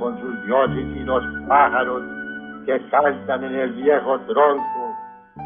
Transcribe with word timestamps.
con 0.00 0.18
sus 0.20 0.46
dioses 0.46 0.86
y 0.96 1.00
los 1.00 1.22
pájaros 1.46 2.02
que 2.66 2.80
cantan 2.90 3.44
en 3.44 3.54
el 3.54 3.72
viejo 3.74 4.18
tronco 4.20 4.96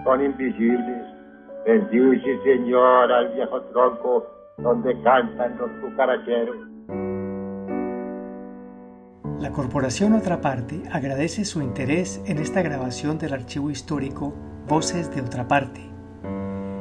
son 0.04 0.24
invisibles. 0.24 1.06
Bendice, 1.67 2.38
Señor, 2.45 3.12
al 3.12 3.35
viejo 3.35 3.61
tronco 3.72 4.27
donde 4.59 5.01
cantan 5.03 5.56
los 5.59 5.71
cucaracheros. 5.82 6.56
La 9.40 9.51
Corporación 9.51 10.14
Otra 10.14 10.40
Parte 10.40 10.82
agradece 10.92 11.45
su 11.45 11.60
interés 11.60 12.23
en 12.27 12.38
esta 12.38 12.63
grabación 12.63 13.18
del 13.18 13.35
archivo 13.35 13.71
histórico 13.71 14.32
Voces 14.68 15.14
de 15.14 15.21
Otra 15.21 15.49
Parte. 15.49 15.81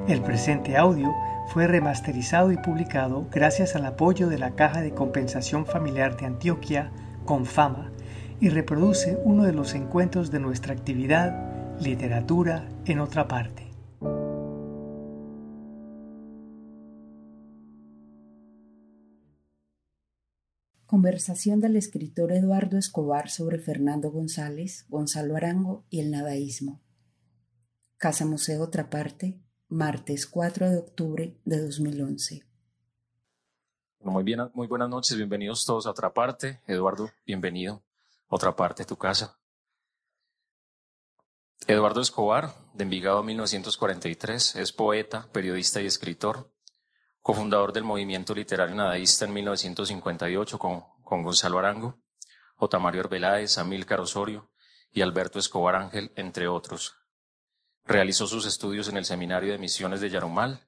El 0.08 0.22
presente 0.22 0.78
audio 0.78 1.14
fue 1.48 1.68
remasterizado 1.68 2.52
y 2.52 2.58
publicado 2.58 3.28
gracias 3.32 3.76
al 3.76 3.86
apoyo 3.86 4.28
de 4.28 4.38
la 4.38 4.52
Caja 4.52 4.82
de 4.82 4.94
Compensación 4.94 5.66
Familiar 5.66 6.16
de 6.18 6.26
Antioquia, 6.26 6.92
Confama, 7.26 7.92
y 8.40 8.50
reproduce 8.50 9.18
uno 9.24 9.44
de 9.44 9.54
los 9.54 9.74
encuentros 9.74 10.32
de 10.32 10.40
nuestra 10.40 10.74
actividad 10.74 11.80
Literatura 11.80 12.70
en 12.86 13.00
otra 13.00 13.28
parte. 13.28 13.72
Conversación 20.86 21.60
del 21.60 21.76
escritor 21.76 22.32
Eduardo 22.32 22.78
Escobar 22.78 23.30
sobre 23.30 23.58
Fernando 23.58 24.12
González, 24.12 24.86
Gonzalo 24.90 25.36
Arango 25.36 25.86
y 25.90 26.02
el 26.02 26.12
nadaísmo. 26.12 26.84
Casa 27.98 28.26
Museo 28.26 28.62
Otra 28.62 28.92
Parte, 28.92 29.42
martes 29.70 30.28
4 30.28 30.70
de 30.70 30.78
octubre 30.78 31.40
de 31.46 31.62
2011. 31.62 32.53
Muy, 34.12 34.24
bien, 34.24 34.52
muy 34.54 34.68
buenas 34.68 34.90
noches, 34.90 35.16
bienvenidos 35.16 35.66
todos 35.66 35.88
a 35.88 35.92
otra 35.92 36.14
parte. 36.14 36.62
Eduardo, 36.68 37.12
bienvenido. 37.26 37.84
Otra 38.28 38.56
parte, 38.56 38.86
tu 38.86 38.98
casa. 38.98 39.38
Eduardo 41.68 42.02
Escobar, 42.02 42.54
de 42.74 42.84
Envigado 42.84 43.24
1943, 43.24 44.58
es 44.58 44.74
poeta, 44.74 45.30
periodista 45.32 45.82
y 45.82 45.86
escritor, 45.86 46.52
cofundador 47.22 47.72
del 47.72 47.86
movimiento 47.86 48.36
literario 48.36 48.76
nadaísta 48.76 49.26
en 49.26 49.34
1958 49.34 50.60
con, 50.60 50.84
con 51.04 51.24
Gonzalo 51.24 51.60
Arango, 51.60 51.98
Otamario 52.58 53.02
Arbeláez, 53.02 53.58
Amílcar 53.58 54.02
Osorio 54.02 54.50
y 54.92 55.02
Alberto 55.02 55.40
Escobar 55.40 55.76
Ángel, 55.76 56.12
entre 56.16 56.50
otros. 56.50 56.96
Realizó 57.86 58.28
sus 58.28 58.46
estudios 58.46 58.90
en 58.90 58.98
el 58.98 59.06
Seminario 59.06 59.54
de 59.54 59.58
Misiones 59.58 60.02
de 60.02 60.10
Yarumal. 60.10 60.68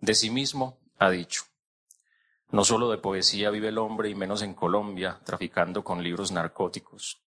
De 0.00 0.14
sí 0.14 0.30
mismo 0.30 0.80
ha 0.98 1.10
dicho, 1.10 1.44
no 2.52 2.64
solo 2.64 2.90
de 2.90 2.98
poesía 2.98 3.48
vive 3.48 3.68
el 3.68 3.78
hombre 3.78 4.10
y 4.10 4.14
menos 4.14 4.42
en 4.42 4.52
Colombia, 4.52 5.20
traficando 5.24 5.82
con 5.82 6.02
libros 6.02 6.32
narcóticos. 6.32 7.22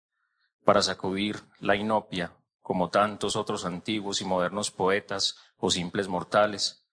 Para 0.66 0.82
sacudir 0.82 1.40
la 1.60 1.76
inopia, 1.76 2.36
como 2.62 2.90
tantos 2.90 3.36
otros 3.36 3.66
antiguos 3.66 4.22
y 4.22 4.26
modernos 4.26 4.72
poetas 4.72 5.38
o 5.58 5.70
simples 5.70 6.08
mortales, 6.08 6.88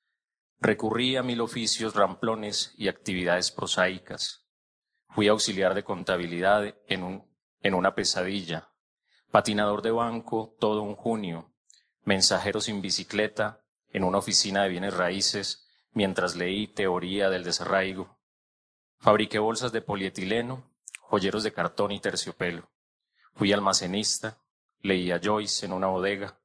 recurrí 0.60 1.16
a 1.16 1.22
mil 1.22 1.40
oficios 1.40 1.94
ramplones 1.94 2.74
y 2.76 2.88
actividades 2.88 3.50
prosaicas. 3.50 4.46
Fui 5.08 5.28
auxiliar 5.28 5.74
de 5.74 5.84
contabilidad 5.84 6.74
en, 6.86 7.04
un, 7.04 7.24
en 7.62 7.72
una 7.72 7.94
pesadilla, 7.94 8.68
patinador 9.30 9.80
de 9.80 9.90
banco 9.90 10.54
todo 10.60 10.82
un 10.82 10.96
junio, 10.96 11.54
mensajero 12.04 12.60
sin 12.60 12.82
bicicleta 12.82 13.62
en 13.90 14.04
una 14.04 14.18
oficina 14.18 14.64
de 14.64 14.68
bienes 14.68 14.94
raíces 14.94 15.66
mientras 15.92 16.36
leí 16.36 16.66
teoría 16.66 17.30
del 17.30 17.42
desarraigo. 17.42 18.17
Fabriqué 19.00 19.38
bolsas 19.38 19.70
de 19.70 19.80
polietileno, 19.80 20.64
joyeros 21.02 21.44
de 21.44 21.52
cartón 21.52 21.92
y 21.92 22.00
terciopelo. 22.00 22.68
Fui 23.34 23.52
almacenista, 23.52 24.38
leí 24.82 25.12
a 25.12 25.20
Joyce 25.22 25.66
en 25.66 25.72
una 25.72 25.86
bodega. 25.86 26.36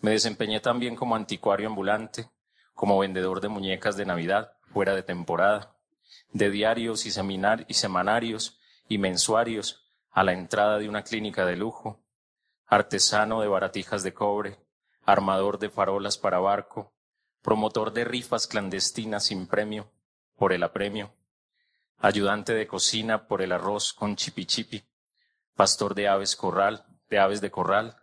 Me 0.00 0.10
desempeñé 0.10 0.58
también 0.58 0.96
como 0.96 1.14
anticuario 1.14 1.68
ambulante, 1.68 2.28
como 2.74 2.98
vendedor 2.98 3.40
de 3.40 3.48
muñecas 3.48 3.96
de 3.96 4.04
Navidad 4.04 4.56
fuera 4.72 4.94
de 4.94 5.04
temporada, 5.04 5.76
de 6.32 6.50
diarios 6.50 7.06
y, 7.06 7.10
y 7.68 7.74
semanarios 7.74 8.58
y 8.88 8.98
mensuarios 8.98 9.86
a 10.10 10.24
la 10.24 10.32
entrada 10.32 10.78
de 10.78 10.88
una 10.88 11.04
clínica 11.04 11.46
de 11.46 11.56
lujo, 11.56 12.00
artesano 12.66 13.40
de 13.40 13.48
baratijas 13.48 14.02
de 14.02 14.12
cobre, 14.12 14.58
armador 15.04 15.58
de 15.60 15.70
farolas 15.70 16.18
para 16.18 16.40
barco, 16.40 16.92
promotor 17.42 17.92
de 17.92 18.04
rifas 18.04 18.46
clandestinas 18.46 19.26
sin 19.26 19.46
premio 19.46 19.90
por 20.36 20.52
el 20.52 20.62
apremio, 20.62 21.12
ayudante 22.02 22.52
de 22.52 22.66
cocina 22.66 23.28
por 23.28 23.42
el 23.42 23.52
arroz 23.52 23.92
con 23.92 24.16
chipichipi, 24.16 24.82
pastor 25.54 25.94
de 25.94 26.08
aves 26.08 26.34
corral, 26.34 26.84
de 27.08 27.20
aves 27.20 27.40
de 27.40 27.52
corral, 27.52 27.96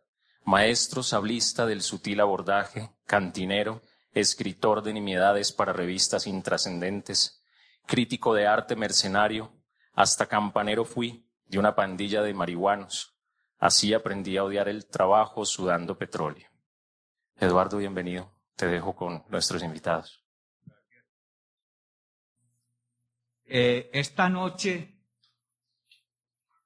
maestro 0.46 1.04
sablista 1.04 1.66
del 1.66 1.82
sutil 1.82 2.22
abordaje, 2.22 2.92
cantinero, 3.06 3.82
escritor 4.14 4.84
de 4.84 4.94
nimiedades 4.94 5.52
para 5.52 5.74
revistas 5.74 6.28
intrascendentes, 6.28 7.44
crítico 7.86 8.34
de 8.34 8.48
arte 8.48 8.78
mercenario, 8.78 9.52
hasta 9.92 10.28
campanero 10.28 10.86
fui 10.86 11.28
de 11.48 11.60
una 11.60 11.76
pandilla 11.76 12.22
de 12.22 12.34
marihuanos. 12.34 13.18
Así 13.58 13.94
aprendí 13.94 14.38
a 14.38 14.46
odiar 14.46 14.70
el 14.70 14.86
trabajo 14.86 15.44
sudando 15.44 15.98
petróleo. 15.98 16.48
Eduardo, 17.36 17.78
bienvenido. 17.78 18.32
Te 18.56 18.68
dejo 18.68 18.96
con 18.96 19.26
nuestros 19.28 19.62
invitados. 19.62 20.24
Eh, 23.52 23.90
esta 23.94 24.30
noche 24.30 24.96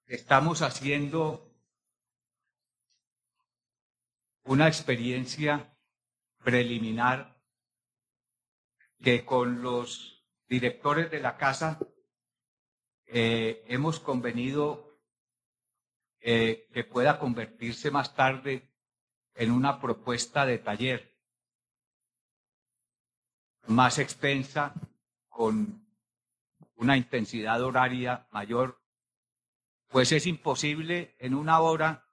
estamos 0.06 0.62
haciendo 0.62 1.56
una 4.44 4.68
experiencia 4.68 5.78
preliminar 6.40 7.42
que 9.00 9.24
con 9.24 9.62
los 9.62 10.28
directores 10.50 11.10
de 11.10 11.22
la 11.22 11.38
casa 11.38 11.80
eh, 13.06 13.64
hemos 13.70 14.02
convenido 14.02 15.00
eh, 16.20 16.68
que 16.74 16.84
pueda 16.84 17.18
convertirse 17.18 17.92
más 17.92 18.14
tarde 18.14 18.70
en 19.36 19.52
una 19.52 19.80
propuesta 19.80 20.46
de 20.46 20.58
taller 20.58 21.18
más 23.68 24.00
extensa, 24.00 24.74
con 25.30 25.83
una 26.76 26.98
intensidad 26.98 27.62
horaria 27.64 28.28
mayor, 28.32 28.82
pues 29.90 30.12
es 30.12 30.26
imposible 30.26 31.16
en 31.20 31.34
una 31.34 31.60
hora 31.60 32.06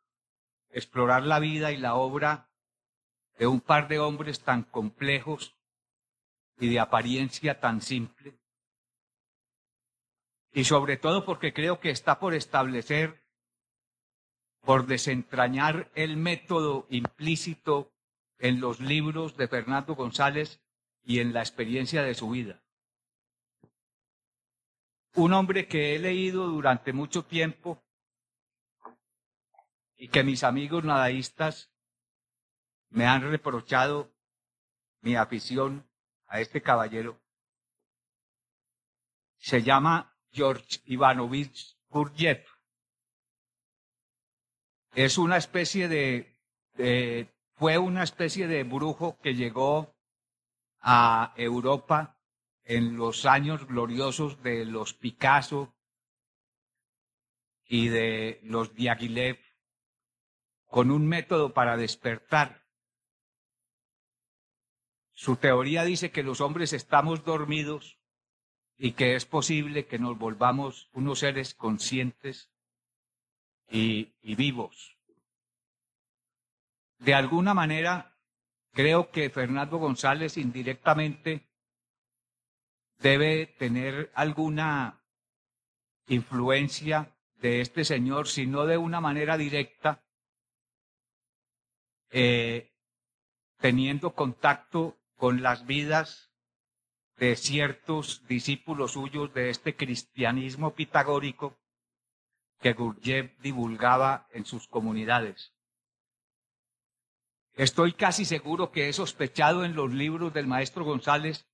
explorar 0.71 1.25
la 1.25 1.38
vida 1.38 1.72
y 1.72 1.76
la 1.76 1.94
obra 1.94 2.50
de 3.38 3.47
un 3.47 3.60
par 3.60 3.88
de 3.88 3.98
hombres 3.98 4.41
tan 4.41 4.65
complejos 4.65 5.56
y 6.59 6.69
de 6.69 6.78
apariencia 6.78 7.59
tan 7.59 7.81
simple. 7.81 8.38
Y 10.53 10.65
sobre 10.65 10.97
todo 10.97 11.25
porque 11.25 11.53
creo 11.53 11.81
que 11.81 11.91
está 11.91 12.19
por 12.19 12.34
establecer 12.34 13.21
por 14.60 14.87
desentrañar 14.87 15.91
el 15.94 16.16
método 16.16 16.87
implícito 16.91 17.92
en 18.38 18.60
los 18.60 18.81
libros 18.81 19.37
de 19.37 19.48
Fernando 19.48 19.94
González 19.94 20.60
y 21.03 21.21
en 21.21 21.32
la 21.32 21.41
experiencia 21.41 22.03
de 22.03 22.15
su 22.15 22.31
vida. 22.31 22.62
Un 25.15 25.32
hombre 25.32 25.66
que 25.66 25.94
he 25.94 25.98
leído 25.98 26.47
durante 26.47 26.93
mucho 26.93 27.25
tiempo 27.25 27.82
y 29.97 30.09
que 30.09 30.22
mis 30.22 30.44
amigos 30.44 30.84
nadaístas 30.84 31.72
me 32.91 33.06
han 33.06 33.22
reprochado 33.22 34.12
mi 35.00 35.16
afición 35.16 35.88
a 36.26 36.41
este 36.41 36.62
caballero. 36.62 37.21
Se 39.39 39.62
llama 39.62 40.16
George 40.33 40.80
Ivanovich 40.84 41.77
Gurdjieff 41.89 42.60
es 44.95 45.18
una 45.18 45.36
especie 45.36 45.89
de, 45.89 47.28
fue 47.54 47.78
una 47.78 48.03
especie 48.03 48.47
de 48.47 48.65
brujo 48.65 49.18
que 49.22 49.34
llegó 49.34 49.95
a 50.80 51.33
Europa 51.36 52.20
en 52.71 52.97
los 52.97 53.27
años 53.27 53.67
gloriosos 53.67 54.45
de 54.45 54.65
los 54.65 54.95
Picasso 54.95 55.75
y 57.67 57.89
de 57.89 58.39
los 58.45 58.77
Diaghilev 58.77 59.41
con 60.67 60.93
un 60.93 61.09
método 61.09 61.53
para 61.53 61.77
despertar. 61.77 62.65
Su 65.13 65.34
teoría 65.34 65.83
dice 65.83 66.13
que 66.13 66.22
los 66.22 66.41
hombres 66.41 66.72
estamos 66.72 67.25
dormidos 67.25 67.99
y 68.78 68.93
que 68.93 69.17
es 69.17 69.27
posible 69.27 69.87
que 69.87 69.99
nos 69.99 70.17
volvamos 70.17 70.91
unos 70.93 71.19
seres 71.19 71.55
conscientes 71.55 72.53
y, 73.69 74.15
vivos. 74.22 74.97
De 76.99 77.15
alguna 77.15 77.53
manera, 77.53 78.17
creo 78.71 79.11
que 79.11 79.28
Fernando 79.28 79.78
González 79.78 80.37
indirectamente 80.37 81.49
debe 83.00 83.47
tener 83.58 84.10
alguna 84.14 85.02
influencia 86.06 87.16
de 87.41 87.60
este 87.60 87.84
señor, 87.84 88.28
sino 88.28 88.66
de 88.66 88.76
una 88.76 89.00
manera 89.00 89.36
directa, 89.36 90.04
eh, 92.10 92.72
teniendo 93.58 94.14
contacto 94.14 94.98
con 95.16 95.42
las 95.42 95.66
vidas 95.66 96.30
de 97.16 97.36
ciertos 97.36 98.26
discípulos 98.26 98.92
suyos 98.92 99.32
de 99.34 99.50
este 99.50 99.76
cristianismo 99.76 100.74
pitagórico 100.74 101.58
que 102.60 102.72
Gurdjieff 102.72 103.38
divulgaba 103.41 104.26
en 104.32 104.44
sus 104.44 104.68
comunidades. 104.68 105.54
Estoy 107.54 107.92
casi 107.92 108.24
seguro 108.24 108.70
que 108.70 108.88
he 108.88 108.92
sospechado 108.92 109.64
en 109.64 109.74
los 109.74 109.92
libros 109.92 110.32
del 110.32 110.47
maestro 110.47 110.84
González 110.84 111.49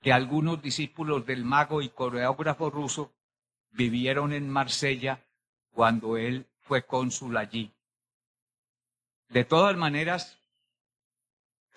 que 0.00 0.12
algunos 0.12 0.62
discípulos 0.62 1.26
del 1.26 1.44
mago 1.44 1.82
y 1.82 1.90
coreógrafo 1.90 2.70
ruso 2.70 3.12
vivieron 3.70 4.32
en 4.32 4.48
Marsella 4.48 5.24
cuando 5.70 6.16
él 6.16 6.46
fue 6.60 6.86
cónsul 6.86 7.36
allí. 7.36 7.72
De 9.28 9.44
todas 9.44 9.76
maneras, 9.76 10.38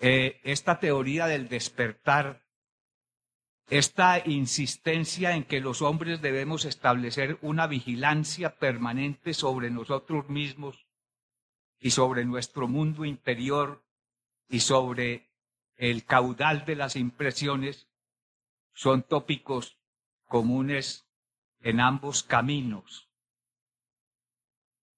eh, 0.00 0.40
esta 0.42 0.80
teoría 0.80 1.26
del 1.26 1.48
despertar, 1.48 2.42
esta 3.68 4.20
insistencia 4.26 5.34
en 5.34 5.44
que 5.44 5.60
los 5.60 5.82
hombres 5.82 6.20
debemos 6.20 6.64
establecer 6.64 7.38
una 7.42 7.66
vigilancia 7.66 8.56
permanente 8.56 9.34
sobre 9.34 9.70
nosotros 9.70 10.28
mismos 10.28 10.86
y 11.78 11.90
sobre 11.90 12.24
nuestro 12.24 12.68
mundo 12.68 13.04
interior 13.04 13.82
y 14.48 14.60
sobre 14.60 15.30
el 15.76 16.04
caudal 16.04 16.64
de 16.64 16.76
las 16.76 16.96
impresiones, 16.96 17.88
son 18.74 19.02
tópicos 19.02 19.78
comunes 20.26 21.06
en 21.60 21.80
ambos 21.80 22.22
caminos. 22.22 23.08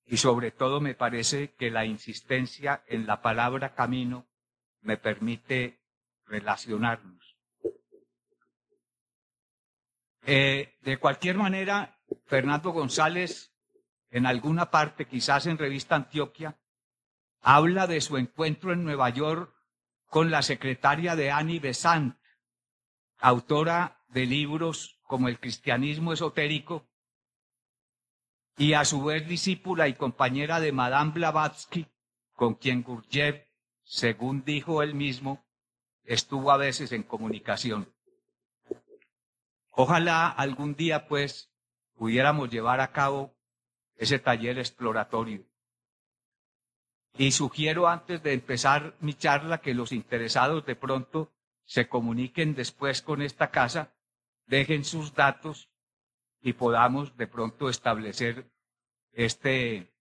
Y 0.06 0.16
sobre 0.16 0.50
todo 0.50 0.80
me 0.80 0.94
parece 0.94 1.54
que 1.54 1.70
la 1.70 1.84
insistencia 1.84 2.82
en 2.86 3.06
la 3.06 3.22
palabra 3.22 3.74
camino 3.74 4.26
me 4.80 4.96
permite 4.96 5.80
relacionarnos. 6.26 7.36
Eh, 10.24 10.78
de 10.82 10.96
cualquier 10.98 11.36
manera, 11.36 12.00
Fernando 12.26 12.70
González, 12.70 13.52
en 14.10 14.26
alguna 14.26 14.70
parte, 14.70 15.06
quizás 15.06 15.46
en 15.46 15.58
Revista 15.58 15.94
Antioquia, 15.94 16.58
habla 17.42 17.86
de 17.86 18.00
su 18.00 18.16
encuentro 18.16 18.72
en 18.72 18.84
Nueva 18.84 19.10
York 19.10 19.52
con 20.08 20.30
la 20.30 20.42
secretaria 20.42 21.14
de 21.14 21.30
Annie 21.30 21.60
Besant, 21.60 22.16
autora 23.26 24.04
de 24.10 24.24
libros 24.24 25.00
como 25.02 25.26
El 25.26 25.40
cristianismo 25.40 26.12
esotérico, 26.12 26.86
y 28.56 28.74
a 28.74 28.84
su 28.84 29.02
vez 29.02 29.26
discípula 29.26 29.88
y 29.88 29.94
compañera 29.94 30.60
de 30.60 30.70
Madame 30.70 31.10
Blavatsky, 31.10 31.88
con 32.34 32.54
quien 32.54 32.84
Gurdjieff, 32.84 33.44
según 33.82 34.44
dijo 34.44 34.80
él 34.80 34.94
mismo, 34.94 35.44
estuvo 36.04 36.52
a 36.52 36.56
veces 36.56 36.92
en 36.92 37.02
comunicación. 37.02 37.92
Ojalá 39.72 40.28
algún 40.28 40.76
día, 40.76 41.08
pues, 41.08 41.50
pudiéramos 41.96 42.48
llevar 42.48 42.80
a 42.80 42.92
cabo 42.92 43.34
ese 43.96 44.20
taller 44.20 44.60
exploratorio. 44.60 45.44
Y 47.18 47.32
sugiero 47.32 47.88
antes 47.88 48.22
de 48.22 48.34
empezar 48.34 48.94
mi 49.00 49.14
charla 49.14 49.58
que 49.58 49.74
los 49.74 49.90
interesados 49.90 50.64
de 50.64 50.76
pronto 50.76 51.35
se 51.66 51.88
comuniquen 51.88 52.54
después 52.54 53.02
con 53.02 53.20
esta 53.20 53.50
casa, 53.50 53.92
dejen 54.46 54.84
sus 54.84 55.14
datos 55.14 55.68
y 56.40 56.54
podamos 56.54 57.16
de 57.16 57.26
pronto 57.26 57.68
establecer 57.68 58.48
este 59.12 59.92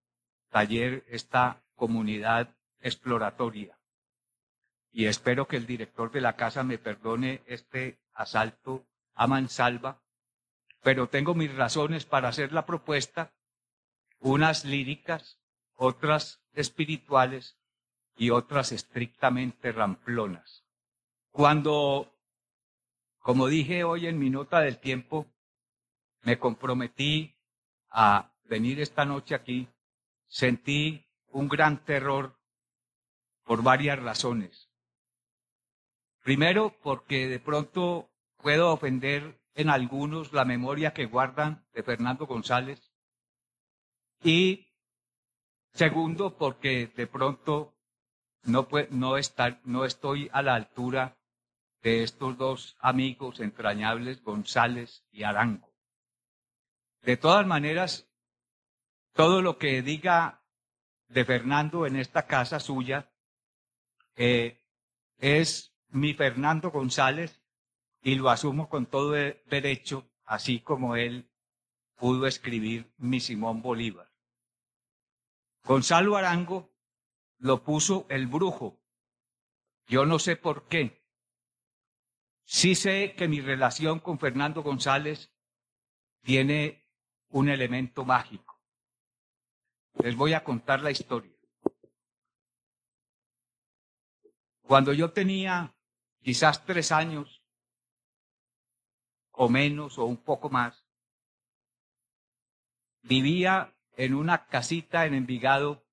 taller, 0.50 1.04
esta 1.10 1.64
comunidad 1.76 2.56
exploratoria. 2.80 3.78
Y 4.92 5.08
espero 5.08 5.48
que 5.48 5.58
el 5.58 5.66
director 5.66 6.12
de 6.12 6.22
la 6.22 6.36
casa 6.36 6.64
me 6.64 6.78
perdone 6.78 7.42
este 7.48 8.00
asalto 8.14 8.86
a 9.16 9.28
mansalva, 9.28 10.02
pero 10.82 11.10
tengo 11.10 11.34
mis 11.34 11.54
razones 11.54 12.06
para 12.06 12.30
hacer 12.30 12.54
la 12.54 12.66
propuesta, 12.66 13.34
unas 14.20 14.66
líricas, 14.66 15.40
otras 15.74 16.42
espirituales 16.54 17.58
y 18.16 18.30
otras 18.30 18.72
estrictamente 18.72 19.72
ramplonas. 19.72 20.65
Cuando, 21.36 22.16
como 23.20 23.48
dije 23.48 23.84
hoy 23.84 24.08
en 24.08 24.18
mi 24.18 24.30
nota 24.30 24.62
del 24.62 24.80
tiempo, 24.80 25.28
me 26.22 26.40
comprometí 26.40 27.36
a 27.90 28.32
venir 28.46 28.80
esta 28.80 29.04
noche 29.04 29.36
aquí, 29.36 29.68
sentí 30.30 31.06
un 31.32 31.50
gran 31.50 31.84
terror 31.84 32.40
por 33.44 33.64
varias 33.64 34.02
razones. 34.02 34.70
Primero, 36.24 36.74
porque 36.82 37.28
de 37.28 37.42
pronto 37.42 38.10
puedo 38.38 38.72
ofender 38.72 39.38
en 39.56 39.70
algunos 39.70 40.32
la 40.32 40.46
memoria 40.46 40.94
que 40.94 41.06
guardan 41.06 41.68
de 41.74 41.84
Fernando 41.84 42.28
González. 42.28 42.94
Y 44.24 44.70
segundo, 45.74 46.38
porque 46.38 46.88
de 46.96 47.08
pronto 47.08 47.76
no, 48.44 48.70
no, 48.92 49.18
estar, 49.18 49.60
no 49.66 49.84
estoy 49.84 50.30
a 50.32 50.42
la 50.42 50.56
altura 50.56 51.18
de 51.86 52.02
estos 52.02 52.36
dos 52.36 52.76
amigos 52.80 53.40
entrañables, 53.40 54.24
González 54.24 55.06
y 55.12 55.22
Arango. 55.22 55.72
De 57.04 57.16
todas 57.16 57.46
maneras, 57.46 58.10
todo 59.14 59.44
lo 59.44 59.60
que 59.60 59.84
diga 59.84 60.44
de 61.10 61.24
Fernando 61.26 61.86
en 61.86 61.98
esta 61.98 62.26
casa 62.26 62.60
suya 62.60 63.14
eh, 64.16 64.66
es 65.20 65.76
mi 65.90 66.16
Fernando 66.16 66.72
González 66.72 67.40
y 68.02 68.16
lo 68.16 68.32
asumo 68.32 68.68
con 68.68 68.88
todo 68.88 69.12
derecho, 69.12 70.10
así 70.24 70.62
como 70.62 70.96
él 70.96 71.30
pudo 71.94 72.26
escribir 72.26 72.92
mi 72.98 73.20
Simón 73.20 73.62
Bolívar. 73.62 74.12
Gonzalo 75.64 76.18
Arango 76.18 76.74
lo 77.38 77.64
puso 77.64 78.08
el 78.10 78.26
brujo. 78.26 78.82
Yo 79.86 80.08
no 80.08 80.18
sé 80.18 80.36
por 80.36 80.68
qué, 80.68 81.05
Sí 82.46 82.76
sé 82.76 83.16
que 83.18 83.28
mi 83.28 83.42
relación 83.42 84.00
con 84.00 84.20
Fernando 84.20 84.62
González 84.62 85.34
tiene 86.22 86.88
un 87.30 87.50
elemento 87.50 88.06
mágico. 88.06 88.62
Les 89.96 90.16
voy 90.16 90.34
a 90.34 90.44
contar 90.44 90.82
la 90.82 90.92
historia. 90.92 91.36
Cuando 94.62 94.94
yo 94.94 95.12
tenía 95.12 95.76
quizás 96.22 96.66
tres 96.66 96.92
años, 96.92 97.44
o 99.32 99.50
menos, 99.50 99.98
o 99.98 100.06
un 100.06 100.18
poco 100.18 100.50
más, 100.50 100.86
vivía 103.02 103.76
en 103.98 104.14
una 104.14 104.48
casita 104.48 105.06
en 105.06 105.14
Envigado, 105.14 105.84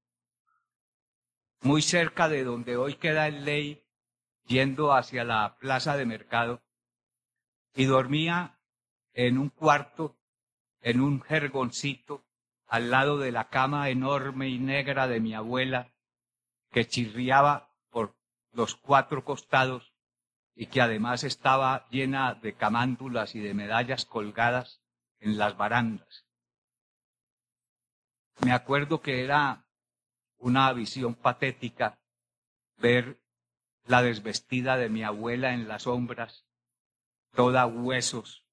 muy 1.61 1.81
cerca 1.81 2.29
de 2.29 2.45
donde 2.45 2.77
hoy 2.77 2.97
queda 2.97 3.27
el 3.27 3.45
ley 3.45 3.82
yendo 4.47 4.93
hacia 4.93 5.25
la 5.25 5.57
plaza 5.59 5.97
de 5.97 6.07
mercado 6.07 6.63
y 7.75 7.85
dormía 7.87 8.59
en 9.15 9.39
un 9.39 9.49
cuarto, 9.49 10.17
en 10.81 11.01
un 11.01 11.21
jergoncito, 11.23 12.25
al 12.67 12.91
lado 12.91 13.19
de 13.19 13.33
la 13.33 13.49
cama 13.49 13.91
enorme 13.91 14.49
y 14.49 14.59
negra 14.59 15.07
de 15.07 15.21
mi 15.21 15.35
abuela, 15.35 15.93
que 16.71 16.87
chirriaba 16.87 17.71
por 17.91 18.17
los 18.53 18.77
cuatro 18.77 19.25
costados 19.25 19.93
y 20.55 20.67
que 20.67 20.81
además 20.81 21.25
estaba 21.25 21.87
llena 21.91 22.35
de 22.35 22.55
camándulas 22.55 23.35
y 23.35 23.41
de 23.41 23.55
medallas 23.55 24.05
colgadas 24.05 24.81
en 25.21 25.39
las 25.39 25.57
barandas. 25.57 26.27
Me 28.45 28.53
acuerdo 28.53 29.01
que 29.01 29.23
era 29.23 29.67
una 30.39 30.73
visión 30.73 31.15
patética 31.15 31.99
ver 32.79 33.22
la 33.87 34.03
desvestida 34.03 34.77
de 34.77 34.89
mi 34.89 35.03
abuela 35.03 35.55
en 35.55 35.69
las 35.69 35.83
sombras, 35.83 36.47
toda 37.33 37.67
huesos, 37.67 38.45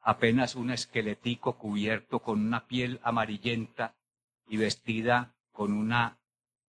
apenas 0.00 0.54
un 0.54 0.70
esqueletico 0.70 1.58
cubierto 1.58 2.20
con 2.20 2.40
una 2.40 2.66
piel 2.66 3.00
amarillenta 3.02 3.96
y 4.46 4.56
vestida 4.56 5.34
con 5.52 5.72
una 5.72 6.18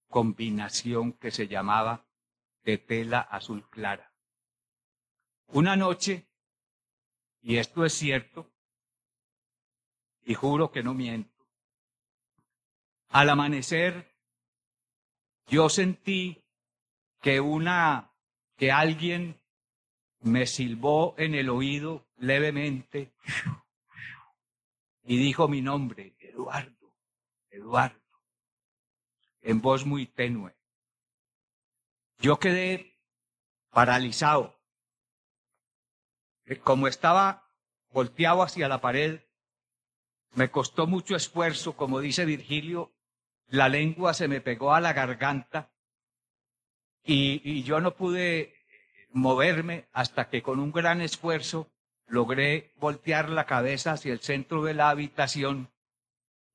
combinación 0.07 1.13
que 1.13 1.31
se 1.31 1.47
llamaba 1.47 2.05
de 2.63 2.77
tela 2.77 3.19
azul 3.19 3.69
clara. 3.69 4.11
Una 5.47 5.75
noche, 5.75 6.27
y 7.41 7.57
esto 7.57 7.85
es 7.85 7.93
cierto, 7.93 8.51
y 10.25 10.33
juro 10.33 10.71
que 10.71 10.83
no 10.83 10.93
miento, 10.93 11.47
al 13.09 13.29
amanecer 13.29 14.15
yo 15.47 15.69
sentí 15.69 16.43
que 17.21 17.39
una, 17.39 18.13
que 18.55 18.71
alguien 18.71 19.39
me 20.21 20.45
silbó 20.45 21.15
en 21.17 21.35
el 21.35 21.49
oído 21.49 22.07
levemente 22.17 23.13
y 25.03 25.17
dijo 25.17 25.47
mi 25.47 25.61
nombre, 25.61 26.15
Eduardo. 26.19 26.79
Eduardo, 27.51 27.99
en 29.41 29.59
voz 29.59 29.85
muy 29.85 30.05
tenue. 30.05 30.55
Yo 32.19 32.37
quedé 32.37 32.99
paralizado. 33.71 34.61
Eh, 36.45 36.59
como 36.59 36.87
estaba 36.87 37.51
volteado 37.89 38.43
hacia 38.43 38.67
la 38.67 38.81
pared, 38.81 39.21
me 40.35 40.51
costó 40.51 40.85
mucho 40.85 41.15
esfuerzo, 41.15 41.75
como 41.75 41.99
dice 42.01 42.25
Virgilio, 42.25 42.93
la 43.47 43.67
lengua 43.67 44.13
se 44.13 44.27
me 44.27 44.41
pegó 44.41 44.73
a 44.73 44.79
la 44.79 44.93
garganta 44.93 45.73
y, 47.03 47.63
yo 47.63 47.79
no 47.79 47.95
pude 47.95 48.53
moverme 49.11 49.87
hasta 49.93 50.29
que 50.29 50.41
con 50.41 50.59
un 50.59 50.71
gran 50.71 51.01
esfuerzo 51.01 51.69
logré 52.07 52.73
voltear 52.77 53.29
la 53.29 53.45
cabeza 53.45 53.93
hacia 53.93 54.13
el 54.13 54.19
centro 54.19 54.63
de 54.63 54.73
la 54.73 54.89
habitación 54.89 55.69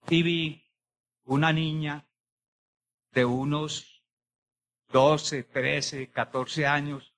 y 0.08 0.22
vi 0.22 0.64
una 1.24 1.52
niña 1.52 2.06
de 3.12 3.24
unos 3.24 4.02
12, 4.92 5.44
13, 5.44 6.10
14 6.10 6.66
años, 6.66 7.14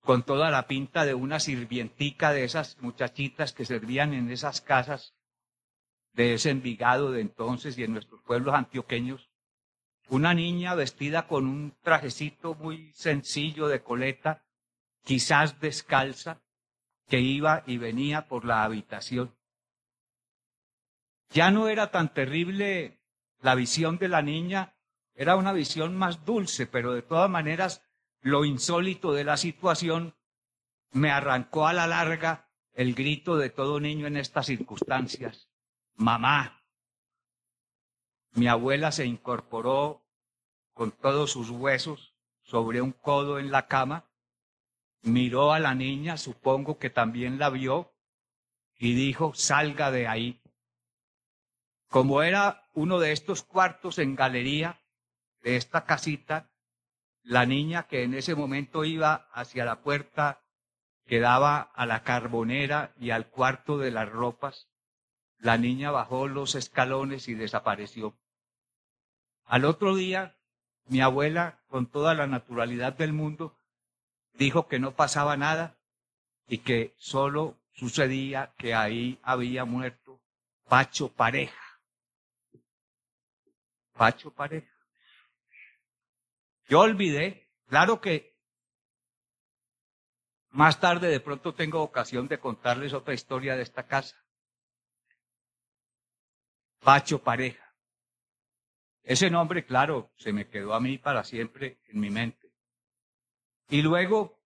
con 0.00 0.24
toda 0.24 0.50
la 0.50 0.66
pinta 0.66 1.04
de 1.04 1.14
una 1.14 1.38
sirvientica 1.38 2.32
de 2.32 2.44
esas 2.44 2.76
muchachitas 2.80 3.52
que 3.52 3.64
servían 3.64 4.14
en 4.14 4.30
esas 4.30 4.60
casas 4.60 5.14
de 6.12 6.34
ese 6.34 6.50
Envigado 6.50 7.12
de 7.12 7.20
entonces 7.20 7.78
y 7.78 7.84
en 7.84 7.92
nuestros 7.92 8.20
pueblos 8.22 8.54
antioqueños, 8.54 9.31
una 10.12 10.34
niña 10.34 10.74
vestida 10.74 11.26
con 11.26 11.46
un 11.46 11.74
trajecito 11.82 12.54
muy 12.54 12.92
sencillo 12.92 13.66
de 13.66 13.82
coleta, 13.82 14.44
quizás 15.04 15.58
descalza, 15.58 16.42
que 17.08 17.20
iba 17.20 17.62
y 17.66 17.78
venía 17.78 18.28
por 18.28 18.44
la 18.44 18.62
habitación. 18.62 19.34
Ya 21.30 21.50
no 21.50 21.68
era 21.68 21.90
tan 21.90 22.12
terrible 22.12 23.00
la 23.40 23.54
visión 23.54 23.96
de 23.96 24.08
la 24.08 24.20
niña, 24.20 24.76
era 25.14 25.34
una 25.36 25.54
visión 25.54 25.96
más 25.96 26.26
dulce, 26.26 26.66
pero 26.66 26.92
de 26.92 27.00
todas 27.00 27.30
maneras 27.30 27.82
lo 28.20 28.44
insólito 28.44 29.14
de 29.14 29.24
la 29.24 29.38
situación 29.38 30.14
me 30.90 31.10
arrancó 31.10 31.66
a 31.66 31.72
la 31.72 31.86
larga 31.86 32.50
el 32.74 32.94
grito 32.94 33.38
de 33.38 33.48
todo 33.48 33.80
niño 33.80 34.06
en 34.06 34.18
estas 34.18 34.44
circunstancias. 34.44 35.48
Mamá. 35.94 36.62
Mi 38.34 38.46
abuela 38.48 38.92
se 38.92 39.04
incorporó 39.04 40.01
con 40.72 40.92
todos 40.92 41.30
sus 41.30 41.50
huesos 41.50 42.14
sobre 42.42 42.80
un 42.80 42.92
codo 42.92 43.38
en 43.38 43.50
la 43.50 43.66
cama 43.66 44.08
miró 45.02 45.52
a 45.52 45.58
la 45.58 45.74
niña, 45.74 46.16
supongo 46.16 46.78
que 46.78 46.90
también 46.90 47.38
la 47.38 47.50
vio, 47.50 47.92
y 48.76 48.94
dijo, 48.94 49.34
salga 49.34 49.90
de 49.90 50.08
ahí. 50.08 50.40
Como 51.88 52.22
era 52.22 52.68
uno 52.72 52.98
de 52.98 53.12
estos 53.12 53.42
cuartos 53.42 53.98
en 53.98 54.14
galería 54.14 54.80
de 55.42 55.56
esta 55.56 55.84
casita, 55.84 56.50
la 57.22 57.46
niña 57.46 57.86
que 57.86 58.02
en 58.02 58.14
ese 58.14 58.34
momento 58.34 58.84
iba 58.84 59.28
hacia 59.32 59.64
la 59.64 59.82
puerta 59.82 60.42
que 61.06 61.20
daba 61.20 61.60
a 61.60 61.86
la 61.86 62.02
carbonera 62.02 62.94
y 62.98 63.10
al 63.10 63.28
cuarto 63.28 63.78
de 63.78 63.90
las 63.90 64.08
ropas, 64.08 64.68
la 65.38 65.58
niña 65.58 65.90
bajó 65.90 66.28
los 66.28 66.54
escalones 66.54 67.28
y 67.28 67.34
desapareció. 67.34 68.16
Al 69.44 69.64
otro 69.64 69.94
día, 69.94 70.36
mi 70.92 71.00
abuela, 71.00 71.58
con 71.68 71.86
toda 71.86 72.12
la 72.12 72.26
naturalidad 72.26 72.92
del 72.92 73.14
mundo, 73.14 73.56
dijo 74.34 74.68
que 74.68 74.78
no 74.78 74.94
pasaba 74.94 75.38
nada 75.38 75.78
y 76.46 76.58
que 76.58 76.94
solo 76.98 77.58
sucedía 77.72 78.52
que 78.58 78.74
ahí 78.74 79.18
había 79.22 79.64
muerto 79.64 80.20
Pacho 80.68 81.08
Pareja. 81.08 81.80
Pacho 83.94 84.30
Pareja. 84.34 84.70
Yo 86.68 86.80
olvidé, 86.80 87.50
claro 87.68 88.02
que 88.02 88.36
más 90.50 90.78
tarde 90.78 91.08
de 91.08 91.20
pronto 91.20 91.54
tengo 91.54 91.80
ocasión 91.80 92.28
de 92.28 92.38
contarles 92.38 92.92
otra 92.92 93.14
historia 93.14 93.56
de 93.56 93.62
esta 93.62 93.86
casa. 93.86 94.22
Pacho 96.80 97.22
Pareja. 97.22 97.61
Ese 99.04 99.30
nombre, 99.30 99.64
claro, 99.64 100.12
se 100.16 100.32
me 100.32 100.48
quedó 100.48 100.74
a 100.74 100.80
mí 100.80 100.98
para 100.98 101.24
siempre 101.24 101.80
en 101.88 102.00
mi 102.00 102.10
mente. 102.10 102.52
Y 103.68 103.82
luego, 103.82 104.38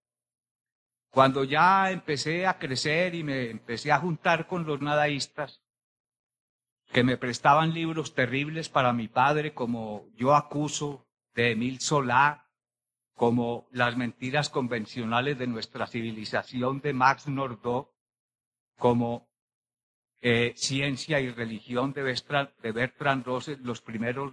cuando 1.11 1.45
ya 1.45 1.91
empecé 1.91 2.47
a 2.47 2.59
crecer 2.59 3.15
y 3.15 3.23
me 3.23 3.51
empecé 3.51 3.93
a 3.93 3.99
juntar 3.99 4.47
con 4.47 4.65
los 4.67 4.81
nadaístas, 4.81 5.63
que 6.93 7.03
me 7.03 7.17
prestaban 7.17 7.75
libros 7.75 8.15
terribles 8.15 8.69
para 8.69 8.93
mi 8.93 9.09
padre, 9.09 9.53
como 9.53 10.09
Yo 10.15 10.35
acuso, 10.35 11.07
de 11.35 11.51
Emil 11.53 11.81
Solá, 11.81 12.49
como 13.15 13.67
Las 13.73 13.97
mentiras 13.97 14.49
convencionales 14.49 15.39
de 15.39 15.47
nuestra 15.47 15.87
civilización 15.87 16.81
de 16.81 16.93
Max 16.93 17.29
Nordau, 17.29 17.91
como 18.79 19.29
eh, 20.21 20.53
Ciencia 20.57 21.21
y 21.21 21.31
Religión 21.31 21.93
de 21.93 22.03
Bertrand, 22.03 22.51
de 22.63 22.73
Bertrand 22.73 23.27
Russell, 23.27 23.61
los 23.63 23.81
primeros 23.81 24.33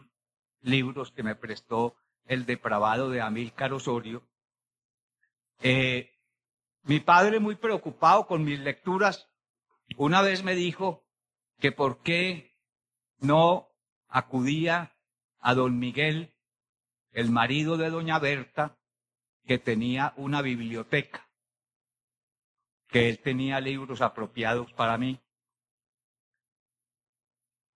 libros 0.64 1.12
que 1.12 1.24
me 1.24 1.36
prestó 1.36 1.96
el 2.26 2.46
depravado 2.46 3.10
de 3.10 3.22
Amílcar 3.22 3.74
Osorio, 3.74 4.28
eh, 5.62 6.10
mi 6.84 7.00
padre, 7.00 7.40
muy 7.40 7.56
preocupado 7.56 8.28
con 8.28 8.44
mis 8.44 8.60
lecturas, 8.60 9.30
una 9.98 10.22
vez 10.22 10.44
me 10.44 10.56
dijo 10.56 11.06
que 11.60 11.72
por 11.72 12.02
qué 12.02 12.58
no 13.20 13.70
acudía 14.08 14.98
a 15.40 15.54
don 15.54 15.80
Miguel, 15.80 16.34
el 17.12 17.30
marido 17.32 17.78
de 17.78 17.90
doña 17.90 18.20
Berta, 18.20 18.78
que 19.46 19.58
tenía 19.58 20.14
una 20.18 20.42
biblioteca, 20.42 21.30
que 22.88 23.10
él 23.10 23.20
tenía 23.20 23.60
libros 23.60 24.02
apropiados 24.02 24.72
para 24.74 24.98
mí. 24.98 25.22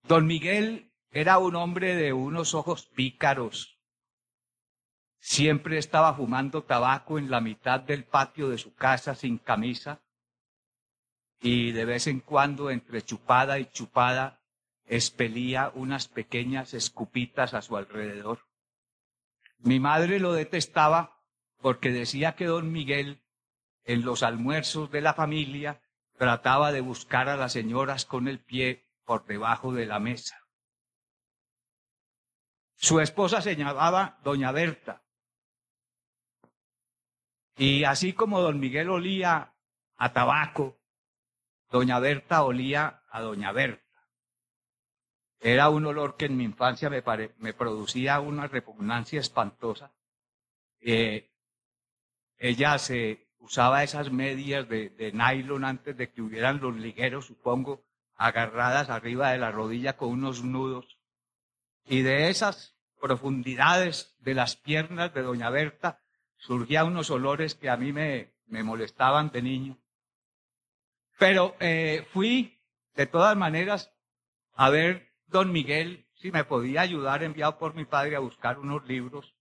Don 0.02 0.26
Miguel 0.26 0.87
era 1.10 1.38
un 1.38 1.56
hombre 1.56 1.94
de 1.94 2.12
unos 2.12 2.54
ojos 2.54 2.86
pícaros, 2.86 3.78
Siempre 5.20 5.78
estaba 5.78 6.14
fumando 6.14 6.62
tabaco 6.62 7.18
en 7.18 7.30
la 7.30 7.40
mitad 7.40 7.80
del 7.80 8.04
patio 8.04 8.48
de 8.48 8.58
su 8.58 8.74
casa 8.74 9.14
sin 9.14 9.38
camisa 9.38 10.00
y 11.40 11.72
de 11.72 11.84
vez 11.84 12.06
en 12.06 12.20
cuando 12.20 12.70
entre 12.70 13.02
chupada 13.02 13.58
y 13.58 13.66
chupada 13.66 14.40
expelía 14.86 15.70
unas 15.74 16.08
pequeñas 16.08 16.72
escupitas 16.72 17.52
a 17.54 17.62
su 17.62 17.76
alrededor. 17.76 18.46
Mi 19.58 19.80
madre 19.80 20.18
lo 20.20 20.32
detestaba 20.32 21.20
porque 21.60 21.90
decía 21.90 22.34
que 22.36 22.46
don 22.46 22.72
Miguel 22.72 23.20
en 23.84 24.04
los 24.04 24.22
almuerzos 24.22 24.90
de 24.90 25.00
la 25.00 25.14
familia 25.14 25.82
trataba 26.16 26.72
de 26.72 26.80
buscar 26.80 27.28
a 27.28 27.36
las 27.36 27.52
señoras 27.52 28.04
con 28.04 28.28
el 28.28 28.38
pie 28.38 28.88
por 29.04 29.26
debajo 29.26 29.72
de 29.72 29.86
la 29.86 29.98
mesa. 29.98 30.37
Su 32.80 33.00
esposa 33.00 33.42
se 33.42 33.56
llamaba 33.56 34.18
doña 34.22 34.52
Berta 34.52 35.02
y 37.56 37.82
así 37.82 38.12
como 38.12 38.40
don 38.40 38.60
Miguel 38.60 38.88
olía 38.88 39.52
a 39.96 40.12
tabaco, 40.12 40.78
doña 41.72 41.98
Berta 41.98 42.44
olía 42.44 43.02
a 43.10 43.20
doña 43.20 43.50
Berta. 43.50 44.06
Era 45.40 45.70
un 45.70 45.86
olor 45.86 46.16
que 46.16 46.26
en 46.26 46.36
mi 46.36 46.44
infancia 46.44 46.88
me, 46.88 47.02
me 47.38 47.52
producía 47.52 48.20
una 48.20 48.46
repugnancia 48.46 49.18
espantosa. 49.18 49.92
Eh, 50.80 51.32
ella 52.36 52.78
se 52.78 53.28
usaba 53.38 53.82
esas 53.82 54.12
medias 54.12 54.68
de, 54.68 54.90
de 54.90 55.10
nylon 55.10 55.64
antes 55.64 55.96
de 55.96 56.12
que 56.12 56.22
hubieran 56.22 56.60
los 56.60 56.76
ligueros, 56.76 57.26
supongo, 57.26 57.84
agarradas 58.14 58.88
arriba 58.88 59.32
de 59.32 59.38
la 59.38 59.50
rodilla 59.50 59.96
con 59.96 60.10
unos 60.10 60.44
nudos. 60.44 60.97
Y 61.88 62.02
de 62.02 62.28
esas 62.28 62.76
profundidades 63.00 64.14
de 64.20 64.34
las 64.34 64.56
piernas 64.56 65.14
de 65.14 65.22
doña 65.22 65.48
Berta 65.48 66.02
surgían 66.36 66.88
unos 66.88 67.10
olores 67.10 67.54
que 67.54 67.70
a 67.70 67.76
mí 67.76 67.92
me, 67.92 68.34
molestaban 68.46 69.30
de 69.30 69.42
niño. 69.42 69.78
Pero 71.18 71.56
eh, 71.60 72.06
fui, 72.12 72.60
de 72.94 73.06
todas 73.06 73.36
maneras, 73.36 73.90
a 74.52 74.68
ver 74.70 75.14
don 75.26 75.50
Miguel 75.50 76.06
si 76.14 76.30
me 76.30 76.44
podía 76.44 76.82
ayudar, 76.82 77.22
enviado 77.22 77.58
por 77.58 77.74
mi 77.74 77.84
padre, 77.84 78.16
a 78.16 78.20
buscar 78.20 78.58
unos 78.58 78.86
libros 78.86 79.34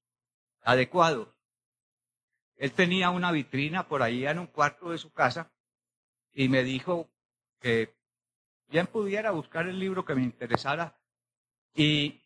adecuados. 0.61 1.27
Él 2.55 2.71
tenía 2.71 3.09
una 3.09 3.31
vitrina 3.31 3.87
por 3.87 4.03
ahí 4.03 4.25
en 4.25 4.39
un 4.39 4.47
cuarto 4.47 4.91
de 4.91 4.97
su 4.97 5.11
casa 5.11 5.51
y 6.33 6.49
me 6.49 6.63
dijo 6.63 7.09
que 7.59 7.95
bien 8.69 8.87
pudiera 8.87 9.31
buscar 9.31 9.67
el 9.67 9.79
libro 9.79 10.05
que 10.05 10.15
me 10.15 10.23
interesara. 10.23 10.97
Y 11.75 12.21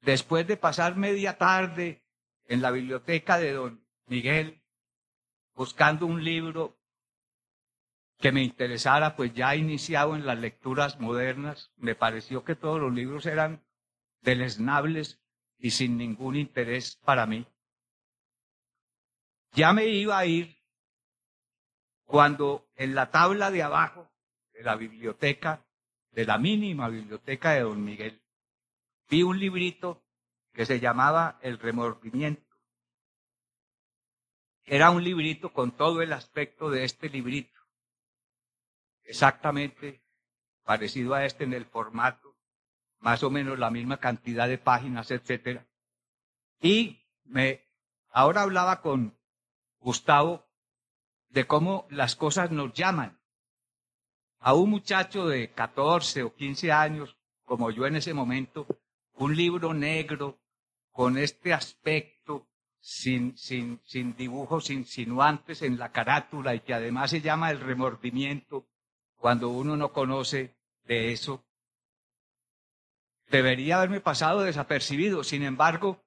después 0.00 0.46
de 0.46 0.56
pasar 0.56 0.96
media 0.96 1.38
tarde 1.38 2.02
en 2.46 2.62
la 2.62 2.70
biblioteca 2.70 3.38
de 3.38 3.52
don 3.52 3.84
Miguel 4.06 4.62
buscando 5.54 6.06
un 6.06 6.24
libro 6.24 6.78
que 8.18 8.32
me 8.32 8.42
interesara, 8.42 9.16
pues 9.16 9.32
ya 9.34 9.54
iniciado 9.54 10.16
en 10.16 10.26
las 10.26 10.38
lecturas 10.38 10.98
modernas, 10.98 11.72
me 11.76 11.94
pareció 11.94 12.44
que 12.44 12.56
todos 12.56 12.80
los 12.80 12.92
libros 12.92 13.26
eran 13.26 13.64
deleznables 14.22 15.20
y 15.58 15.70
sin 15.70 15.96
ningún 15.96 16.36
interés 16.36 16.96
para 17.04 17.26
mí. 17.26 17.46
Ya 19.52 19.72
me 19.72 19.86
iba 19.86 20.18
a 20.18 20.26
ir 20.26 20.56
cuando 22.04 22.68
en 22.76 22.94
la 22.94 23.10
tabla 23.10 23.50
de 23.50 23.62
abajo 23.62 24.10
de 24.52 24.62
la 24.62 24.76
biblioteca, 24.76 25.64
de 26.10 26.24
la 26.24 26.38
mínima 26.38 26.88
biblioteca 26.88 27.52
de 27.52 27.60
don 27.60 27.84
Miguel, 27.84 28.20
vi 29.08 29.22
un 29.22 29.38
librito 29.38 30.04
que 30.52 30.66
se 30.66 30.80
llamaba 30.80 31.38
El 31.42 31.58
remordimiento. 31.58 32.56
Era 34.64 34.90
un 34.90 35.02
librito 35.02 35.52
con 35.52 35.72
todo 35.76 36.02
el 36.02 36.12
aspecto 36.12 36.68
de 36.70 36.84
este 36.84 37.08
librito, 37.08 37.58
exactamente 39.02 40.04
parecido 40.62 41.14
a 41.14 41.24
este 41.24 41.44
en 41.44 41.54
el 41.54 41.64
formato, 41.64 42.36
más 42.98 43.22
o 43.22 43.30
menos 43.30 43.58
la 43.58 43.70
misma 43.70 43.98
cantidad 43.98 44.46
de 44.46 44.58
páginas, 44.58 45.10
etcétera. 45.10 45.66
Y 46.60 47.06
me 47.24 47.66
ahora 48.10 48.42
hablaba 48.42 48.82
con 48.82 49.18
Gustavo 49.78 50.46
de 51.28 51.46
cómo 51.46 51.86
las 51.88 52.16
cosas 52.16 52.50
nos 52.50 52.72
llaman. 52.74 53.18
A 54.40 54.52
un 54.52 54.70
muchacho 54.70 55.26
de 55.26 55.52
14 55.52 56.24
o 56.24 56.34
15 56.34 56.72
años, 56.72 57.16
como 57.44 57.70
yo 57.70 57.86
en 57.86 57.96
ese 57.96 58.12
momento, 58.12 58.66
un 59.18 59.36
libro 59.36 59.74
negro 59.74 60.40
con 60.92 61.18
este 61.18 61.52
aspecto, 61.52 62.48
sin, 62.80 63.34
dibujos 64.16 64.70
insinuantes 64.70 65.62
en 65.62 65.78
la 65.78 65.92
carátula 65.92 66.54
y 66.54 66.60
que 66.60 66.74
además 66.74 67.10
se 67.10 67.20
llama 67.20 67.50
el 67.50 67.60
remordimiento 67.60 68.66
cuando 69.16 69.48
uno 69.48 69.76
no 69.76 69.92
conoce 69.92 70.56
de 70.84 71.12
eso, 71.12 71.44
debería 73.30 73.78
haberme 73.78 74.00
pasado 74.00 74.42
desapercibido. 74.42 75.24
Sin 75.24 75.42
embargo, 75.42 76.04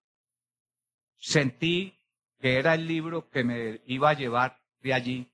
sentí 1.18 1.98
que 2.40 2.58
era 2.58 2.74
el 2.74 2.88
libro 2.88 3.30
que 3.30 3.44
me 3.44 3.82
iba 3.86 4.10
a 4.10 4.14
llevar 4.14 4.62
de 4.82 4.94
allí 4.94 5.32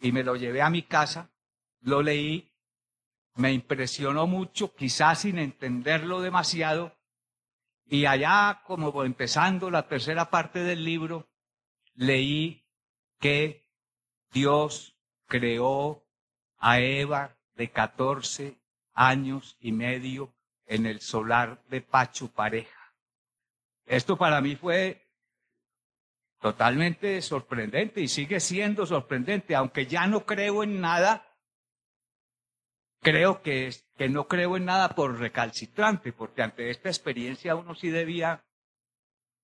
y 0.00 0.12
me 0.12 0.22
lo 0.22 0.36
llevé 0.36 0.62
a 0.62 0.70
mi 0.70 0.82
casa, 0.82 1.30
lo 1.80 2.02
leí, 2.02 2.47
me 3.38 3.52
impresionó 3.52 4.26
mucho, 4.26 4.74
quizás 4.74 5.20
sin 5.20 5.38
entenderlo 5.38 6.20
demasiado, 6.20 6.96
y 7.86 8.04
allá 8.04 8.62
como 8.66 9.04
empezando 9.04 9.70
la 9.70 9.86
tercera 9.86 10.28
parte 10.28 10.64
del 10.64 10.84
libro, 10.84 11.28
leí 11.94 12.66
que 13.20 13.64
Dios 14.32 14.96
creó 15.26 16.04
a 16.58 16.80
Eva 16.80 17.36
de 17.54 17.70
14 17.70 18.58
años 18.94 19.56
y 19.60 19.70
medio 19.70 20.34
en 20.66 20.86
el 20.86 21.00
solar 21.00 21.62
de 21.68 21.80
Pacho 21.80 22.32
Pareja. 22.32 22.92
Esto 23.86 24.16
para 24.16 24.40
mí 24.40 24.56
fue 24.56 25.08
totalmente 26.40 27.22
sorprendente 27.22 28.00
y 28.00 28.08
sigue 28.08 28.40
siendo 28.40 28.84
sorprendente, 28.84 29.54
aunque 29.54 29.86
ya 29.86 30.08
no 30.08 30.26
creo 30.26 30.64
en 30.64 30.80
nada, 30.80 31.27
creo 33.00 33.42
que, 33.42 33.74
que 33.96 34.08
no 34.08 34.28
creo 34.28 34.56
en 34.56 34.64
nada 34.64 34.90
por 34.90 35.18
recalcitrante, 35.18 36.12
porque 36.12 36.42
ante 36.42 36.70
esta 36.70 36.88
experiencia 36.88 37.54
uno 37.54 37.74
sí 37.74 37.90
debía, 37.90 38.44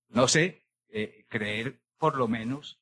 no 0.09 0.27
sé, 0.27 0.65
eh, 0.89 1.25
creer 1.29 1.81
por 1.97 2.15
lo 2.17 2.27
menos 2.27 2.79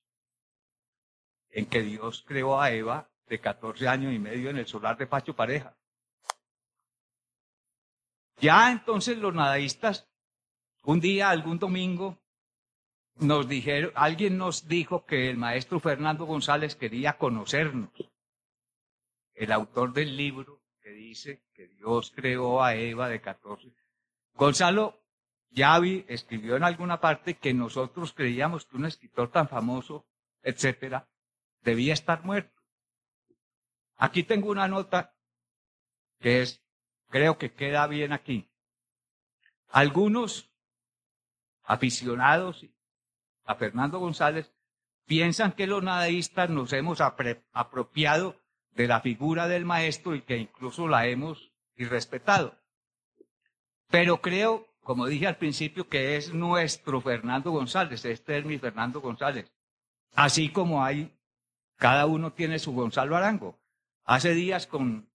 en 1.50 1.66
que 1.68 1.82
Dios 1.82 2.24
creó 2.28 2.60
a 2.60 2.72
Eva 2.72 3.10
de 3.28 3.40
14 3.40 3.88
años 3.88 4.14
y 4.14 4.20
medio 4.20 4.50
en 4.50 4.58
el 4.58 4.68
solar 4.68 4.98
de 4.98 5.08
Pacho 5.08 5.36
Pareja. 5.36 5.78
Ya 8.38 8.72
entonces 8.72 9.18
los 9.18 9.34
nadaístas, 9.34 10.10
un 10.84 11.00
día, 11.00 11.30
algún 11.30 11.60
domingo, 11.60 12.18
nos 13.16 13.48
dijeron, 13.48 13.92
alguien 13.96 14.38
nos 14.38 14.68
dijo 14.68 15.06
que 15.06 15.30
el 15.30 15.38
maestro 15.38 15.80
Fernando 15.80 16.26
González 16.26 16.76
quería 16.76 17.18
conocernos. 17.18 17.92
El 19.36 19.52
autor 19.52 19.94
del 19.94 20.18
libro 20.18 20.63
que 20.84 20.92
dice 20.92 21.42
que 21.54 21.68
Dios 21.70 22.12
creó 22.14 22.62
a 22.62 22.76
Eva 22.76 23.08
de 23.08 23.22
14. 23.22 23.74
Gonzalo 24.34 25.02
Yavi 25.52 26.06
escribió 26.08 26.58
en 26.58 26.64
alguna 26.64 27.00
parte 27.00 27.36
que 27.36 27.54
nosotros 27.54 28.14
creíamos 28.14 28.66
que 28.66 28.76
un 28.76 28.86
escritor 28.86 29.32
tan 29.32 29.48
famoso, 29.48 30.06
etcétera, 30.42 31.08
debía 31.62 31.94
estar 31.94 32.24
muerto. 32.26 32.62
Aquí 33.96 34.24
tengo 34.24 34.52
una 34.52 34.68
nota 34.68 35.16
que 36.20 36.42
es, 36.42 36.62
creo 37.10 37.38
que 37.38 37.54
queda 37.54 37.88
bien 37.88 38.12
aquí. 38.12 38.52
Algunos 39.70 40.52
aficionados 41.64 42.66
a 43.46 43.56
Fernando 43.56 44.00
González, 44.00 44.54
piensan 45.06 45.54
que 45.54 45.68
los 45.68 45.84
nadaístas 45.84 46.50
nos 46.50 46.74
hemos 46.74 47.00
apropiado 47.02 48.43
de 48.76 48.88
la 48.88 49.02
figura 49.02 49.48
del 49.48 49.66
maestro 49.66 50.16
y 50.16 50.22
que 50.22 50.38
incluso 50.38 50.88
la 50.88 51.08
hemos 51.08 51.52
irrespetado. 51.76 52.56
Pero 53.90 54.22
creo, 54.22 54.68
como 54.82 55.06
dije 55.06 55.28
al 55.28 55.38
principio, 55.38 55.88
que 55.88 56.16
es 56.16 56.34
nuestro 56.34 57.02
Fernando 57.02 57.52
González, 57.52 58.06
este 58.06 58.38
es 58.38 58.46
mi 58.46 58.58
Fernando 58.58 59.02
González. 59.02 59.52
Así 60.16 60.50
como 60.50 60.84
hay, 60.84 61.16
cada 61.78 62.06
uno 62.06 62.34
tiene 62.34 62.60
su 62.60 62.74
Gonzalo 62.74 63.16
Arango. 63.16 63.60
Hace 64.06 64.34
días 64.34 64.68
con 64.68 65.10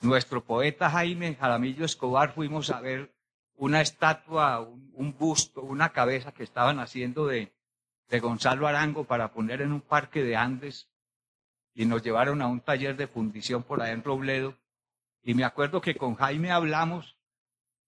nuestro 0.00 0.44
poeta 0.44 0.90
Jaime 0.90 1.34
Jaramillo 1.34 1.84
Escobar 1.84 2.32
fuimos 2.32 2.70
a 2.70 2.80
ver 2.80 3.14
una 3.56 3.80
estatua, 3.80 4.60
un, 4.60 5.16
busto, 5.18 5.62
una 5.62 5.90
cabeza 5.90 6.32
que 6.32 6.44
estaban 6.44 6.78
haciendo 6.78 7.26
de, 7.26 7.52
de 8.08 8.20
Gonzalo 8.20 8.68
Arango 8.68 9.04
para 9.04 9.32
poner 9.32 9.62
en 9.62 9.72
un 9.72 9.80
parque 9.80 10.22
de 10.22 10.36
Andes 10.36 10.87
y 11.78 11.86
nos 11.86 12.02
llevaron 12.02 12.42
a 12.42 12.48
un 12.48 12.60
taller 12.60 12.96
de 12.96 13.06
fundición 13.06 13.62
por 13.62 13.80
ahí 13.80 13.92
en 13.92 14.02
Robledo. 14.02 14.58
Y 15.22 15.34
me 15.34 15.44
acuerdo 15.44 15.80
que 15.80 15.94
con 15.94 16.16
Jaime 16.16 16.50
hablamos 16.50 17.16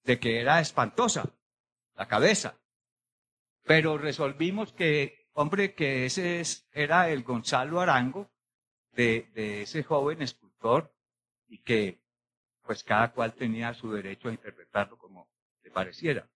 de 0.05 0.21
que 0.21 0.41
era 0.41 0.61
espantosa 0.61 1.29
la 1.97 2.07
cabeza, 2.07 2.57
pero 3.65 3.99
resolvimos 3.99 4.73
que, 4.73 5.29
hombre, 5.33 5.75
que 5.75 6.07
ese 6.07 6.39
es, 6.39 6.69
era 6.73 7.11
el 7.11 7.25
Gonzalo 7.25 7.81
Arango 7.81 8.31
de, 8.93 9.29
ese 9.63 9.83
joven 9.83 10.23
escultor 10.23 10.95
y 11.49 11.59
que 11.59 12.01
pues 12.63 12.85
cada 12.85 13.13
cual 13.13 13.35
tenía 13.35 13.75
su 13.75 13.91
derecho 13.91 14.29
a 14.29 14.33
interpretarlo 14.33 14.99
como, 14.99 15.29
pareciera. 15.75 16.31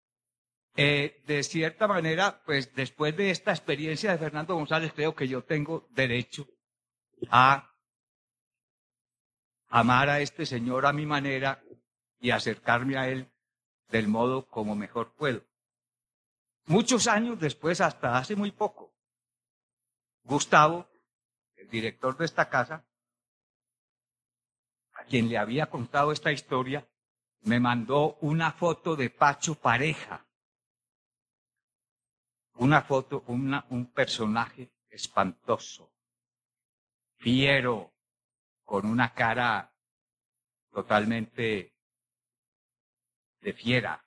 Eh, 0.76 1.22
de 1.24 1.44
cierta 1.44 1.86
manera, 1.86 2.42
pues 2.44 2.74
después 2.74 3.16
de 3.16 3.30
esta 3.30 3.52
experiencia 3.52 4.10
de 4.10 4.18
Fernando 4.18 4.56
González, 4.56 4.92
creo 4.92 5.14
que 5.14 5.28
yo 5.28 5.44
tengo 5.44 5.86
derecho 5.92 6.48
a 7.30 7.70
amar 9.68 10.08
a 10.08 10.20
este 10.20 10.46
señor 10.46 10.86
a 10.86 10.92
mi 10.92 11.06
manera 11.06 11.62
y 12.20 12.30
acercarme 12.30 12.96
a 12.96 13.08
él 13.08 13.30
del 13.88 14.08
modo 14.08 14.46
como 14.46 14.74
mejor 14.74 15.14
puedo. 15.14 15.44
Muchos 16.66 17.06
años 17.06 17.38
después, 17.38 17.80
hasta 17.80 18.16
hace 18.16 18.36
muy 18.36 18.50
poco, 18.50 18.94
Gustavo, 20.22 20.88
el 21.56 21.68
director 21.68 22.16
de 22.16 22.24
esta 22.24 22.48
casa, 22.48 22.86
a 24.94 25.04
quien 25.04 25.28
le 25.28 25.36
había 25.36 25.66
contado 25.66 26.12
esta 26.12 26.32
historia, 26.32 26.88
me 27.42 27.60
mandó 27.60 28.16
una 28.20 28.52
foto 28.52 28.96
de 28.96 29.10
Pacho 29.10 29.54
Pareja. 29.54 30.26
Una 32.54 32.82
foto, 32.82 33.24
un 33.26 33.92
personaje 33.92 34.72
espantoso, 34.88 35.93
fiero, 37.24 37.94
con 38.64 38.84
una 38.84 39.14
cara 39.14 39.72
totalmente 40.70 41.74
de 43.40 43.52
fiera, 43.54 44.04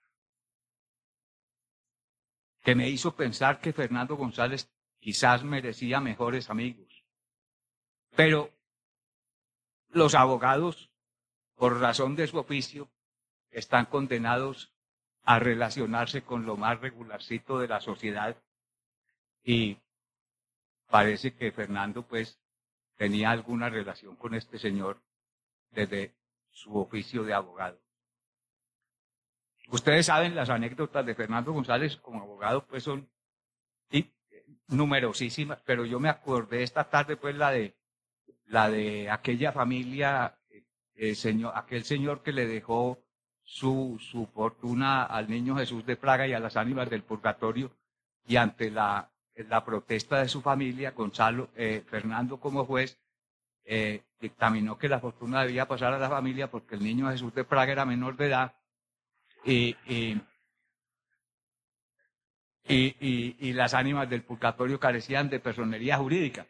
que 2.62 2.76
me 2.76 2.88
hizo 2.88 3.16
pensar 3.16 3.60
que 3.60 3.74
Fernando 3.74 4.18
González 4.18 4.72
quizás 5.00 5.44
merecía 5.44 6.00
mejores 6.00 6.52
amigos. 6.52 7.04
Pero 8.16 8.54
los 9.90 10.14
abogados, 10.14 10.92
por 11.56 11.80
razón 11.80 12.16
de 12.16 12.28
su 12.28 12.38
oficio, 12.38 12.88
están 13.50 13.88
condenados 13.88 14.76
a 15.24 15.40
relacionarse 15.40 16.22
con 16.22 16.46
lo 16.46 16.56
más 16.56 16.80
regularcito 16.82 17.58
de 17.58 17.68
la 17.68 17.82
sociedad. 17.82 18.38
Y 19.44 19.80
parece 20.86 21.36
que 21.36 21.52
Fernando, 21.52 22.08
pues, 22.08 22.40
tenía 22.98 23.32
alguna 23.32 23.70
relación 23.70 24.16
con 24.16 24.34
este 24.34 24.60
señor 24.60 25.02
desde 25.72 26.16
su 26.50 26.76
oficio 26.78 27.24
de 27.24 27.34
abogado. 27.34 27.80
Ustedes 29.70 30.08
saben 30.08 30.36
las 30.36 30.50
anécdotas 30.50 31.06
de 31.06 31.16
Fernando 31.16 31.54
González 31.54 31.98
como 31.98 32.22
abogado, 32.22 32.66
pues 32.66 32.84
son 32.84 33.10
numerosísimas, 34.70 35.62
pero 35.66 35.86
yo 35.86 36.00
me 36.00 36.10
acordé 36.10 36.64
esta 36.64 36.90
tarde, 36.90 37.16
pues, 37.18 37.36
la 37.36 37.52
de 37.52 37.76
la 38.48 38.70
de 38.70 39.10
aquella 39.10 39.52
familia, 39.52 40.38
el 40.96 41.16
señor, 41.16 41.54
aquel 41.56 41.84
señor 41.84 42.24
que 42.24 42.32
le 42.32 42.48
dejó 42.48 43.00
su, 43.44 43.98
su 44.00 44.26
fortuna 44.28 45.04
al 45.04 45.30
niño 45.30 45.58
Jesús 45.58 45.86
de 45.86 45.98
Praga 45.98 46.28
y 46.28 46.34
a 46.34 46.40
las 46.40 46.56
ánimas 46.56 46.90
del 46.90 47.04
purgatorio, 47.04 47.72
y 48.26 48.38
ante 48.38 48.72
la, 48.72 49.12
la 49.50 49.63
protesta 49.63 50.19
de 50.21 50.30
su 50.30 50.41
familia, 50.41 50.91
Gonzalo, 50.91 51.50
eh, 51.56 51.84
Fernando 51.89 52.39
como 52.39 52.65
juez, 52.65 53.00
eh, 53.65 54.04
dictaminó 54.19 54.78
que 54.78 54.89
la 54.89 55.00
fortuna 55.00 55.43
debía 55.43 55.67
pasar 55.67 55.93
a 55.93 56.00
la 56.00 56.10
familia 56.10 56.50
porque 56.50 56.76
el 56.76 56.84
niño 56.84 57.12
Jesús 57.12 57.34
de 57.34 57.43
Praga 57.43 57.71
era 57.71 57.86
menor 57.86 58.15
de 58.15 58.28
edad 58.28 58.56
y, 59.45 59.76
y, 62.69 63.54
las 63.54 63.73
ánimas 63.73 64.10
del 64.10 64.23
purgatorio 64.23 64.80
carecían 64.80 65.30
de 65.30 65.39
personería 65.39 65.97
jurídica. 65.97 66.47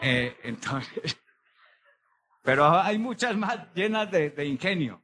Eh, 0.00 0.36
entonces, 0.42 1.20
pero 2.42 2.68
hay 2.80 2.98
muchas 2.98 3.36
más 3.36 3.72
llenas 3.74 4.10
de, 4.10 4.44
ingenio. 4.44 5.02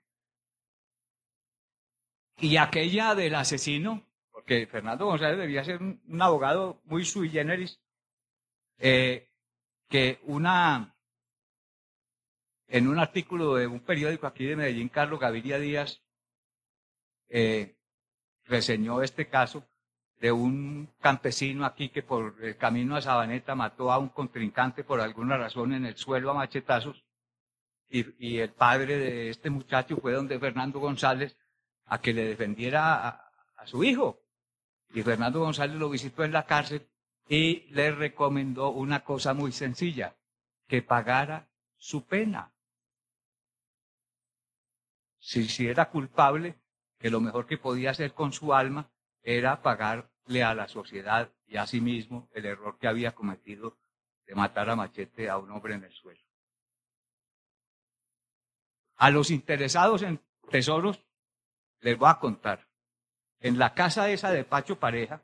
Y 2.41 2.57
aquella 2.57 3.15
del 3.15 3.35
asesino, 3.35 4.08
porque 4.49 4.67
Fernando 4.67 5.05
González 5.05 5.37
debía 5.37 5.63
ser 5.63 5.83
un, 5.83 6.23
abogado 6.23 6.81
muy 6.87 7.05
sui 7.05 7.29
generis, 7.29 7.79
eh, 8.79 9.29
que 9.91 10.21
una, 10.23 10.97
en 12.67 12.89
un 12.89 12.99
artículo 12.99 13.57
de 13.57 13.67
un 13.67 13.81
periódico 13.81 14.27
aquí 14.27 14.47
de 14.47 14.57
Medellín, 14.57 14.89
Carlos 14.89 15.21
Gaviria 15.21 15.59
Díaz 15.59 16.03
eh, 17.29 17.77
reseñó 18.47 19.03
este 19.03 19.29
caso 19.29 19.69
de 20.19 20.33
un 20.33 20.95
campesino 20.99 21.67
aquí 21.67 21.91
que 21.91 22.03
por 22.03 22.43
el 22.43 22.57
camino 22.57 22.97
a 22.97 23.03
Sabaneta 23.03 23.55
mató 23.55 23.93
a 23.93 23.99
un 23.99 24.09
contrincante 24.09 24.83
por 24.83 25.03
alguna 25.03 25.37
razón 25.37 25.75
en 25.75 25.85
el 25.85 25.97
suelo 25.99 26.31
a 26.31 26.35
machetazos 26.35 27.05
y, 27.91 28.39
el 28.39 28.53
padre 28.55 28.97
de 28.97 29.29
este 29.29 29.51
muchacho 29.51 29.99
fue 29.99 30.15
donde 30.15 30.41
Fernando 30.41 30.81
González 30.81 31.37
a 31.85 32.01
que 32.01 32.15
le 32.15 32.25
defendiera 32.25 33.09
a 33.55 33.67
su 33.67 33.85
hijo. 33.85 34.23
Y 34.91 35.03
Fernando 35.03 35.41
González 35.41 35.77
lo 35.77 35.91
visitó 35.91 36.25
en 36.25 36.33
la 36.33 36.47
cárcel 36.47 36.89
y 37.29 37.67
le 37.71 37.91
recomendó 37.91 38.71
una 38.71 39.05
cosa 39.05 39.35
muy 39.35 39.53
sencilla, 39.53 40.17
que 40.67 40.83
pagara 40.83 41.49
su 41.77 42.07
pena. 42.07 42.53
Si, 45.19 45.67
era 45.67 45.91
culpable, 45.91 46.59
que 46.99 47.11
lo 47.11 47.21
mejor 47.21 47.47
que 47.47 47.59
podía 47.59 47.91
hacer 47.91 48.15
con 48.15 48.33
su 48.33 48.55
alma 48.55 48.91
era 49.23 49.61
pagarle 49.63 50.43
a 50.43 50.55
la 50.55 50.69
sociedad 50.69 51.31
y 51.47 51.57
a 51.57 51.67
sí 51.67 51.81
mismo 51.81 52.29
el 52.33 52.47
error 52.47 52.79
que 52.79 52.89
había 52.89 53.15
cometido 53.15 53.79
de 54.27 54.35
matar 54.35 54.71
a 54.71 54.77
machete 54.77 55.29
a 55.29 55.39
un 55.39 55.51
hombre 55.51 55.75
en 55.75 55.85
el 55.85 55.93
suelo. 55.93 56.21
A 58.97 59.11
los 59.11 59.31
interesados 59.31 60.03
en 60.03 60.21
tesoros 60.51 61.05
les 61.81 61.97
voy 61.97 62.11
a 62.11 62.19
contar. 62.19 62.68
En 63.41 63.59
la 63.59 63.75
casa 63.75 64.11
esa 64.11 64.31
de 64.31 64.45
Pacho 64.45 64.79
Pareja, 64.79 65.23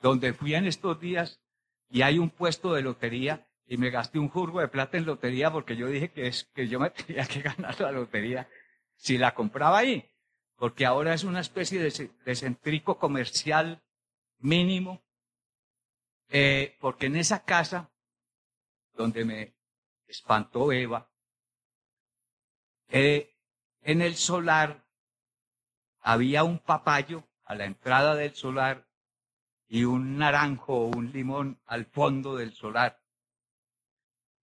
donde 0.00 0.32
fui 0.34 0.54
en 0.54 0.66
estos 0.66 1.00
días 1.00 1.40
y 1.88 2.02
hay 2.02 2.18
un 2.18 2.30
puesto 2.30 2.74
de 2.74 2.82
lotería 2.82 3.46
y 3.66 3.78
me 3.78 3.90
gasté 3.90 4.18
un 4.18 4.28
jurgo 4.28 4.60
de 4.60 4.68
plata 4.68 4.96
en 4.98 5.06
lotería 5.06 5.50
porque 5.50 5.76
yo 5.76 5.88
dije 5.88 6.10
que, 6.10 6.26
es, 6.26 6.44
que 6.54 6.68
yo 6.68 6.78
me 6.78 6.90
tenía 7.06 7.26
que 7.26 7.40
ganar 7.40 7.80
la 7.80 7.92
lotería 7.92 8.48
si 8.96 9.18
la 9.18 9.34
compraba 9.34 9.78
ahí 9.78 10.08
porque 10.56 10.86
ahora 10.86 11.14
es 11.14 11.24
una 11.24 11.40
especie 11.40 11.80
de, 11.80 12.34
centrico 12.34 12.98
comercial 12.98 13.82
mínimo, 14.38 15.04
eh, 16.28 16.76
porque 16.80 17.06
en 17.06 17.16
esa 17.16 17.44
casa 17.44 17.90
donde 18.94 19.24
me 19.24 19.54
espantó 20.06 20.72
Eva, 20.72 21.10
eh, 22.88 23.36
en 23.82 24.00
el 24.00 24.16
solar 24.16 24.86
había 26.00 26.42
un 26.42 26.58
papayo 26.58 27.24
a 27.46 27.54
la 27.54 27.64
entrada 27.64 28.14
del 28.14 28.34
solar 28.34 28.86
y 29.68 29.84
un 29.84 30.18
naranjo 30.18 30.74
o 30.74 30.86
un 30.86 31.12
limón 31.12 31.58
al 31.66 31.86
fondo 31.86 32.36
del 32.36 32.52
solar. 32.52 33.00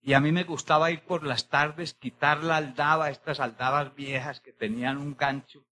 Y 0.01 0.13
a 0.13 0.19
mí 0.19 0.31
me 0.31 0.43
gustaba 0.43 0.91
ir 0.91 1.03
por 1.03 1.23
las 1.23 1.47
tardes, 1.47 1.93
quitar 1.93 2.43
la 2.43 2.57
aldaba, 2.57 3.09
estas 3.09 3.39
aldabas 3.39 3.95
viejas 3.95 4.41
que 4.41 4.51
tenían 4.51 4.97
un 4.97 5.15
gancho, 5.15 5.65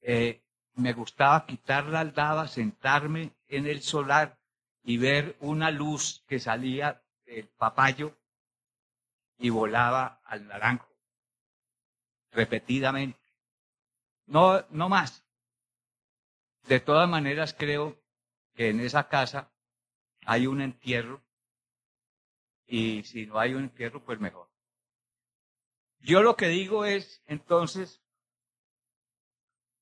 eh, 0.00 0.42
me 0.74 0.92
gustaba 0.92 1.44
quitar 1.44 1.86
la 1.86 2.00
aldaba, 2.00 2.48
sentarme 2.48 3.34
en 3.48 3.66
el 3.66 3.82
solar 3.82 4.38
y 4.82 4.96
ver 4.96 5.36
una 5.40 5.70
luz 5.70 6.24
que 6.26 6.38
salía 6.38 7.02
del 7.26 7.48
papayo 7.48 8.16
y 9.38 9.50
volaba 9.50 10.20
al 10.24 10.46
naranjo. 10.46 10.88
Repetidamente. 12.30 13.20
No, 14.26 14.64
no 14.70 14.88
más. 14.88 15.24
De 16.70 16.78
todas 16.78 17.08
maneras, 17.08 17.52
creo 17.52 18.00
que 18.54 18.68
en 18.68 18.78
esa 18.78 19.08
casa 19.08 19.50
hay 20.24 20.46
un 20.46 20.60
entierro 20.60 21.20
y 22.64 23.02
si 23.02 23.26
no 23.26 23.40
hay 23.40 23.54
un 23.54 23.64
entierro, 23.64 24.04
pues 24.04 24.20
mejor. 24.20 24.48
Yo 25.98 26.22
lo 26.22 26.36
que 26.36 26.46
digo 26.46 26.84
es, 26.84 27.24
entonces, 27.26 28.04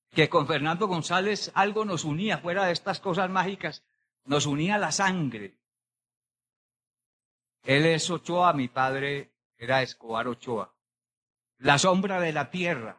que 0.09 0.29
con 0.29 0.47
Fernando 0.47 0.87
González 0.87 1.51
algo 1.53 1.85
nos 1.85 2.05
unía, 2.05 2.39
fuera 2.39 2.65
de 2.65 2.71
estas 2.71 2.99
cosas 2.99 3.29
mágicas, 3.29 3.85
nos 4.25 4.47
unía 4.47 4.79
la 4.79 4.91
sangre. 4.91 5.59
Él 7.65 7.85
es 7.85 8.09
Ochoa, 8.09 8.51
mi 8.53 8.67
padre 8.67 9.31
era 9.57 9.83
Escobar 9.83 10.27
Ochoa. 10.27 10.73
La 11.59 11.77
sombra 11.77 12.19
de 12.19 12.33
la 12.33 12.49
tierra. 12.49 12.98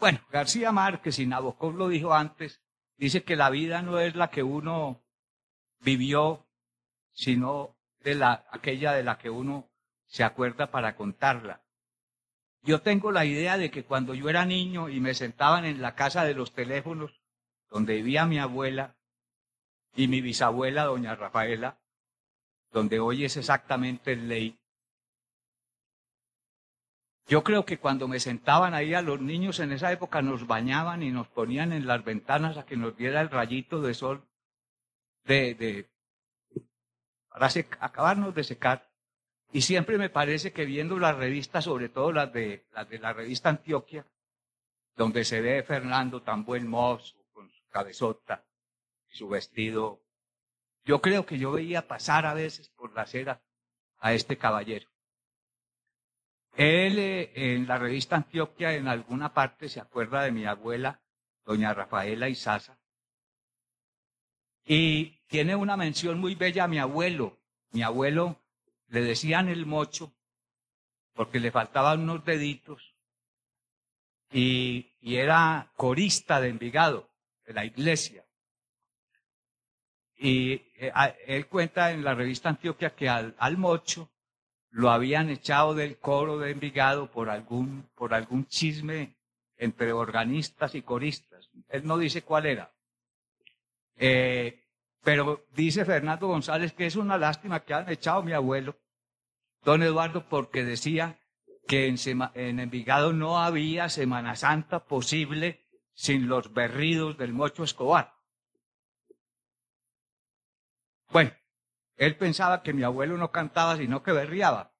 Bueno, 0.00 0.18
García 0.30 0.72
Márquez 0.72 1.18
y 1.18 1.26
Nabokov 1.26 1.76
lo 1.76 1.88
dijo 1.88 2.14
antes, 2.14 2.62
dice 2.96 3.22
que 3.22 3.36
la 3.36 3.50
vida 3.50 3.82
no 3.82 4.00
es 4.00 4.16
la 4.16 4.30
que 4.30 4.42
uno 4.42 5.04
vivió, 5.80 6.46
sino 7.12 7.76
de 8.00 8.14
la, 8.14 8.46
aquella 8.50 8.92
de 8.92 9.02
la 9.02 9.18
que 9.18 9.28
uno 9.28 9.68
se 10.06 10.24
acuerda 10.24 10.70
para 10.70 10.96
contarla. 10.96 11.62
Yo 12.62 12.80
tengo 12.80 13.12
la 13.12 13.26
idea 13.26 13.58
de 13.58 13.70
que 13.70 13.84
cuando 13.84 14.14
yo 14.14 14.30
era 14.30 14.46
niño 14.46 14.88
y 14.88 15.00
me 15.00 15.12
sentaban 15.12 15.66
en 15.66 15.82
la 15.82 15.94
casa 15.94 16.24
de 16.24 16.32
los 16.32 16.54
teléfonos, 16.54 17.20
donde 17.68 17.96
vivía 17.96 18.24
mi 18.24 18.38
abuela 18.38 18.96
y 19.94 20.08
mi 20.08 20.22
bisabuela, 20.22 20.84
doña 20.84 21.14
Rafaela, 21.14 21.78
donde 22.70 23.00
hoy 23.00 23.26
es 23.26 23.36
exactamente 23.36 24.16
ley, 24.16 24.59
yo 27.30 27.44
creo 27.44 27.64
que 27.64 27.78
cuando 27.78 28.08
me 28.08 28.18
sentaban 28.18 28.74
ahí 28.74 28.92
a 28.92 29.02
los 29.02 29.20
niños 29.20 29.60
en 29.60 29.70
esa 29.70 29.92
época 29.92 30.20
nos 30.20 30.48
bañaban 30.48 31.04
y 31.04 31.12
nos 31.12 31.28
ponían 31.28 31.72
en 31.72 31.86
las 31.86 32.04
ventanas 32.04 32.56
a 32.56 32.66
que 32.66 32.76
nos 32.76 32.96
diera 32.96 33.20
el 33.20 33.30
rayito 33.30 33.80
de 33.80 33.94
sol 33.94 34.28
de, 35.22 35.54
de 35.54 35.88
para 37.28 37.48
acabarnos 37.78 38.34
de 38.34 38.42
secar. 38.42 38.90
Y 39.52 39.62
siempre 39.62 39.96
me 39.96 40.10
parece 40.10 40.52
que 40.52 40.64
viendo 40.64 40.98
las 40.98 41.16
revistas, 41.16 41.62
sobre 41.64 41.88
todo 41.88 42.10
las 42.10 42.32
de, 42.32 42.66
las 42.72 42.88
de 42.88 42.98
la 42.98 43.12
revista 43.12 43.48
Antioquia, 43.48 44.04
donde 44.96 45.24
se 45.24 45.40
ve 45.40 45.62
Fernando 45.62 46.22
tan 46.22 46.44
buen 46.44 46.66
mozo, 46.66 47.14
con 47.32 47.48
su 47.48 47.62
cabezota 47.68 48.44
y 49.08 49.16
su 49.16 49.28
vestido, 49.28 50.02
yo 50.84 51.00
creo 51.00 51.24
que 51.26 51.38
yo 51.38 51.52
veía 51.52 51.86
pasar 51.86 52.26
a 52.26 52.34
veces 52.34 52.70
por 52.70 52.92
la 52.92 53.02
acera 53.02 53.40
a 54.00 54.14
este 54.14 54.36
caballero. 54.36 54.89
Él 56.56 56.98
eh, 56.98 57.32
en 57.34 57.66
la 57.66 57.78
revista 57.78 58.16
Antioquia 58.16 58.74
en 58.74 58.88
alguna 58.88 59.32
parte 59.32 59.68
se 59.68 59.80
acuerda 59.80 60.22
de 60.22 60.32
mi 60.32 60.44
abuela, 60.44 61.00
doña 61.44 61.74
Rafaela 61.74 62.28
Izaza, 62.28 62.78
y 64.64 65.20
tiene 65.26 65.56
una 65.56 65.76
mención 65.76 66.18
muy 66.20 66.34
bella 66.34 66.64
a 66.64 66.68
mi 66.68 66.78
abuelo. 66.78 67.38
Mi 67.72 67.82
abuelo 67.82 68.40
le 68.88 69.00
decían 69.02 69.48
el 69.48 69.66
mocho 69.66 70.12
porque 71.14 71.40
le 71.40 71.50
faltaban 71.50 72.00
unos 72.00 72.24
deditos 72.24 72.94
y, 74.32 74.86
era 75.02 75.72
corista 75.76 76.40
de 76.40 76.48
Envigado, 76.48 77.10
de 77.44 77.52
la 77.52 77.64
iglesia. 77.64 78.24
Y 80.16 80.52
eh, 80.76 80.92
él 81.26 81.46
cuenta 81.46 81.90
en 81.92 82.04
la 82.04 82.14
revista 82.14 82.48
Antioquia 82.48 82.94
que 82.94 83.08
al, 83.08 83.34
al, 83.38 83.56
mocho 83.56 84.10
lo 84.70 84.90
habían 84.90 85.30
echado 85.30 85.74
del 85.74 85.98
coro 85.98 86.38
de 86.38 86.52
Envigado 86.52 87.10
por 87.10 87.28
algún, 87.28 87.88
por 87.94 88.14
algún 88.14 88.46
chisme 88.46 89.16
entre 89.56 89.92
organistas 89.92 90.74
y 90.74 90.82
coristas. 90.82 91.50
Él 91.68 91.86
no 91.86 91.98
dice 91.98 92.22
cuál 92.22 92.46
era. 92.46 92.72
Eh, 93.96 94.64
pero 95.02 95.46
dice 95.52 95.84
Fernando 95.84 96.28
González 96.28 96.72
que 96.72 96.86
es 96.86 96.96
una 96.96 97.18
lástima 97.18 97.64
que 97.64 97.74
han 97.74 97.88
echado 97.90 98.20
a 98.20 98.24
mi 98.24 98.32
abuelo, 98.32 98.76
don 99.62 99.82
Eduardo, 99.82 100.28
porque 100.28 100.64
decía 100.64 101.18
que 101.66 101.86
en, 101.86 101.96
en 102.34 102.60
Envigado 102.60 103.12
no 103.12 103.38
había 103.38 103.88
Semana 103.88 104.36
Santa 104.36 104.84
posible 104.84 105.66
sin 105.92 106.28
los 106.28 106.52
berridos 106.52 107.18
del 107.18 107.32
Mocho 107.32 107.64
Escobar. 107.64 108.14
Bueno, 111.10 111.32
él 112.00 112.16
pensaba 112.16 112.62
que 112.62 112.72
mi 112.72 112.82
abuelo 112.82 113.18
no 113.18 113.30
cantaba, 113.30 113.76
sino 113.76 114.02
que 114.02 114.12
berriaba. 114.12 114.72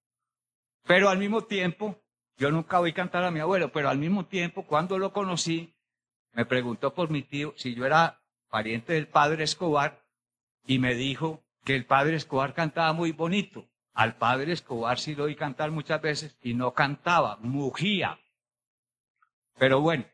Pero 0.86 1.10
al 1.10 1.18
mismo 1.18 1.44
tiempo, 1.44 2.02
yo 2.38 2.50
nunca 2.50 2.80
oí 2.80 2.94
cantar 2.94 3.24
a 3.24 3.30
mi 3.30 3.40
abuelo, 3.40 3.70
pero 3.70 3.90
al 3.90 3.98
mismo 3.98 4.24
tiempo, 4.24 4.66
cuando 4.66 4.96
lo 4.96 5.12
conocí, 5.12 5.76
me 6.32 6.46
preguntó 6.46 6.94
por 6.94 7.10
mi 7.10 7.22
tío 7.22 7.52
si 7.58 7.74
yo 7.74 7.84
era 7.84 8.22
pariente 8.48 8.94
del 8.94 9.06
padre 9.06 9.44
Escobar 9.44 10.02
y 10.64 10.78
me 10.78 10.94
dijo 10.94 11.44
que 11.62 11.76
el 11.76 11.84
padre 11.84 12.16
Escobar 12.16 12.54
cantaba 12.54 12.94
muy 12.94 13.12
bonito. 13.12 13.68
Al 13.92 14.16
padre 14.16 14.54
Escobar 14.54 14.98
sí 14.98 15.14
lo 15.14 15.24
oí 15.24 15.36
cantar 15.36 15.70
muchas 15.70 16.00
veces 16.00 16.38
y 16.40 16.54
no 16.54 16.72
cantaba, 16.72 17.36
mugía. 17.42 18.18
Pero 19.58 19.82
bueno, 19.82 20.06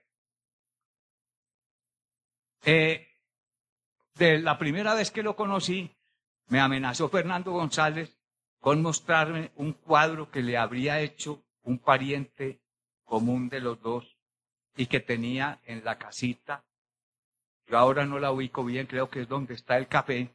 eh, 2.64 3.06
de 4.14 4.40
la 4.40 4.58
primera 4.58 4.94
vez 4.94 5.12
que 5.12 5.22
lo 5.22 5.36
conocí, 5.36 5.95
me 6.48 6.60
amenazó 6.60 7.08
Fernando 7.08 7.52
González 7.52 8.16
con 8.60 8.82
mostrarme 8.82 9.52
un 9.56 9.72
cuadro 9.72 10.30
que 10.30 10.42
le 10.42 10.56
habría 10.56 11.00
hecho 11.00 11.44
un 11.62 11.78
pariente 11.78 12.60
común 13.04 13.48
de 13.48 13.60
los 13.60 13.80
dos 13.80 14.16
y 14.76 14.86
que 14.86 15.00
tenía 15.00 15.60
en 15.64 15.84
la 15.84 15.98
casita. 15.98 16.64
Yo 17.66 17.78
ahora 17.78 18.06
no 18.06 18.18
la 18.18 18.30
ubico 18.30 18.64
bien, 18.64 18.86
creo 18.86 19.10
que 19.10 19.22
es 19.22 19.28
donde 19.28 19.54
está 19.54 19.76
el 19.76 19.88
café, 19.88 20.34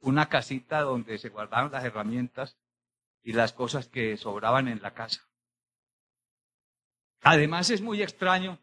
una 0.00 0.28
casita 0.28 0.80
donde 0.80 1.18
se 1.18 1.28
guardaban 1.28 1.70
las 1.70 1.84
herramientas 1.84 2.58
y 3.22 3.32
las 3.32 3.52
cosas 3.52 3.88
que 3.88 4.16
sobraban 4.16 4.68
en 4.68 4.82
la 4.82 4.94
casa. 4.94 5.28
Además 7.22 7.70
es 7.70 7.80
muy 7.82 8.02
extraño 8.02 8.58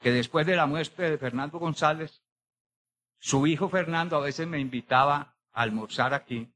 que 0.00 0.10
después 0.10 0.46
de 0.46 0.56
la 0.56 0.66
muerte 0.66 1.02
de 1.02 1.18
Fernando 1.18 1.58
González, 1.58 2.22
su 3.22 3.46
hijo 3.46 3.68
Fernando 3.68 4.16
a 4.16 4.20
veces 4.20 4.48
me 4.48 4.58
invitaba 4.58 5.36
a 5.52 5.62
almorzar 5.62 6.12
aquí 6.12 6.52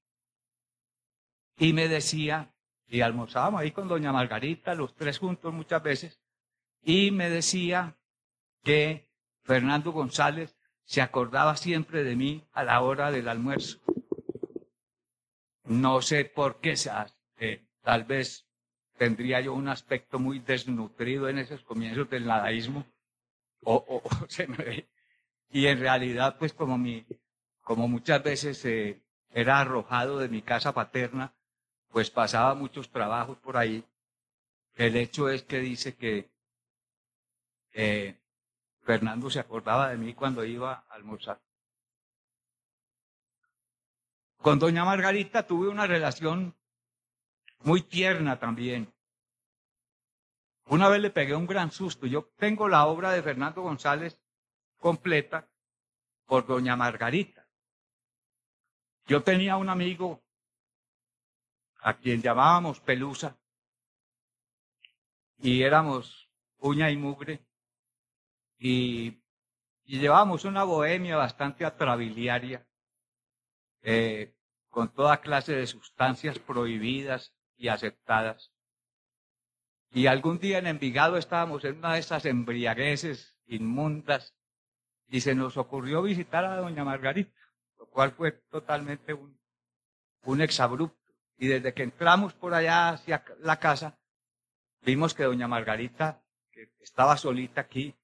y 1.56 1.72
me 1.72 1.86
decía, 1.86 2.52
y 2.88 3.02
almorzábamos 3.02 3.60
ahí 3.60 3.70
con 3.70 3.86
doña 3.86 4.12
Margarita, 4.12 4.74
los 4.74 4.96
tres 4.96 5.20
juntos 5.20 5.54
muchas 5.54 5.80
veces, 5.80 6.20
y 6.82 7.12
me 7.12 7.30
decía 7.30 7.96
que 8.64 9.08
Fernando 9.44 9.92
González 9.92 10.58
se 10.84 11.02
acordaba 11.02 11.56
siempre 11.56 12.02
de 12.02 12.16
mí 12.16 12.44
a 12.52 12.64
la 12.64 12.80
hora 12.80 13.12
del 13.12 13.28
almuerzo. 13.28 13.78
No 15.66 16.02
sé 16.02 16.24
por 16.24 16.60
qué, 16.60 16.74
eh, 17.38 17.64
tal 17.82 18.02
vez 18.02 18.44
tendría 18.98 19.40
yo 19.40 19.54
un 19.54 19.68
aspecto 19.68 20.18
muy 20.18 20.40
desnutrido 20.40 21.28
en 21.28 21.38
esos 21.38 21.62
comienzos 21.62 22.10
del 22.10 22.26
nadaísmo, 22.26 22.84
o, 23.62 24.02
se 24.28 24.48
me, 24.48 24.88
y 25.50 25.66
en 25.66 25.80
realidad, 25.80 26.36
pues 26.38 26.52
como, 26.52 26.76
mi, 26.78 27.06
como 27.62 27.88
muchas 27.88 28.22
veces 28.22 28.64
eh, 28.64 29.02
era 29.30 29.60
arrojado 29.60 30.18
de 30.18 30.28
mi 30.28 30.42
casa 30.42 30.72
paterna, 30.72 31.34
pues 31.88 32.10
pasaba 32.10 32.54
muchos 32.54 32.90
trabajos 32.90 33.38
por 33.38 33.56
ahí. 33.56 33.84
El 34.74 34.96
hecho 34.96 35.28
es 35.28 35.42
que 35.44 35.58
dice 35.58 35.96
que 35.96 36.30
eh, 37.72 38.18
Fernando 38.82 39.30
se 39.30 39.40
acordaba 39.40 39.88
de 39.90 39.96
mí 39.96 40.14
cuando 40.14 40.44
iba 40.44 40.84
a 40.88 40.94
almorzar. 40.94 41.40
Con 44.38 44.58
doña 44.58 44.84
Margarita 44.84 45.46
tuve 45.46 45.68
una 45.68 45.86
relación 45.86 46.54
muy 47.60 47.82
tierna 47.82 48.38
también. 48.38 48.92
Una 50.66 50.88
vez 50.88 51.00
le 51.00 51.10
pegué 51.10 51.34
un 51.34 51.46
gran 51.46 51.70
susto. 51.70 52.06
Yo 52.06 52.30
tengo 52.36 52.68
la 52.68 52.86
obra 52.86 53.12
de 53.12 53.22
Fernando 53.22 53.62
González 53.62 54.20
completa 54.78 55.48
por 56.26 56.46
doña 56.46 56.76
Margarita. 56.76 57.46
Yo 59.06 59.22
tenía 59.22 59.56
un 59.56 59.68
amigo 59.68 60.22
a 61.80 61.94
quien 61.94 62.20
llamábamos 62.20 62.80
Pelusa 62.80 63.38
y 65.38 65.62
éramos 65.62 66.28
uña 66.58 66.90
y 66.90 66.96
mugre 66.96 67.46
y, 68.58 69.22
llevábamos 69.84 70.44
una 70.44 70.64
bohemia 70.64 71.16
bastante 71.16 71.64
atrabiliaria 71.64 72.66
eh, 73.82 74.34
con 74.68 74.92
toda 74.92 75.20
clase 75.20 75.54
de 75.54 75.66
sustancias 75.68 76.40
prohibidas 76.40 77.32
y 77.56 77.68
aceptadas. 77.68 78.52
Y 79.92 80.08
algún 80.08 80.40
día 80.40 80.58
en 80.58 80.66
Envigado 80.66 81.16
estábamos 81.16 81.64
en 81.64 81.78
una 81.78 81.94
de 81.94 82.00
esas 82.00 82.24
embriagueces 82.24 83.38
inmundas 83.46 84.35
y 85.08 85.20
se 85.20 85.34
nos 85.34 85.56
ocurrió 85.56 86.02
visitar 86.02 86.44
a 86.44 86.56
doña 86.56 86.84
Margarita, 86.84 87.32
lo 87.78 87.86
cual 87.86 88.12
fue 88.12 88.32
totalmente 88.32 89.14
un, 89.14 89.38
un 90.24 90.40
exabrupto. 90.40 90.96
Y 91.38 91.48
desde 91.48 91.74
que 91.74 91.82
entramos 91.82 92.34
por 92.34 92.54
allá 92.54 92.90
hacia 92.90 93.24
la 93.40 93.58
casa, 93.58 93.98
vimos 94.80 95.14
que 95.14 95.24
doña 95.24 95.48
Margarita, 95.48 96.22
que 96.50 96.70
estaba 96.80 97.16
solita 97.16 97.60
aquí, 97.60 97.94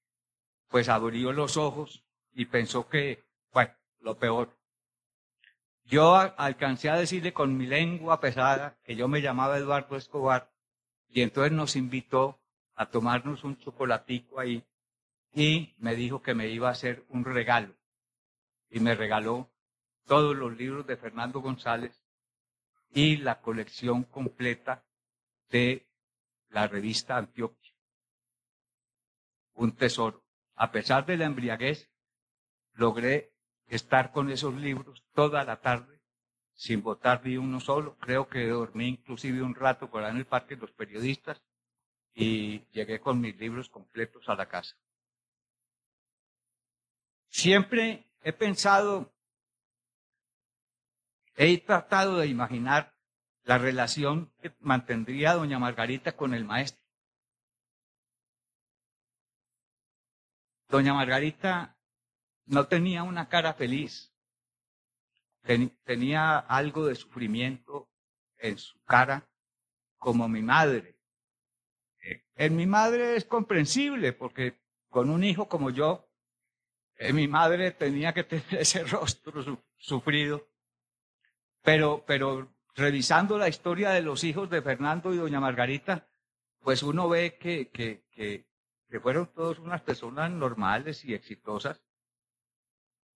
pues 0.69 0.89
abrió 0.89 1.33
los 1.33 1.57
ojos 1.57 2.03
y 2.31 2.45
pensó 2.45 2.87
que, 2.87 3.23
bueno, 3.51 3.73
lo 3.99 4.17
peor. 4.17 4.57
Yo 5.85 6.15
alcancé 6.15 6.89
a 6.89 6.97
decirle 6.97 7.33
con 7.33 7.57
mi 7.57 7.65
lengua 7.65 8.19
pesada 8.19 8.77
que 8.83 8.95
yo 8.95 9.07
me 9.07 9.21
llamaba 9.21 9.57
Eduardo 9.57 9.97
Escobar 9.97 10.51
y 11.09 11.21
entonces 11.21 11.51
nos 11.51 11.75
invitó 11.75 12.39
a 12.75 12.87
tomarnos 12.87 13.43
un 13.43 13.57
chocolatico 13.57 14.39
ahí 14.39 14.65
y 15.33 15.73
me 15.79 15.95
dijo 15.95 16.21
que 16.21 16.35
me 16.35 16.49
iba 16.49 16.69
a 16.69 16.73
hacer 16.73 17.05
un 17.09 17.25
regalo. 17.25 17.75
Y 18.69 18.79
me 18.79 18.95
regaló 18.95 19.51
todos 20.05 20.35
los 20.35 20.55
libros 20.55 20.85
de 20.85 20.97
Fernando 20.97 21.41
González 21.41 22.03
y 22.91 23.17
la 23.17 23.41
colección 23.41 24.03
completa 24.03 24.85
de 25.49 25.87
la 26.49 26.67
revista 26.67 27.17
Antioquia. 27.17 27.73
Un 29.53 29.75
tesoro. 29.75 30.23
A 30.55 30.71
pesar 30.71 31.05
de 31.05 31.17
la 31.17 31.25
embriaguez, 31.25 31.89
logré 32.73 33.33
estar 33.67 34.11
con 34.11 34.29
esos 34.29 34.53
libros 34.53 35.03
toda 35.13 35.43
la 35.43 35.61
tarde 35.61 36.01
sin 36.53 36.83
votar 36.83 37.25
ni 37.25 37.37
uno 37.37 37.59
solo. 37.59 37.97
Creo 37.97 38.27
que 38.27 38.47
dormí 38.47 38.87
inclusive 38.87 39.41
un 39.41 39.55
rato 39.55 39.89
por 39.89 40.03
ahí 40.03 40.11
en 40.11 40.17
el 40.17 40.25
parque 40.25 40.55
los 40.55 40.71
periodistas 40.71 41.41
y 42.13 42.59
llegué 42.71 42.99
con 42.99 43.19
mis 43.19 43.35
libros 43.37 43.69
completos 43.69 44.29
a 44.29 44.35
la 44.35 44.47
casa. 44.47 44.75
Siempre 47.33 48.07
he 48.21 48.31
pensado, 48.31 49.11
he 51.35 51.57
tratado 51.57 52.19
de 52.19 52.27
imaginar 52.27 52.95
la 53.41 53.57
relación 53.57 54.31
que 54.39 54.55
mantendría 54.59 55.33
doña 55.33 55.57
Margarita 55.57 56.15
con 56.15 56.35
el 56.35 56.45
maestro. 56.45 56.79
Doña 60.69 60.93
Margarita 60.93 61.75
no 62.45 62.67
tenía 62.67 63.01
una 63.01 63.27
cara 63.29 63.55
feliz, 63.55 64.13
tenía 65.85 66.37
algo 66.37 66.85
de 66.85 66.93
sufrimiento 66.93 67.89
en 68.37 68.59
su 68.59 68.79
cara, 68.83 69.27
como 69.97 70.29
mi 70.29 70.43
madre. 70.43 70.99
Eh, 72.03 72.23
en 72.35 72.55
mi 72.55 72.67
madre 72.67 73.15
es 73.15 73.25
comprensible, 73.25 74.13
porque 74.13 74.61
con 74.89 75.09
un 75.09 75.23
hijo 75.23 75.47
como 75.49 75.71
yo, 75.71 76.12
mi 77.11 77.27
madre 77.27 77.71
tenía 77.71 78.13
que 78.13 78.23
tener 78.23 78.45
ese 78.61 78.83
rostro 78.83 79.65
sufrido. 79.77 80.47
Pero, 81.61 82.03
pero 82.05 82.53
revisando 82.75 83.37
la 83.37 83.47
historia 83.49 83.91
de 83.91 84.01
los 84.01 84.23
hijos 84.23 84.49
de 84.49 84.61
Fernando 84.61 85.13
y 85.13 85.17
doña 85.17 85.39
Margarita, 85.39 86.07
pues 86.59 86.83
uno 86.83 87.09
ve 87.09 87.37
que, 87.37 87.69
que, 87.69 88.05
que, 88.11 88.47
que 88.89 88.99
fueron 88.99 89.27
todos 89.33 89.59
unas 89.59 89.81
personas 89.81 90.31
normales 90.31 91.03
y 91.03 91.13
exitosas. 91.13 91.81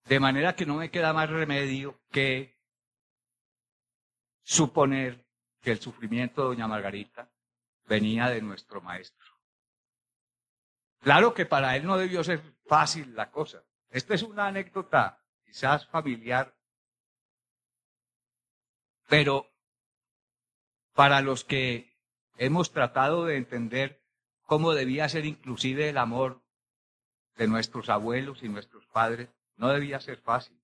De 0.04 0.20
manera 0.20 0.54
que 0.54 0.66
no 0.66 0.76
me 0.76 0.90
queda 0.90 1.12
más 1.12 1.30
remedio 1.30 2.00
que 2.10 2.58
suponer 4.42 5.26
que 5.60 5.72
el 5.72 5.80
sufrimiento 5.80 6.42
de 6.42 6.48
doña 6.48 6.68
Margarita 6.68 7.30
venía 7.86 8.28
de 8.30 8.40
nuestro 8.40 8.80
maestro. 8.80 9.26
Claro 11.00 11.34
que 11.34 11.46
para 11.46 11.76
él 11.76 11.86
no 11.86 11.96
debió 11.96 12.24
ser 12.24 12.40
fácil 12.66 13.14
la 13.14 13.30
cosa. 13.30 13.62
Esta 13.90 14.14
es 14.14 14.22
una 14.22 14.46
anécdota 14.46 15.24
quizás 15.44 15.86
familiar, 15.86 16.54
pero 19.08 19.50
para 20.92 21.22
los 21.22 21.44
que 21.44 21.96
hemos 22.36 22.72
tratado 22.72 23.24
de 23.24 23.36
entender 23.36 24.02
cómo 24.42 24.74
debía 24.74 25.08
ser 25.08 25.24
inclusive 25.24 25.88
el 25.88 25.96
amor 25.96 26.42
de 27.36 27.48
nuestros 27.48 27.88
abuelos 27.88 28.42
y 28.42 28.48
nuestros 28.48 28.86
padres, 28.86 29.30
no 29.56 29.68
debía 29.68 30.00
ser 30.00 30.20
fácil. 30.20 30.60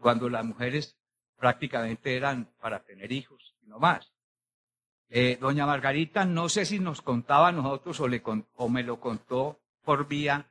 Cuando 0.00 0.28
las 0.28 0.44
mujeres 0.44 0.98
prácticamente 1.36 2.16
eran 2.16 2.52
para 2.60 2.84
tener 2.84 3.12
hijos 3.12 3.56
y 3.62 3.66
no 3.68 3.78
más. 3.78 4.12
Eh, 5.08 5.38
doña 5.40 5.66
Margarita, 5.66 6.24
no 6.24 6.48
sé 6.48 6.66
si 6.66 6.78
nos 6.78 7.00
contaba 7.00 7.48
a 7.48 7.52
nosotros 7.52 7.98
o, 8.00 8.08
le, 8.08 8.22
o 8.24 8.68
me 8.68 8.82
lo 8.82 9.00
contó 9.00 9.60
por 9.82 10.06
vía 10.06 10.50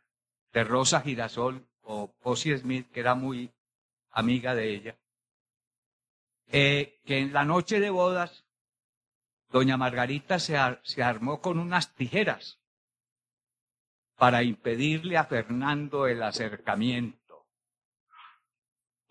de 0.53 0.63
Rosa 0.63 1.01
Girasol 1.01 1.67
o 1.81 2.11
Posy 2.11 2.57
Smith, 2.57 2.89
que 2.91 2.99
era 2.99 3.15
muy 3.15 3.51
amiga 4.11 4.55
de 4.55 4.73
ella, 4.73 4.97
eh, 6.47 6.99
que 7.05 7.19
en 7.19 7.33
la 7.33 7.45
noche 7.45 7.79
de 7.79 7.89
bodas, 7.89 8.45
doña 9.49 9.77
Margarita 9.77 10.39
se, 10.39 10.57
se 10.83 11.03
armó 11.03 11.41
con 11.41 11.59
unas 11.59 11.93
tijeras 11.95 12.59
para 14.15 14.43
impedirle 14.43 15.17
a 15.17 15.25
Fernando 15.25 16.07
el 16.07 16.23
acercamiento. 16.23 17.47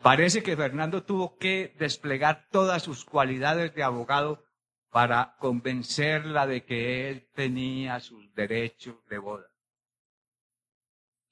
Parece 0.02 0.42
que 0.42 0.56
Fernando 0.56 1.04
tuvo 1.04 1.36
que 1.38 1.74
desplegar 1.78 2.48
todas 2.50 2.82
sus 2.82 3.04
cualidades 3.04 3.74
de 3.74 3.82
abogado 3.82 4.44
para 4.90 5.36
convencerla 5.38 6.46
de 6.46 6.64
que 6.64 7.10
él 7.10 7.28
tenía 7.34 8.00
sus 8.00 8.34
derechos 8.34 8.96
de 9.08 9.18
boda. 9.18 9.55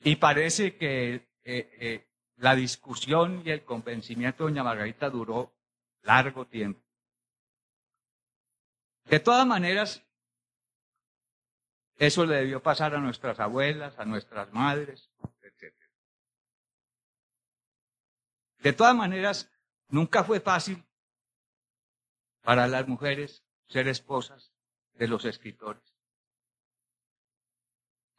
Y 0.04 0.16
parece 0.16 0.76
que 0.76 1.14
eh, 1.14 1.26
eh, 1.44 2.06
la 2.36 2.54
discusión 2.54 3.42
y 3.42 3.50
el 3.50 3.64
convencimiento 3.64 4.44
de 4.44 4.50
doña 4.50 4.62
Margarita 4.62 5.08
duró 5.08 5.54
largo 6.02 6.46
tiempo. 6.46 6.84
De 9.06 9.18
todas 9.18 9.46
maneras, 9.46 10.02
eso 11.96 12.26
le 12.26 12.36
debió 12.36 12.62
pasar 12.62 12.94
a 12.94 13.00
nuestras 13.00 13.40
abuelas, 13.40 13.98
a 13.98 14.04
nuestras 14.04 14.52
madres, 14.52 15.10
etc. 15.40 15.74
De 18.58 18.74
todas 18.74 18.94
maneras, 18.94 19.50
nunca 19.88 20.22
fue 20.22 20.40
fácil 20.40 20.84
para 22.42 22.66
las 22.66 22.86
mujeres 22.86 23.42
ser 23.68 23.88
esposas 23.88 24.52
de 24.92 25.08
los 25.08 25.24
escritores. 25.24 25.82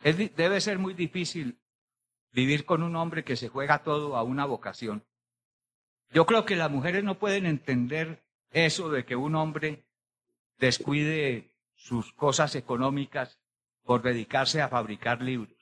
debe 0.01 0.61
ser 0.61 0.79
muy 0.79 0.95
difícil 0.95 1.61
vivir 2.35 2.65
con 2.65 2.83
un 2.83 2.97
hombre 2.97 3.23
que 3.23 3.37
se 3.37 3.47
juega 3.47 3.81
todo 3.81 4.17
a 4.17 4.23
una 4.23 4.45
vocación. 4.45 5.05
Yo 6.11 6.25
creo 6.25 6.43
que 6.43 6.57
las 6.57 6.69
mujeres 6.69 7.01
no 7.05 7.17
pueden 7.17 7.45
entender 7.45 8.25
eso 8.51 8.89
de 8.89 9.05
que 9.05 9.15
un 9.15 9.35
hombre 9.35 9.87
descuide 10.57 11.55
sus 11.75 12.11
cosas 12.11 12.55
económicas 12.55 13.39
por 13.83 14.01
dedicarse 14.01 14.61
a 14.61 14.67
fabricar 14.67 15.21
libros. 15.21 15.55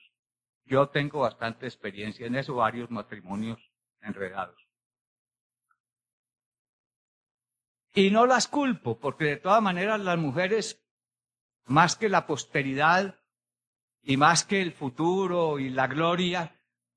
Yo 0.64 0.88
tengo 0.88 1.20
bastante 1.20 1.66
experiencia 1.66 2.26
en 2.26 2.34
eso, 2.34 2.56
varios 2.56 2.90
matrimonios 2.90 3.60
enredados. 4.00 4.60
Y 7.92 8.10
no 8.10 8.26
las 8.26 8.48
culpo, 8.48 8.98
porque 8.98 9.26
de 9.26 9.36
todas 9.36 9.62
maneras 9.62 10.00
las 10.00 10.18
mujeres, 10.18 10.84
más 11.66 11.94
que 11.94 12.08
la 12.08 12.26
posteridad 12.26 13.20
y 14.02 14.16
más 14.16 14.42
que 14.42 14.60
el 14.60 14.72
futuro 14.72 15.60
y 15.60 15.70
la 15.70 15.86
gloria, 15.86 16.53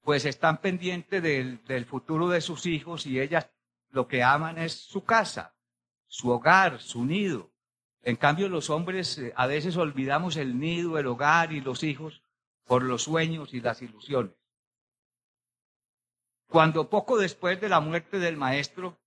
pues 0.07 0.23
están 0.23 0.61
pendientes 0.61 1.21
del, 1.21 1.85
futuro 1.85 2.29
de 2.29 2.39
sus 2.39 2.65
hijos 2.65 3.05
y 3.05 3.19
ellas 3.19 3.51
lo 3.89 4.07
que 4.07 4.23
aman 4.23 4.57
es 4.57 4.71
su 4.71 5.03
casa, 5.03 5.53
su 6.05 6.29
hogar, 6.29 6.79
su 6.79 7.03
nido. 7.03 7.51
En 8.03 8.15
cambio, 8.15 8.47
los 8.47 8.69
hombres 8.69 9.17
eh, 9.17 9.33
a 9.35 9.47
veces 9.47 9.75
olvidamos 9.75 10.37
el 10.37 10.57
nido, 10.57 10.97
el 10.97 11.07
hogar 11.07 11.51
y 11.51 11.59
los 11.59 11.83
hijos 11.83 12.23
por 12.63 12.83
los 12.83 13.03
sueños 13.03 13.53
y 13.53 13.59
las 13.59 13.81
ilusiones. 13.81 14.31
Cuando 16.47 16.89
poco 16.89 17.17
después 17.17 17.59
de 17.59 17.67
la 17.67 17.81
muerte 17.81 18.17
del 18.17 18.37
maestro, 18.37 18.97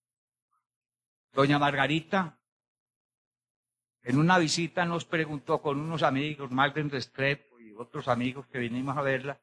doña 1.33 1.57
Margarita, 1.57 2.39
en 4.03 4.19
una 4.19 4.37
visita 4.37 4.85
nos 4.85 5.05
preguntó 5.05 5.63
con 5.63 5.79
unos 5.79 6.03
amigos, 6.03 6.51
Malden 6.51 6.91
Restrepo 6.91 7.59
y 7.59 7.73
otros 7.73 8.07
amigos 8.07 8.45
que 8.45 8.59
vinimos 8.59 8.95
a 8.95 9.01
verla, 9.01 9.41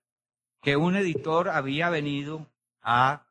que 0.60 0.76
un 0.76 0.96
editor 0.96 1.48
había 1.48 1.90
venido 1.90 2.50
a 2.82 3.26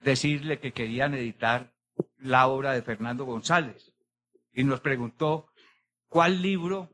decirle 0.00 0.60
que 0.60 0.72
querían 0.72 1.14
editar 1.14 1.74
la 2.18 2.46
obra 2.48 2.72
de 2.72 2.82
Fernando 2.82 3.24
González 3.24 3.92
y 4.52 4.64
nos 4.64 4.80
preguntó 4.80 5.48
cuál 6.08 6.42
libro 6.42 6.90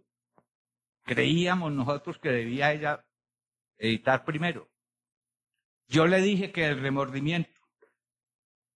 creíamos 1.04 1.72
nosotros 1.72 2.18
que 2.18 2.30
debía 2.30 2.72
ella 2.72 3.04
editar 3.78 4.24
primero. 4.24 4.68
Yo 5.88 6.06
le 6.06 6.20
dije 6.20 6.52
que 6.52 6.66
el 6.66 6.80
remordimiento. 6.80 7.50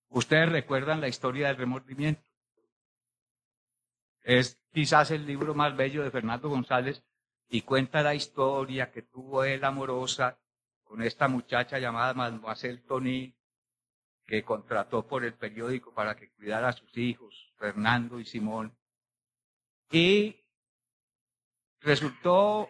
Ustedes 0.09 0.51
recuerdan 0.51 1.01
la 1.01 1.09
historia 1.09 1.49
del 1.49 1.57
remordimiento. 1.57 2.29
Es 4.23 4.61
quizás 4.73 5.11
el 5.11 5.27
libro 5.27 5.55
más 5.55 5.77
bello 5.77 6.03
de 6.03 6.11
Fernando 6.11 6.49
González 6.49 7.05
y 7.49 7.63
cuenta 7.63 8.03
la 8.03 8.15
historia 8.15 8.91
que 8.91 9.03
tuvo 9.03 9.45
él 9.45 9.65
amorosa 9.65 10.39
con 10.83 11.03
esta 11.03 11.29
muchacha 11.29 11.79
llamada 11.79 12.15
Mademoiselle 12.15 12.83
Tony, 12.83 13.35
que 14.27 14.43
contrató 14.43 15.07
por 15.07 15.25
el 15.25 15.35
periódico 15.35 15.93
para 15.93 16.17
que 16.17 16.31
cuidara 16.33 16.69
a 16.69 16.73
sus 16.73 16.97
hijos, 16.97 17.53
Fernando 17.59 18.19
y 18.19 18.25
Simón. 18.25 18.77
Y 19.91 20.41
resultó 21.81 22.69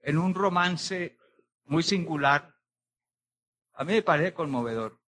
en 0.00 0.18
un 0.18 0.34
romance 0.34 1.18
muy 1.64 1.82
singular. 1.82 2.54
A 3.74 3.84
mí 3.84 3.94
me 3.94 4.02
parece 4.02 4.34
conmovedor. 4.34 5.00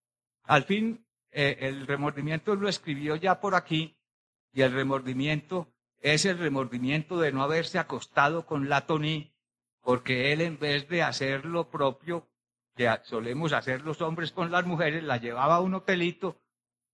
Al 0.44 0.64
fin, 0.64 1.06
eh, 1.30 1.58
el 1.60 1.86
remordimiento 1.86 2.54
lo 2.54 2.68
escribió 2.68 3.16
ya 3.16 3.40
por 3.40 3.54
aquí, 3.54 3.98
y 4.52 4.62
el 4.62 4.72
remordimiento 4.72 5.73
es 6.04 6.26
el 6.26 6.36
remordimiento 6.36 7.18
de 7.18 7.32
no 7.32 7.42
haberse 7.42 7.78
acostado 7.78 8.44
con 8.44 8.68
la 8.68 8.82
Tony, 8.86 9.32
porque 9.80 10.34
él 10.34 10.42
en 10.42 10.58
vez 10.58 10.86
de 10.86 11.02
hacer 11.02 11.46
lo 11.46 11.70
propio, 11.70 12.28
que 12.76 12.94
solemos 13.04 13.54
hacer 13.54 13.80
los 13.80 14.02
hombres 14.02 14.30
con 14.30 14.50
las 14.50 14.66
mujeres, 14.66 15.02
la 15.02 15.16
llevaba 15.16 15.54
a 15.54 15.60
un 15.60 15.72
hotelito 15.72 16.42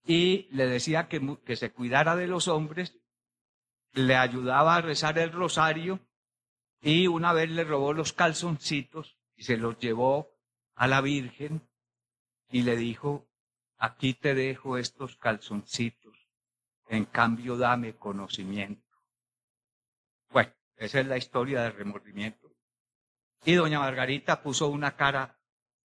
y 0.04 0.46
le 0.52 0.66
decía 0.66 1.08
que, 1.08 1.38
que 1.44 1.56
se 1.56 1.72
cuidara 1.72 2.14
de 2.14 2.28
los 2.28 2.46
hombres, 2.46 3.00
le 3.94 4.14
ayudaba 4.14 4.76
a 4.76 4.80
rezar 4.80 5.18
el 5.18 5.32
rosario 5.32 5.98
y 6.80 7.08
una 7.08 7.32
vez 7.32 7.50
le 7.50 7.64
robó 7.64 7.92
los 7.92 8.12
calzoncitos 8.12 9.18
y 9.34 9.42
se 9.42 9.56
los 9.56 9.76
llevó 9.80 10.30
a 10.76 10.86
la 10.86 11.00
Virgen 11.00 11.68
y 12.48 12.62
le 12.62 12.76
dijo, 12.76 13.26
aquí 13.76 14.14
te 14.14 14.36
dejo 14.36 14.78
estos 14.78 15.16
calzoncitos, 15.16 16.28
en 16.88 17.06
cambio 17.06 17.56
dame 17.56 17.96
conocimiento. 17.96 18.89
Esa 20.80 21.00
es 21.00 21.06
la 21.06 21.16
historia 21.16 21.62
del 21.62 21.74
remordimiento. 21.74 22.50
Y 23.44 23.54
doña 23.54 23.78
Margarita 23.78 24.42
puso 24.42 24.66
una 24.68 24.96
cara 24.96 25.40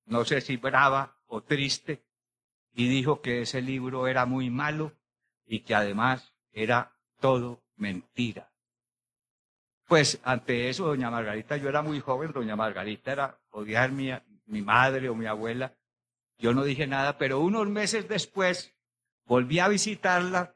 no 0.05 0.23
sé 0.23 0.41
si 0.41 0.57
brava 0.57 1.17
o 1.27 1.41
triste, 1.41 2.05
y 2.73 2.87
dijo 2.87 3.21
que 3.21 3.41
ese 3.41 3.61
libro 3.61 4.07
era 4.07 4.25
muy 4.25 4.49
malo 4.49 4.93
y 5.45 5.61
que 5.61 5.75
además 5.75 6.33
era 6.51 6.95
todo 7.19 7.63
mentira. 7.75 8.51
Pues 9.87 10.19
ante 10.23 10.69
eso, 10.69 10.87
doña 10.87 11.11
Margarita, 11.11 11.57
yo 11.57 11.69
era 11.69 11.81
muy 11.81 11.99
joven, 11.99 12.31
doña 12.31 12.55
Margarita 12.55 13.11
era, 13.11 13.39
podía 13.49 13.81
ser 13.81 13.91
mi, 13.91 14.09
mi 14.45 14.61
madre 14.61 15.09
o 15.09 15.15
mi 15.15 15.25
abuela, 15.25 15.75
yo 16.37 16.53
no 16.53 16.63
dije 16.63 16.85
nada, 16.85 17.17
pero 17.17 17.39
unos 17.39 17.67
meses 17.67 18.07
después 18.07 18.75
volví 19.25 19.59
a 19.59 19.67
visitarla 19.67 20.55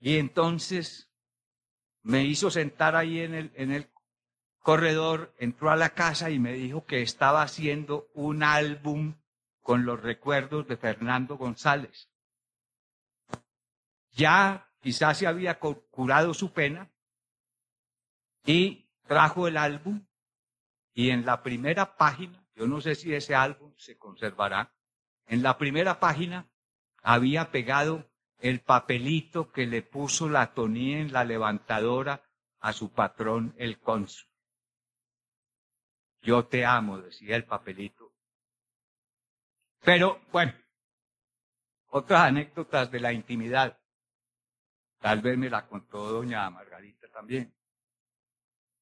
y 0.00 0.18
entonces 0.18 1.10
me 2.04 2.24
hizo 2.24 2.50
sentar 2.50 2.94
ahí 2.94 3.20
en 3.20 3.34
el, 3.34 3.52
en 3.56 3.72
el 3.72 3.90
corredor 4.60 5.34
entró 5.38 5.70
a 5.70 5.76
la 5.76 5.90
casa 5.90 6.30
y 6.30 6.38
me 6.38 6.52
dijo 6.52 6.86
que 6.86 7.02
estaba 7.02 7.42
haciendo 7.42 8.08
un 8.14 8.42
álbum 8.42 9.14
con 9.60 9.84
los 9.84 10.00
recuerdos 10.02 10.68
de 10.68 10.76
Fernando 10.76 11.36
González. 11.36 12.10
Ya 14.12 14.70
quizás 14.80 15.18
se 15.18 15.26
había 15.26 15.58
curado 15.58 16.34
su 16.34 16.52
pena 16.52 16.90
y 18.44 18.90
trajo 19.06 19.48
el 19.48 19.56
álbum 19.56 20.06
y 20.92 21.10
en 21.10 21.24
la 21.26 21.42
primera 21.42 21.96
página, 21.96 22.46
yo 22.54 22.66
no 22.66 22.80
sé 22.80 22.94
si 22.94 23.14
ese 23.14 23.34
álbum 23.34 23.74
se 23.76 23.96
conservará, 23.98 24.74
en 25.26 25.42
la 25.42 25.58
primera 25.58 25.98
página 25.98 26.48
había 27.02 27.50
pegado 27.50 28.10
el 28.44 28.60
papelito 28.60 29.50
que 29.50 29.66
le 29.66 29.80
puso 29.80 30.28
la 30.28 30.52
tonía 30.52 30.98
en 30.98 31.14
la 31.14 31.24
levantadora 31.24 32.22
a 32.60 32.74
su 32.74 32.92
patrón, 32.92 33.54
el 33.56 33.80
cónsul. 33.80 34.28
Yo 36.20 36.44
te 36.44 36.66
amo, 36.66 36.98
decía 36.98 37.36
el 37.36 37.46
papelito. 37.46 38.12
Pero, 39.80 40.20
bueno, 40.30 40.52
otras 41.86 42.20
anécdotas 42.20 42.90
de 42.90 43.00
la 43.00 43.14
intimidad. 43.14 43.80
Tal 44.98 45.22
vez 45.22 45.38
me 45.38 45.48
la 45.48 45.66
contó 45.66 46.06
doña 46.10 46.50
Margarita 46.50 47.08
también. 47.08 47.56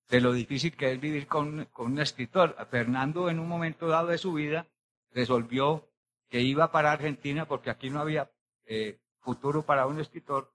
De 0.08 0.20
lo 0.20 0.32
difícil 0.32 0.76
que 0.76 0.90
es 0.90 1.00
vivir 1.00 1.28
con, 1.28 1.70
un 1.76 2.00
escritor. 2.00 2.56
Fernando 2.68 3.30
en 3.30 3.38
un 3.38 3.46
momento 3.46 3.86
dado 3.86 4.08
de 4.08 4.18
su 4.18 4.32
vida 4.32 4.66
resolvió 5.12 5.88
que 6.28 6.40
iba 6.40 6.72
para 6.72 6.90
Argentina 6.90 7.46
porque 7.46 7.70
aquí 7.70 7.90
no 7.90 8.00
había 8.00 8.28
eh, 8.64 8.98
futuro 9.22 9.64
para 9.64 9.86
un 9.86 10.00
escritor 10.00 10.52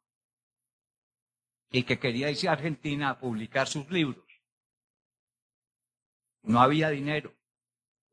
y 1.72 1.84
que 1.84 2.00
quería 2.00 2.30
irse 2.30 2.48
a 2.48 2.54
Argentina 2.54 3.10
a 3.10 3.20
publicar 3.20 3.68
sus 3.68 3.90
libros. 3.90 4.26
No 6.44 6.62
había 6.62 6.90
dinero. 6.90 7.34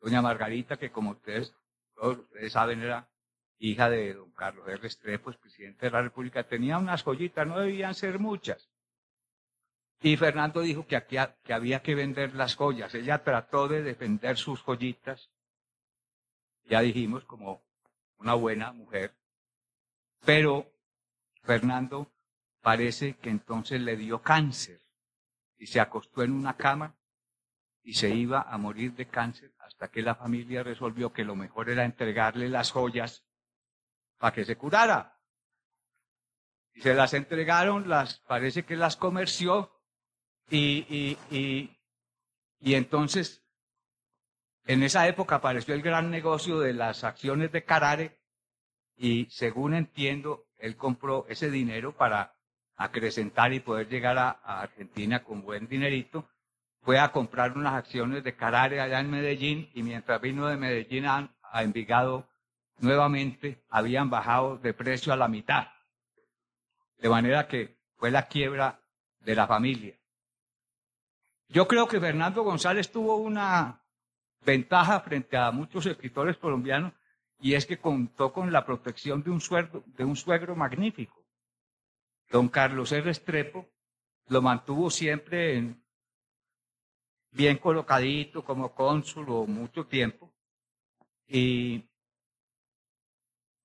Doña 0.00 0.22
Margarita, 0.22 0.76
que 0.76 0.90
como 0.90 1.12
ustedes, 1.12 1.55
todos 1.94 2.18
ustedes 2.18 2.52
saben, 2.52 2.82
era 2.82 3.09
hija 3.59 3.88
de 3.88 4.14
don 4.14 4.30
Carlos 4.32 4.66
R. 4.66 4.76
Restrepo, 4.76 5.32
presidente 5.32 5.86
de 5.86 5.92
la 5.92 6.02
República, 6.02 6.46
tenía 6.46 6.78
unas 6.78 7.02
joyitas, 7.02 7.46
no 7.46 7.59
debían 7.61 7.94
ser 7.94 8.18
muchas. 8.18 8.68
Y 10.00 10.16
Fernando 10.16 10.61
dijo 10.61 10.86
que, 10.86 11.02
que 11.42 11.52
había 11.52 11.80
que 11.80 11.94
vender 11.94 12.34
las 12.34 12.57
joyas. 12.57 12.94
Ella 12.94 13.22
trató 13.22 13.68
de 13.68 13.82
defender 13.82 14.36
sus 14.36 14.61
joyitas, 14.62 15.30
ya 16.64 16.80
dijimos, 16.80 17.24
como 17.24 17.62
una 18.18 18.34
buena 18.34 18.72
mujer. 18.72 19.14
Pero 20.25 20.72
Fernando 21.43 22.11
parece 22.61 23.16
que 23.16 23.31
entonces 23.31 23.81
le 23.81 23.97
dio 23.97 24.22
cáncer 24.22 24.81
y 25.59 25.66
se 25.66 25.81
acostó 25.81 26.22
en 26.22 26.33
una 26.33 26.57
cama 26.57 26.97
y 27.83 27.95
se 27.95 28.09
iba 28.09 28.41
a 28.41 28.57
morir 28.57 28.95
de 28.95 29.07
cáncer 29.07 29.53
hasta 29.59 29.89
que 29.89 30.01
la 30.01 30.14
familia 30.14 30.62
resolvió 30.62 31.12
que 31.12 31.25
lo 31.25 31.37
mejor 31.37 31.68
era 31.68 31.85
entregarle 31.85 32.49
las 32.49 32.70
joyas 32.70 33.25
para 34.18 34.35
que 34.35 34.45
se 34.47 34.57
curara. 34.57 35.20
Y 36.72 36.81
se 36.81 36.95
las 36.95 37.12
entregaron, 37.12 37.89
las, 37.89 38.20
parece 38.20 38.64
que 38.64 38.77
las 38.77 38.97
comerció 38.97 39.70
y, 40.49 40.87
y, 40.89 41.18
y, 41.31 41.79
y 42.61 42.75
entonces 42.75 43.45
en 44.64 44.83
esa 44.83 45.07
época 45.07 45.37
apareció 45.37 45.75
el 45.75 45.83
gran 45.83 46.11
negocio 46.11 46.59
de 46.59 46.72
las 46.72 47.05
acciones 47.05 47.53
de 47.53 47.64
Carare 47.64 48.24
y 48.97 49.26
según 49.30 49.74
entiendo, 49.74 50.47
él 50.59 50.76
compró 50.76 51.26
ese 51.28 51.51
dinero 51.51 51.92
para 51.92 52.34
acrecentar 52.76 53.53
y 53.53 53.61
poder 53.61 53.88
llegar 53.88 54.18
a, 54.18 54.30
Argentina 54.61 55.22
con 55.22 55.42
buen 55.42 55.68
dinerito. 55.68 56.28
Fue 56.82 56.99
a 56.99 57.12
comprar 57.12 57.57
unas 57.57 57.74
acciones 57.74 58.24
de 58.24 58.36
Carare 58.36 58.80
allá 58.80 59.01
en 59.01 59.11
Medellín 59.11 59.70
y 59.74 59.82
mientras 59.82 60.20
vino 60.20 60.47
de 60.47 60.57
Medellín 60.57 61.07
a, 61.07 61.30
a 61.42 61.62
Envigado 61.62 62.28
nuevamente 62.78 63.64
habían 63.70 64.11
bajado 64.11 64.59
de 64.59 64.74
precio 64.74 65.12
a 65.12 65.16
la 65.16 65.28
mitad. 65.28 65.68
De 66.99 67.09
manera 67.09 67.49
que 67.49 67.78
fue 67.97 68.11
la 68.11 68.26
quiebra 68.26 68.80
de 69.20 69.34
la 69.34 69.47
familia. 69.47 69.95
Yo 71.49 71.66
creo 71.68 71.86
que 71.86 72.01
Fernando 72.01 72.42
González 72.42 72.90
tuvo 72.90 73.16
una 73.16 73.80
ventaja 74.45 75.01
frente 75.01 75.36
a 75.36 75.51
muchos 75.51 75.86
escritores 75.86 76.36
colombianos 76.36 76.92
y 77.45 77.53
es 77.53 77.66
que 77.66 77.78
contó 77.78 78.32
con 78.32 78.51
la 78.51 78.64
protección 78.64 79.22
de 79.22 79.30
un 79.30 79.38
suegro, 79.38 79.84
de 79.99 80.03
un 80.03 80.16
suegro 80.16 80.57
magnífico. 80.57 81.22
Don 82.30 82.49
Carlos 82.49 82.90
R. 82.90 83.11
Estrepo 83.11 83.68
lo 84.28 84.40
mantuvo 84.40 84.88
siempre 84.88 85.59
en, 85.59 85.84
bien 87.32 87.59
colocadito 87.59 88.42
como 88.42 88.74
cónsul 88.74 89.26
mucho 89.47 89.84
tiempo. 89.86 90.32
Y, 91.28 91.84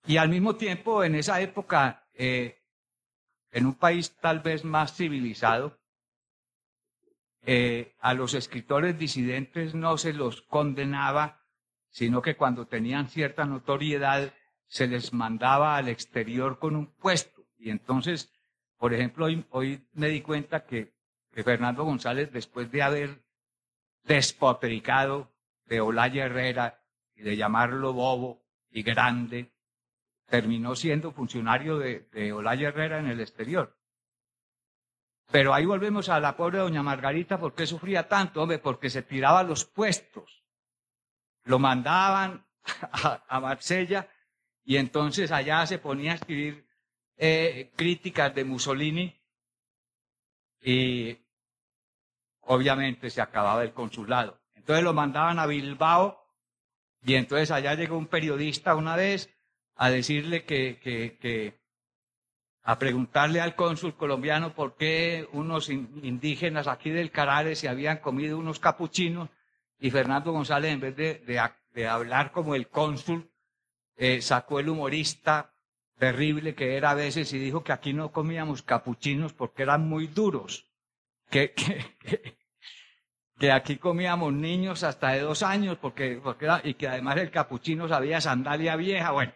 y 0.05 0.17
al 0.17 0.27
mismo 0.27 0.57
tiempo, 0.57 1.01
en 1.05 1.15
esa 1.15 1.39
época, 1.39 2.05
eh, 2.15 2.61
en 3.49 3.65
un 3.65 3.75
país 3.75 4.13
tal 4.19 4.41
vez 4.41 4.65
más 4.65 4.93
civilizado, 4.93 5.79
eh, 7.43 7.95
a 8.01 8.13
los 8.13 8.33
escritores 8.33 8.99
disidentes 8.99 9.73
no 9.73 9.97
se 9.97 10.11
los 10.11 10.41
condenaba, 10.41 11.38
sino 11.89 12.21
que 12.21 12.35
cuando 12.35 12.67
tenían 12.67 13.09
cierta 13.09 13.45
notoriedad 13.45 14.33
se 14.67 14.87
les 14.87 15.13
mandaba 15.13 15.75
al 15.75 15.89
exterior 15.89 16.59
con 16.59 16.75
un 16.75 16.87
puesto. 16.87 17.45
Y 17.57 17.71
entonces, 17.71 18.31
por 18.77 18.93
ejemplo, 18.93 19.27
hoy, 19.49 19.87
me 19.93 20.09
di 20.09 20.21
cuenta 20.21 20.65
que, 20.65 20.93
que, 21.31 21.43
Fernando 21.43 21.83
González, 21.83 22.31
después 22.31 22.71
de 22.71 22.81
haber 22.81 23.23
despotricado 24.03 25.33
de 25.65 25.81
Olaya 25.81 26.25
Herrera 26.25 26.81
y 27.15 27.23
de 27.23 27.35
llamarlo 27.35 27.93
bobo 27.93 28.41
y 28.69 28.83
grande, 28.83 29.51
terminó 30.27 30.75
siendo 30.75 31.11
funcionario 31.11 31.79
de, 31.79 32.07
de 32.11 32.31
Olaya 32.31 32.69
Herrera 32.69 32.99
en 32.99 33.07
el 33.07 33.19
exterior. 33.19 33.75
Pero 35.31 35.53
ahí 35.53 35.65
volvemos 35.65 36.09
a 36.09 36.19
la 36.19 36.35
pobre 36.35 36.59
doña 36.59 36.81
Margarita, 36.81 37.39
¿por 37.39 37.53
qué 37.53 37.67
sufría 37.67 38.07
tanto? 38.07 38.41
Hombre, 38.41 38.59
porque 38.59 38.89
se 38.89 39.03
tiraba 39.03 39.43
los 39.43 39.65
puestos. 39.65 40.38
Lo 41.49 41.57
mandaban 41.57 42.45
a, 43.27 43.39
Marsella 43.39 44.07
y 44.63 44.77
entonces 44.77 45.31
allá 45.31 45.65
se 45.65 45.79
ponía 45.79 46.11
a 46.11 46.15
escribir 46.15 46.63
eh, 47.17 47.71
críticas 47.75 48.35
de 48.35 48.43
Mussolini 48.43 49.19
y 50.61 51.17
obviamente 52.41 53.09
se 53.09 53.19
acababa 53.19 53.63
el 53.63 53.73
consulado. 53.73 54.39
Entonces 54.53 54.83
lo 54.83 54.93
mandaban 54.93 55.39
a 55.39 55.47
Bilbao 55.47 56.23
y 57.01 57.15
entonces 57.15 57.49
allá 57.49 57.73
llegó 57.73 57.97
un 57.97 58.05
periodista 58.05 58.75
una 58.75 58.95
vez 58.95 59.35
a 59.73 59.89
decirle 59.89 60.45
que, 60.45 60.77
que, 60.79 61.59
a 62.61 62.77
preguntarle 62.77 63.41
al 63.41 63.55
cónsul 63.55 63.95
colombiano 63.95 64.53
por 64.53 64.77
qué 64.77 65.27
unos 65.31 65.71
indígenas 65.71 66.67
aquí 66.67 66.91
del 66.91 67.09
Carare 67.09 67.55
se 67.55 67.69
habían 67.69 67.97
comido 67.97 68.37
unos 68.37 68.59
capuchinos 68.59 69.29
y 69.79 69.91
Fernando 69.91 70.31
González, 70.31 70.73
en 70.73 70.79
vez 70.79 70.95
de, 70.95 71.87
hablar 71.87 72.31
como 72.31 72.55
el 72.55 72.67
cónsul, 72.67 73.31
eh, 73.95 74.21
sacó 74.21 74.59
el 74.59 74.69
humorista 74.69 75.53
terrible 75.97 76.55
que 76.55 76.77
era 76.77 76.91
a 76.91 76.95
veces 76.95 77.31
y 77.33 77.39
dijo 77.39 77.63
que 77.63 77.71
aquí 77.71 77.93
no 77.93 78.11
comíamos 78.11 78.61
capuchinos 78.61 79.33
porque 79.33 79.63
eran 79.63 79.87
muy 79.87 80.07
duros, 80.07 80.69
que, 81.29 81.53
que, 83.39 83.51
aquí 83.51 83.77
comíamos 83.77 84.33
niños 84.33 84.83
hasta 84.83 85.09
de 85.09 85.21
dos 85.21 85.43
años 85.43 85.77
porque, 85.79 86.19
porque 86.23 86.47
y 86.63 86.73
que 86.73 86.87
además 86.87 87.17
el 87.17 87.31
capuchino 87.31 87.87
sabía 87.87 88.21
sandalia 88.21 88.75
vieja. 88.75 89.11
Bueno, 89.11 89.33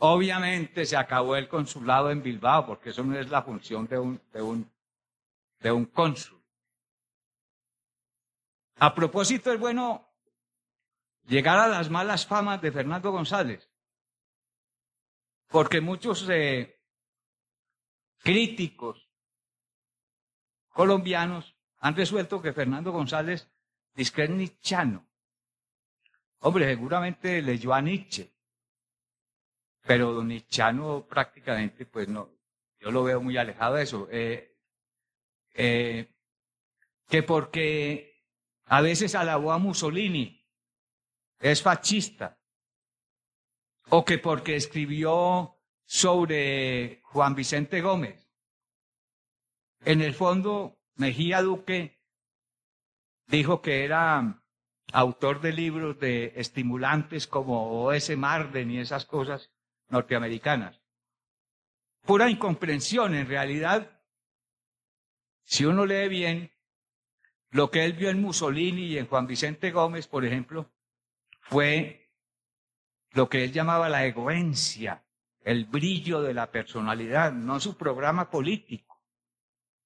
Obviamente 0.00 0.86
se 0.86 0.96
acabó 0.96 1.34
el 1.34 1.48
consulado 1.48 2.10
en 2.10 2.22
Bilbao, 2.22 2.66
porque 2.66 2.90
eso 2.90 3.02
no 3.02 3.18
es 3.18 3.28
la 3.30 3.42
función 3.42 3.88
de 3.88 3.98
un, 3.98 4.20
de 4.32 4.42
un, 4.42 4.70
de 5.60 5.72
un 5.72 5.86
cónsul. 5.86 6.37
A 8.78 8.94
propósito, 8.94 9.52
es 9.52 9.58
bueno 9.58 10.08
llegar 11.26 11.58
a 11.58 11.68
las 11.68 11.90
malas 11.90 12.26
famas 12.26 12.60
de 12.62 12.72
Fernando 12.72 13.10
González, 13.10 13.68
porque 15.48 15.80
muchos 15.80 16.28
eh, 16.30 16.80
críticos 18.18 19.10
colombianos 20.68 21.56
han 21.78 21.96
resuelto 21.96 22.40
que 22.40 22.52
Fernando 22.52 22.92
González 22.92 23.50
es 23.94 24.30
nichano. 24.30 25.06
Hombre, 26.40 26.66
seguramente 26.66 27.42
leyó 27.42 27.74
a 27.74 27.80
Nietzsche, 27.80 28.32
pero 29.82 30.12
don 30.12 30.28
Nichano 30.28 31.04
prácticamente, 31.08 31.84
pues 31.84 32.06
no, 32.08 32.30
yo 32.78 32.92
lo 32.92 33.02
veo 33.02 33.20
muy 33.20 33.36
alejado 33.36 33.74
de 33.74 33.82
eso. 33.82 34.08
Eh, 34.10 34.56
eh, 35.54 36.14
que 37.08 37.22
porque 37.24 38.17
a 38.68 38.80
veces 38.80 39.14
alabó 39.14 39.52
a 39.52 39.58
Mussolini, 39.58 40.46
es 41.40 41.62
fascista, 41.62 42.38
o 43.88 44.04
que 44.04 44.18
porque 44.18 44.56
escribió 44.56 45.56
sobre 45.84 47.00
Juan 47.04 47.34
Vicente 47.34 47.80
Gómez. 47.80 48.30
En 49.84 50.02
el 50.02 50.14
fondo, 50.14 50.78
Mejía 50.96 51.40
Duque 51.40 52.02
dijo 53.26 53.62
que 53.62 53.84
era 53.84 54.42
autor 54.92 55.40
de 55.40 55.52
libros 55.52 55.98
de 55.98 56.32
estimulantes 56.36 57.26
como 57.26 57.84
O.S. 57.84 58.14
Marden 58.16 58.70
y 58.70 58.78
esas 58.78 59.06
cosas, 59.06 59.50
norteamericanas. 59.88 60.82
Pura 62.02 62.28
incomprensión, 62.28 63.14
en 63.14 63.26
realidad, 63.26 64.02
si 65.44 65.64
uno 65.64 65.86
lee 65.86 66.08
bien, 66.08 66.52
lo 67.50 67.70
que 67.70 67.84
él 67.84 67.94
vio 67.94 68.10
en 68.10 68.20
Mussolini 68.20 68.86
y 68.86 68.98
en 68.98 69.06
Juan 69.06 69.26
Vicente 69.26 69.70
Gómez, 69.70 70.06
por 70.06 70.24
ejemplo, 70.24 70.70
fue 71.40 72.10
lo 73.12 73.28
que 73.28 73.44
él 73.44 73.52
llamaba 73.52 73.88
la 73.88 74.04
egoencia, 74.04 75.04
el 75.40 75.64
brillo 75.64 76.20
de 76.20 76.34
la 76.34 76.50
personalidad, 76.50 77.32
no 77.32 77.58
su 77.58 77.76
programa 77.76 78.30
político. 78.30 79.02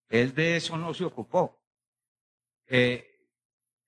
Él 0.08 0.34
de 0.34 0.56
eso 0.56 0.76
no 0.76 0.92
se 0.92 1.04
ocupó. 1.04 1.62
Eh, 2.66 3.08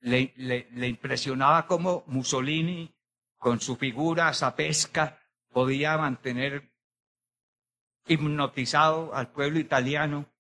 le, 0.01 0.33
le, 0.37 0.89
impresionaba 0.89 1.66
como 1.66 2.05
Mussolini, 2.07 2.95
con 3.37 3.61
su 3.61 3.77
figura 3.77 4.33
sapesca, 4.33 5.20
podía 5.51 5.97
mantener 5.99 6.72
hipnotizado 8.07 9.14
al 9.14 9.33
pueblo 9.33 9.59
italiano, 9.59 10.34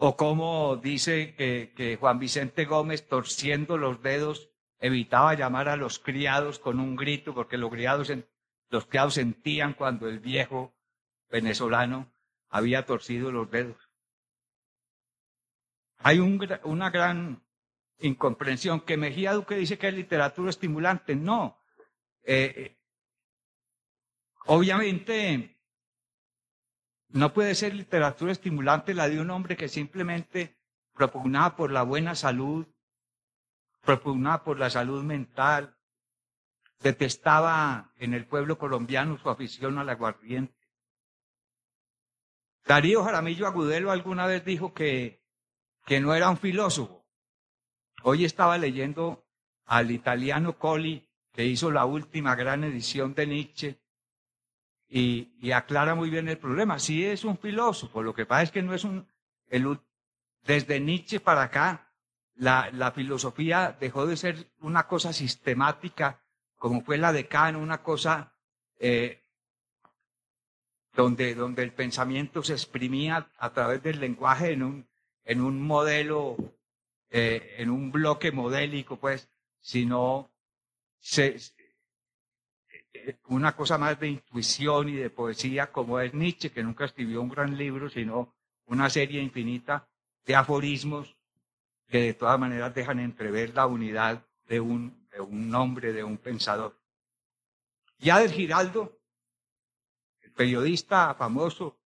o 0.00 0.16
como 0.16 0.76
dice 0.76 1.34
que, 1.34 1.96
Juan 1.98 2.18
Vicente 2.18 2.64
Gómez, 2.64 3.06
torciendo 3.08 3.76
los 3.76 4.00
dedos, 4.02 4.48
evitaba 4.78 5.34
llamar 5.34 5.68
a 5.68 5.76
los 5.76 5.98
criados 5.98 6.58
con 6.58 6.78
un 6.78 6.96
grito, 6.96 7.34
porque 7.34 7.58
los 7.58 7.70
criados, 7.70 8.12
los 8.70 8.86
criados 8.86 9.14
sentían 9.14 9.74
cuando 9.74 10.08
el 10.08 10.20
viejo 10.20 10.72
venezolano 11.28 12.10
había 12.48 12.86
torcido 12.86 13.32
los 13.32 13.50
dedos. 13.50 13.76
Hay 15.98 16.20
una 16.20 16.90
gran 16.90 17.42
incomprensión 17.98 18.80
que 18.82 18.96
Mejía 18.96 19.32
Duque 19.32 19.56
dice 19.56 19.78
que 19.78 19.88
es 19.88 19.94
literatura 19.94 20.50
estimulante. 20.50 21.16
No. 21.16 21.58
Eh, 22.22 22.78
Obviamente, 24.50 25.57
no 27.08 27.32
puede 27.32 27.54
ser 27.54 27.74
literatura 27.74 28.32
estimulante 28.32 28.94
la 28.94 29.08
de 29.08 29.20
un 29.20 29.30
hombre 29.30 29.56
que 29.56 29.68
simplemente 29.68 30.58
propugnaba 30.94 31.56
por 31.56 31.70
la 31.70 31.82
buena 31.82 32.14
salud, 32.14 32.66
propugnaba 33.80 34.44
por 34.44 34.58
la 34.58 34.68
salud 34.68 35.02
mental, 35.02 35.76
detestaba 36.80 37.92
en 37.96 38.14
el 38.14 38.26
pueblo 38.26 38.58
colombiano 38.58 39.16
su 39.16 39.30
afición 39.30 39.78
al 39.78 39.88
aguardiente. 39.88 40.54
Darío 42.66 43.02
Jaramillo 43.02 43.46
Agudelo 43.46 43.90
alguna 43.90 44.26
vez 44.26 44.44
dijo 44.44 44.74
que, 44.74 45.24
que 45.86 46.00
no 46.00 46.14
era 46.14 46.28
un 46.28 46.36
filósofo. 46.36 47.06
Hoy 48.02 48.24
estaba 48.24 48.58
leyendo 48.58 49.26
al 49.64 49.90
italiano 49.90 50.58
Colli, 50.58 51.08
que 51.32 51.46
hizo 51.46 51.70
la 51.70 51.86
última 51.86 52.34
gran 52.34 52.64
edición 52.64 53.14
de 53.14 53.26
Nietzsche, 53.26 53.80
y, 54.88 55.52
aclara 55.52 55.94
muy 55.94 56.10
bien 56.10 56.28
el 56.28 56.38
problema. 56.38 56.78
Sí 56.78 57.04
es 57.04 57.24
un 57.24 57.38
filósofo, 57.38 58.02
lo 58.02 58.14
que 58.14 58.26
pasa 58.26 58.44
es 58.44 58.50
que 58.50 58.62
no 58.62 58.74
es 58.74 58.84
un... 58.84 59.06
El, 59.48 59.78
desde 60.44 60.80
Nietzsche 60.80 61.20
para 61.20 61.42
acá, 61.42 61.92
la, 62.34 62.92
filosofía 62.94 63.76
dejó 63.78 64.06
de 64.06 64.16
ser 64.16 64.50
una 64.60 64.86
cosa 64.86 65.12
sistemática 65.12 66.20
como 66.56 66.82
fue 66.82 66.98
la 66.98 67.12
de 67.12 67.28
Kant, 67.28 67.56
una 67.56 67.82
cosa 67.82 68.32
eh, 68.78 69.22
donde, 70.94 71.34
donde 71.34 71.62
el 71.62 71.72
pensamiento 71.72 72.42
se 72.42 72.54
exprimía 72.54 73.30
a 73.38 73.52
través 73.52 73.82
del 73.82 74.00
lenguaje 74.00 74.52
en 74.52 74.62
un, 74.64 74.88
en 75.24 75.40
un 75.40 75.62
modelo, 75.62 76.36
eh, 77.10 77.54
en 77.58 77.70
un 77.70 77.92
bloque 77.92 78.32
modélico, 78.32 78.96
pues, 78.96 79.30
sino 79.60 80.30
se, 80.98 81.36
una 83.28 83.54
cosa 83.54 83.78
más 83.78 83.98
de 84.00 84.08
intuición 84.08 84.88
y 84.88 84.94
de 84.94 85.10
poesía, 85.10 85.70
como 85.70 86.00
es 86.00 86.14
Nietzsche, 86.14 86.50
que 86.50 86.62
nunca 86.62 86.84
escribió 86.84 87.20
un 87.20 87.28
gran 87.28 87.56
libro, 87.56 87.88
sino 87.88 88.34
una 88.66 88.90
serie 88.90 89.22
infinita 89.22 89.88
de 90.24 90.34
aforismos 90.34 91.16
que 91.86 92.00
de 92.02 92.14
todas 92.14 92.38
maneras 92.38 92.74
dejan 92.74 93.00
entrever 93.00 93.54
la 93.54 93.66
unidad 93.66 94.26
de 94.46 94.60
un, 94.60 95.08
de 95.10 95.20
un 95.20 95.50
nombre, 95.50 95.92
de 95.92 96.04
un 96.04 96.18
pensador. 96.18 96.78
Ya 97.98 98.18
del 98.18 98.30
Giraldo, 98.30 99.00
el 100.20 100.32
periodista 100.32 101.14
famoso, 101.14 101.78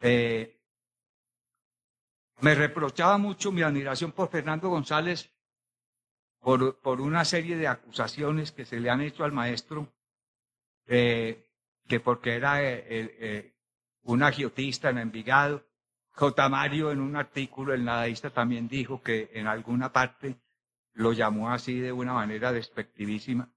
eh, 0.00 0.58
me 2.40 2.54
reprochaba 2.54 3.18
mucho 3.18 3.52
mi 3.52 3.62
admiración 3.62 4.12
por 4.12 4.28
Fernando 4.28 4.68
González 4.68 5.30
por, 6.46 7.00
una 7.00 7.24
serie 7.24 7.56
de 7.56 7.66
acusaciones 7.66 8.52
que 8.52 8.64
se 8.64 8.78
le 8.78 8.88
han 8.88 9.00
hecho 9.00 9.24
al 9.24 9.32
maestro, 9.32 9.92
eh, 10.86 11.44
que 11.88 11.98
porque 11.98 12.36
era 12.36 12.62
eh, 12.62 13.52
un 14.02 14.22
agiotista 14.22 14.90
en 14.90 14.98
Envigado. 14.98 15.66
J. 16.12 16.48
Mario 16.48 16.92
en 16.92 17.00
un 17.00 17.16
artículo, 17.16 17.74
el 17.74 17.84
nadaísta, 17.84 18.30
también 18.30 18.68
dijo 18.68 19.02
que 19.02 19.28
en 19.34 19.48
alguna 19.48 19.92
parte 19.92 20.36
lo 20.92 21.12
llamó 21.12 21.50
así 21.50 21.80
de 21.80 21.90
una 21.90 22.12
manera 22.12 22.52
despectivísima. 22.52 23.50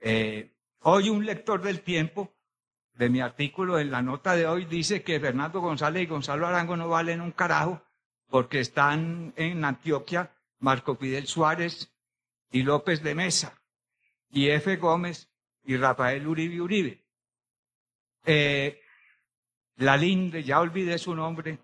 Eh, 0.00 0.56
hoy 0.80 1.08
un 1.08 1.24
lector 1.24 1.62
del 1.62 1.82
tiempo 1.82 2.34
de 2.94 3.10
mi 3.10 3.20
artículo 3.20 3.78
en 3.78 3.92
la 3.92 4.02
nota 4.02 4.34
de 4.34 4.48
hoy 4.48 4.64
dice 4.64 5.04
que 5.04 5.20
Fernando 5.20 5.60
González 5.60 6.02
y 6.02 6.06
Gonzalo 6.06 6.48
Arango 6.48 6.76
no 6.76 6.88
valen 6.88 7.20
un 7.20 7.30
carajo 7.30 7.80
porque 8.28 8.58
están 8.58 9.32
en 9.36 9.64
Antioquia 9.64 10.35
Marco 10.58 10.96
Fidel 10.96 11.26
Suárez 11.26 11.92
y 12.50 12.62
López 12.62 13.02
de 13.02 13.14
Mesa 13.14 13.60
y 14.30 14.48
F. 14.48 14.76
Gómez 14.76 15.30
y 15.64 15.76
Rafael 15.76 16.26
Uribe 16.26 16.60
Uribe. 16.60 17.04
Eh, 18.24 18.80
la 19.76 19.96
Linde, 19.96 20.42
ya 20.42 20.60
olvidé 20.60 20.98
su 20.98 21.14
nombre, 21.14 21.58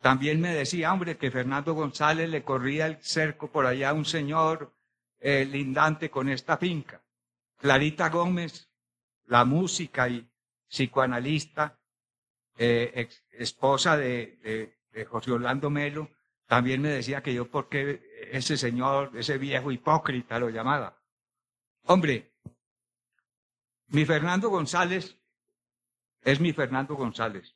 también 0.00 0.40
me 0.40 0.54
decía, 0.54 0.92
hombre, 0.92 1.16
que 1.16 1.30
Fernando 1.30 1.74
González 1.74 2.28
le 2.28 2.44
corría 2.44 2.86
el 2.86 2.98
cerco 3.02 3.50
por 3.50 3.66
allá 3.66 3.90
a 3.90 3.94
un 3.94 4.04
señor 4.04 4.72
eh, 5.20 5.44
lindante 5.44 6.10
con 6.10 6.28
esta 6.28 6.56
finca. 6.56 7.02
Clarita 7.56 8.08
Gómez, 8.08 8.70
la 9.26 9.44
música 9.44 10.08
y 10.08 10.28
psicoanalista, 10.68 11.78
eh, 12.56 13.08
esposa 13.32 13.96
de, 13.96 14.74
de, 14.92 15.04
José 15.04 15.30
Orlando 15.30 15.70
Melo, 15.70 16.10
también 16.46 16.82
me 16.82 16.88
decía 16.88 17.22
que 17.22 17.32
yo, 17.32 17.48
porque 17.48 18.02
ese 18.32 18.56
señor, 18.56 19.12
ese 19.16 19.38
viejo 19.38 19.70
hipócrita 19.70 20.38
lo 20.38 20.50
llamaba. 20.50 20.98
Hombre, 21.84 22.32
mi 23.88 24.04
Fernando 24.04 24.50
González 24.50 25.16
es 26.22 26.40
mi 26.40 26.52
Fernando 26.52 26.94
González. 26.94 27.54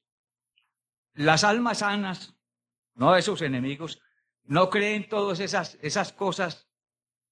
Las 1.14 1.44
almas 1.44 1.78
sanas, 1.78 2.34
no 2.94 3.14
esos 3.16 3.42
enemigos, 3.42 4.00
no 4.44 4.70
creen 4.70 5.08
todas 5.08 5.40
esas, 5.40 5.78
esas 5.82 6.12
cosas 6.12 6.68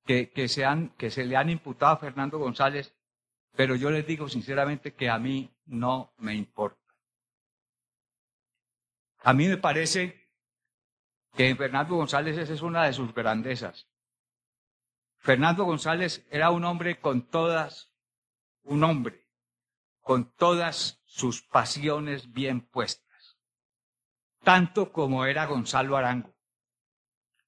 que, 0.04 0.30
que, 0.30 0.48
se 0.48 0.64
que 0.98 1.10
se 1.10 1.24
le 1.24 1.36
han 1.36 1.50
imputado 1.50 1.92
a 1.92 1.98
Fernando 1.98 2.38
González, 2.38 2.94
pero 3.56 3.74
yo 3.74 3.90
les 3.90 4.06
digo 4.06 4.28
sinceramente 4.28 4.94
que 4.94 5.08
a 5.08 5.18
mí 5.18 5.50
no 5.66 6.12
me 6.18 6.34
importa. 6.34 6.78
A 9.22 9.32
mí 9.32 9.48
me 9.48 9.56
parece 9.56 10.19
que 11.34 11.54
Fernando 11.54 11.96
González 11.96 12.36
esa 12.38 12.52
es 12.52 12.62
una 12.62 12.84
de 12.84 12.92
sus 12.92 13.14
grandezas. 13.14 13.88
Fernando 15.18 15.64
González 15.64 16.26
era 16.30 16.50
un 16.50 16.64
hombre 16.64 17.00
con 17.00 17.28
todas, 17.28 17.92
un 18.62 18.84
hombre, 18.84 19.28
con 20.00 20.32
todas 20.32 21.02
sus 21.04 21.42
pasiones 21.42 22.32
bien 22.32 22.60
puestas 22.60 23.10
tanto 24.42 24.92
como 24.92 25.24
era 25.24 25.46
Gonzalo 25.46 25.96
Arango. 25.96 26.34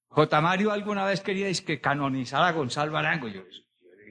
J. 0.09 0.41
Mario 0.41 0.71
alguna 0.71 1.05
vez 1.05 1.21
queríais 1.21 1.61
que 1.61 1.81
canonizara 1.81 2.47
a 2.47 2.51
Gonzalo 2.51 2.97
Arango. 2.97 3.27
Yo, 3.27 3.41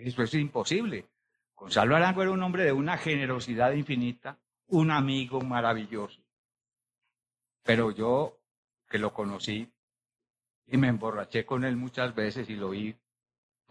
eso 0.05 0.23
es 0.23 0.35
imposible. 0.35 1.09
Gonzalo 1.55 1.95
Arango 1.95 2.23
era 2.23 2.33
un 2.33 2.43
hombre 2.43 2.65
de 2.65 2.73
una 2.73 2.99
generosidad 2.99 3.73
infinita, 3.73 4.39
un 4.67 4.91
amigo 4.91 5.41
maravilloso. 5.41 6.21
Pero 7.63 7.93
yo, 7.93 8.42
que 8.93 8.99
lo 8.99 9.15
conocí 9.15 9.73
y 10.67 10.77
me 10.77 10.89
emborraché 10.89 11.47
con 11.47 11.65
él 11.65 11.77
muchas 11.79 12.15
veces 12.15 12.51
y 12.51 12.57
lo 12.57 12.69
vi 12.69 12.95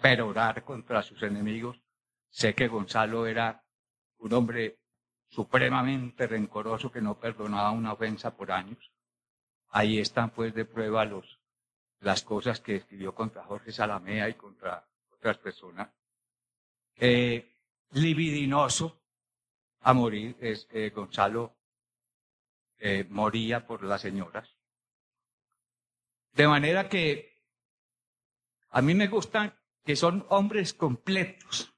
perorar 0.01 0.63
contra 0.63 1.03
sus 1.03 1.21
enemigos, 1.21 1.79
sé 2.31 2.55
que 2.55 2.67
Gonzalo 2.67 3.27
era 3.27 3.63
un 4.17 4.33
hombre 4.33 4.79
supremamente 5.27 6.25
rencoroso 6.25 6.91
que 6.91 7.01
no 7.01 7.19
perdonaba 7.19 7.69
una 7.69 7.93
ofensa 7.93 8.35
por 8.35 8.51
años. 8.51 8.91
Ahí 9.69 9.99
están 9.99 10.31
pues 10.31 10.55
de 10.55 10.65
prueba 10.65 11.05
los, 11.05 11.39
las 11.99 12.23
cosas 12.23 12.59
que 12.59 12.77
escribió 12.77 13.13
contra 13.13 13.43
Jorge 13.43 13.71
Salamea 13.71 14.27
y 14.27 14.33
contra 14.33 14.87
otras 15.11 15.37
personas. 15.37 15.87
Eh, 16.95 17.59
libidinoso 17.91 18.99
a 19.81 19.93
morir, 19.93 20.35
es, 20.39 20.67
eh, 20.71 20.89
Gonzalo 20.89 21.55
eh, 22.79 23.05
moría 23.07 23.67
por 23.67 23.83
las 23.83 24.01
señoras. 24.01 24.49
De 26.33 26.47
manera 26.47 26.87
que 26.87 27.31
a 28.69 28.81
mí 28.81 28.93
me 28.93 29.07
gustan 29.07 29.53
que 29.83 29.95
son 29.95 30.25
hombres 30.29 30.73
completos, 30.73 31.73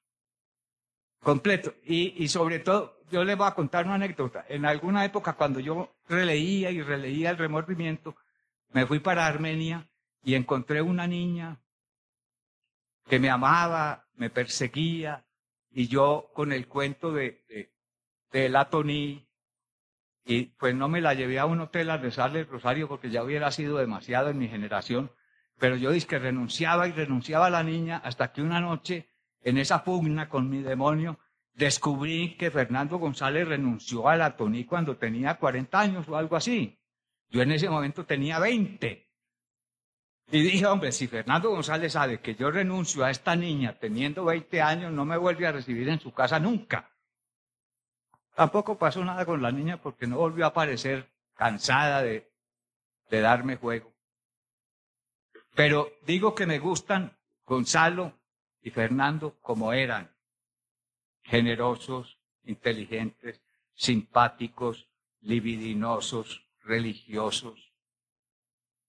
completos, 1.20 1.74
y, 1.84 2.24
y 2.24 2.28
sobre 2.28 2.60
todo 2.60 3.00
yo 3.12 3.24
les 3.24 3.38
voy 3.38 3.48
a 3.48 3.56
contar 3.56 3.86
una 3.86 3.96
anécdota. 3.96 4.46
En 4.50 4.66
alguna 4.66 5.06
época, 5.06 5.34
cuando 5.34 5.60
yo 5.60 5.96
releía 6.08 6.72
y 6.72 6.82
releía 6.82 7.30
el 7.30 7.38
remordimiento, 7.38 8.16
me 8.72 8.86
fui 8.86 9.00
para 9.00 9.28
Armenia 9.28 9.88
y 10.24 10.36
encontré 10.36 10.82
una 10.82 11.08
niña 11.08 11.62
que 13.08 13.20
me 13.20 13.30
amaba, 13.30 14.08
me 14.16 14.30
perseguía, 14.30 15.26
y 15.72 15.88
yo 15.88 16.30
con 16.34 16.52
el 16.52 16.68
cuento 16.68 17.12
de, 17.12 17.44
de, 17.48 17.74
de 18.32 18.50
y 20.26 20.46
pues 20.58 20.74
no 20.74 20.88
me 20.88 21.02
la 21.02 21.14
llevé 21.14 21.40
a 21.40 21.46
un 21.46 21.60
hotel 21.60 21.90
a 21.90 21.98
rezarle 21.98 22.42
el 22.42 22.48
rosario 22.48 22.88
porque 22.88 23.10
ya 23.10 23.24
hubiera 23.24 23.52
sido 23.52 23.78
demasiado 23.78 24.30
en 24.30 24.38
mi 24.38 24.48
generación, 24.48 25.12
pero 25.60 25.76
yo 25.76 25.92
dije 25.92 26.08
que 26.08 26.20
renunciaba 26.20 26.88
y 26.88 26.92
renunciaba 26.92 27.48
a 27.48 27.50
la 27.50 27.64
niña 27.64 27.98
hasta 28.04 28.32
que 28.32 28.42
una 28.42 28.62
noche, 28.62 29.10
en 29.42 29.58
esa 29.58 29.84
pugna 29.84 30.30
con 30.30 30.50
mi 30.50 30.62
demonio, 30.62 31.20
descubrí 31.54 32.36
que 32.38 32.52
Fernando 32.52 32.98
González 32.98 33.48
renunció 33.48 34.08
a 34.08 34.16
la 34.16 34.36
TONI 34.36 34.66
cuando 34.66 34.98
tenía 34.98 35.36
40 35.36 35.80
años 35.80 36.08
o 36.08 36.16
algo 36.16 36.36
así. 36.36 36.80
Yo 37.30 37.42
en 37.42 37.52
ese 37.52 37.70
momento 37.70 38.06
tenía 38.06 38.40
20. 38.40 39.10
Y 40.32 40.42
dije, 40.42 40.66
hombre, 40.66 40.92
si 40.92 41.08
Fernando 41.08 41.50
González 41.50 41.94
sabe 41.94 42.22
que 42.22 42.36
yo 42.36 42.50
renuncio 42.50 43.04
a 43.04 43.12
esta 43.12 43.36
niña 43.36 43.78
teniendo 43.78 44.26
20 44.26 44.62
años, 44.62 44.92
no 44.92 45.06
me 45.06 45.18
vuelve 45.18 45.46
a 45.46 45.52
recibir 45.52 45.90
en 45.90 46.00
su 46.00 46.12
casa 46.14 46.40
nunca. 46.40 46.93
Tampoco 48.36 48.78
pasó 48.78 49.04
nada 49.04 49.26
con 49.26 49.42
la 49.42 49.52
niña 49.52 49.78
porque 49.82 50.08
no 50.08 50.18
volvió 50.18 50.46
a 50.46 50.50
aparecer 50.50 51.12
cansada 51.36 52.02
de, 52.02 52.32
de 53.10 53.22
darme 53.22 53.58
juego. 53.58 53.94
Pero 55.56 55.92
digo 56.06 56.34
que 56.34 56.46
me 56.46 56.60
gustan 56.60 57.16
Gonzalo 57.46 58.14
y 58.62 58.72
Fernando 58.72 59.38
como 59.42 59.74
eran 59.74 60.16
generosos, 61.24 62.20
inteligentes, 62.44 63.42
simpáticos, 63.74 64.90
libidinosos, 65.22 66.46
religiosos. 66.64 67.74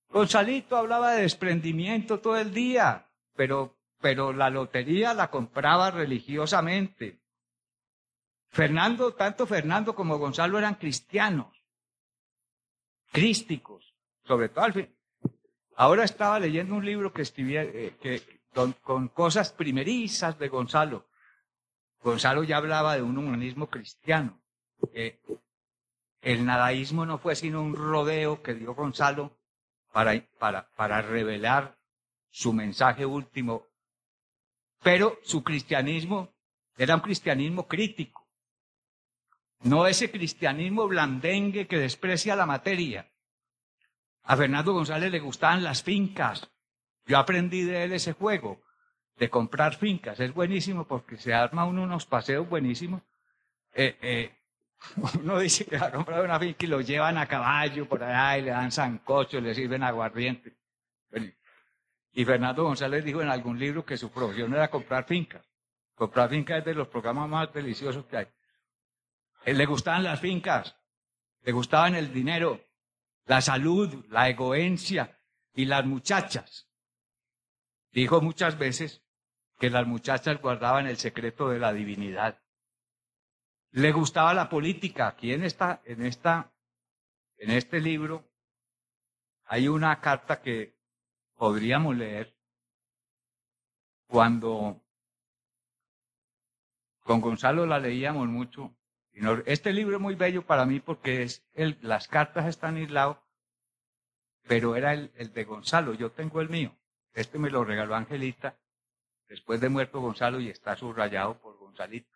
Gonzalito 0.08 0.76
hablaba 0.76 1.12
de 1.12 1.22
desprendimiento 1.22 2.20
todo 2.20 2.36
el 2.36 2.54
día, 2.54 3.10
pero, 3.34 3.76
pero 4.00 4.32
la 4.32 4.50
lotería 4.50 5.12
la 5.12 5.30
compraba 5.30 5.90
religiosamente. 5.90 7.23
Fernando, 8.54 9.14
tanto 9.14 9.48
Fernando 9.48 9.96
como 9.96 10.16
Gonzalo 10.16 10.56
eran 10.60 10.76
cristianos, 10.76 11.52
crísticos, 13.10 13.96
sobre 14.24 14.48
todo 14.48 14.64
al 14.64 14.72
fin. 14.72 14.96
Ahora 15.74 16.04
estaba 16.04 16.38
leyendo 16.38 16.76
un 16.76 16.84
libro 16.86 17.12
que 17.12 17.22
escribía 17.22 17.64
eh, 17.64 18.22
con, 18.80 19.08
cosas 19.08 19.50
primerizas 19.50 20.38
de 20.38 20.48
Gonzalo. 20.48 21.04
Gonzalo 22.00 22.44
ya 22.44 22.58
hablaba 22.58 22.94
de 22.94 23.02
un 23.02 23.18
humanismo 23.18 23.68
cristiano. 23.68 24.40
el 26.22 26.46
nadaísmo 26.46 27.04
no 27.06 27.18
fue 27.18 27.34
sino 27.34 27.60
un 27.60 27.74
rodeo 27.74 28.40
que 28.40 28.54
dio 28.54 28.72
Gonzalo 28.76 29.36
para, 29.90 30.12
para, 30.38 30.68
para 30.76 31.02
revelar 31.02 31.76
su 32.30 32.52
mensaje 32.52 33.04
último. 33.04 33.66
Pero 34.80 35.18
su 35.24 35.42
cristianismo 35.42 36.32
era 36.76 36.94
un 36.94 37.00
cristianismo 37.00 37.66
crítico. 37.66 38.23
No 39.64 39.86
ese 39.86 40.10
cristianismo 40.10 40.86
blandengue 40.86 41.66
que 41.66 41.78
desprecia 41.78 42.36
la 42.36 42.44
materia. 42.44 43.10
A 44.24 44.36
Fernando 44.36 44.74
González 44.74 45.10
le 45.10 45.20
gustaban 45.20 45.64
las 45.64 45.82
fincas. 45.82 46.50
Yo 47.06 47.18
aprendí 47.18 47.62
de 47.62 47.84
él 47.84 47.92
ese 47.92 48.12
juego, 48.12 48.62
de 49.16 49.30
comprar 49.30 49.74
fincas. 49.76 50.20
Es 50.20 50.34
buenísimo 50.34 50.86
porque 50.86 51.16
se 51.16 51.32
arma 51.32 51.64
uno 51.64 51.82
unos 51.82 52.04
paseos 52.04 52.46
buenísimos. 52.46 53.02
Eh, 53.72 53.96
eh, 54.02 54.34
uno 55.20 55.38
dice 55.38 55.64
que 55.64 55.78
va 55.78 55.86
a 55.86 55.92
comprar 55.92 56.22
una 56.22 56.38
finca 56.38 56.64
y 56.64 56.68
lo 56.68 56.82
llevan 56.82 57.16
a 57.16 57.26
caballo 57.26 57.88
por 57.88 58.02
allá 58.02 58.38
y 58.38 58.42
le 58.42 58.50
dan 58.50 58.70
sancocho, 58.70 59.40
le 59.40 59.54
sirven 59.54 59.82
aguardiente. 59.82 60.54
Y 62.12 62.24
Fernando 62.24 62.64
González 62.64 63.02
dijo 63.02 63.22
en 63.22 63.30
algún 63.30 63.58
libro 63.58 63.84
que 63.84 63.96
su 63.96 64.10
profesión 64.10 64.52
era 64.52 64.68
comprar 64.68 65.04
fincas. 65.04 65.42
Comprar 65.94 66.28
fincas 66.28 66.58
es 66.58 66.64
de 66.66 66.74
los 66.74 66.88
programas 66.88 67.30
más 67.30 67.52
deliciosos 67.52 68.04
que 68.04 68.18
hay. 68.18 68.26
Él 69.44 69.58
le 69.58 69.66
gustaban 69.66 70.04
las 70.04 70.20
fincas, 70.20 70.76
le 71.42 71.52
gustaban 71.52 71.94
el 71.94 72.12
dinero, 72.12 72.64
la 73.26 73.40
salud, 73.40 74.06
la 74.08 74.28
egoencia 74.28 75.20
y 75.54 75.66
las 75.66 75.84
muchachas. 75.84 76.68
Dijo 77.92 78.20
muchas 78.20 78.58
veces 78.58 79.02
que 79.58 79.70
las 79.70 79.86
muchachas 79.86 80.40
guardaban 80.40 80.86
el 80.86 80.96
secreto 80.96 81.48
de 81.48 81.58
la 81.58 81.72
divinidad. 81.72 82.42
Le 83.70 83.92
gustaba 83.92 84.34
la 84.34 84.48
política. 84.48 85.08
Aquí 85.08 85.32
en 85.32 85.44
esta, 85.44 85.82
en 85.84 86.04
esta, 86.04 86.52
en 87.36 87.50
este 87.50 87.80
libro 87.80 88.24
hay 89.44 89.68
una 89.68 90.00
carta 90.00 90.40
que 90.40 90.78
podríamos 91.34 91.94
leer 91.96 92.34
cuando 94.06 94.80
con 97.00 97.20
Gonzalo 97.20 97.66
la 97.66 97.78
leíamos 97.78 98.26
mucho 98.28 98.74
este 99.46 99.72
libro 99.72 99.96
es 99.96 100.02
muy 100.02 100.14
bello 100.14 100.44
para 100.44 100.66
mí 100.66 100.80
porque 100.80 101.22
es 101.22 101.44
el, 101.54 101.78
las 101.82 102.08
cartas 102.08 102.46
están 102.46 102.76
aisladas, 102.76 103.18
pero 104.46 104.76
era 104.76 104.92
el, 104.92 105.12
el, 105.16 105.32
de 105.32 105.44
Gonzalo. 105.44 105.94
Yo 105.94 106.10
tengo 106.10 106.40
el 106.40 106.48
mío. 106.48 106.74
Este 107.12 107.38
me 107.38 107.50
lo 107.50 107.64
regaló 107.64 107.94
Angelita 107.94 108.58
después 109.28 109.60
de 109.60 109.68
muerto 109.68 110.00
Gonzalo 110.00 110.40
y 110.40 110.48
está 110.48 110.76
subrayado 110.76 111.40
por 111.40 111.56
Gonzalito. 111.58 112.14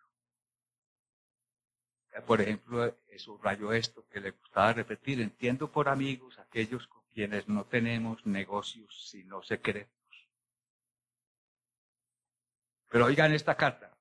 Por 2.25 2.41
ejemplo, 2.41 2.97
subrayó 3.17 3.71
esto 3.71 4.05
que 4.09 4.19
le 4.19 4.31
gustaba 4.31 4.73
repetir. 4.73 5.21
Entiendo 5.21 5.71
por 5.71 5.87
amigos 5.87 6.37
aquellos 6.39 6.87
con 6.87 7.03
quienes 7.13 7.47
no 7.47 7.65
tenemos 7.65 8.25
negocios 8.25 9.09
sino 9.09 9.41
secretos. 9.43 9.93
Pero 12.89 13.05
oigan 13.05 13.33
esta 13.33 13.55
carta. 13.55 13.95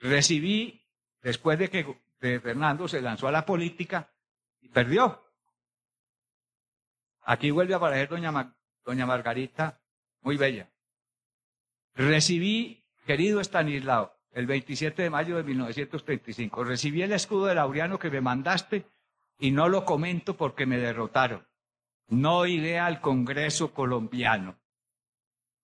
Recibí, 0.00 0.84
después 1.22 1.58
de 1.58 1.70
que 1.70 1.96
de 2.20 2.40
Fernando 2.40 2.88
se 2.88 3.00
lanzó 3.00 3.28
a 3.28 3.32
la 3.32 3.44
política 3.44 4.12
y 4.60 4.68
perdió. 4.68 5.24
Aquí 7.22 7.50
vuelve 7.50 7.74
a 7.74 7.76
aparecer 7.76 8.08
doña, 8.08 8.56
doña 8.84 9.06
Margarita, 9.06 9.80
muy 10.22 10.36
bella. 10.36 10.70
Recibí, 11.94 12.84
querido 13.06 13.40
Estanislao, 13.40 14.14
el 14.32 14.46
27 14.46 15.02
de 15.02 15.10
mayo 15.10 15.36
de 15.36 15.42
1935, 15.42 16.64
recibí 16.64 17.02
el 17.02 17.12
escudo 17.12 17.46
de 17.46 17.54
Laureano 17.54 17.98
que 17.98 18.10
me 18.10 18.20
mandaste 18.20 18.86
y 19.38 19.50
no 19.50 19.68
lo 19.68 19.84
comento 19.84 20.36
porque 20.36 20.66
me 20.66 20.78
derrotaron. 20.78 21.46
No 22.08 22.46
iré 22.46 22.78
al 22.78 23.00
Congreso 23.00 23.74
colombiano. 23.74 24.58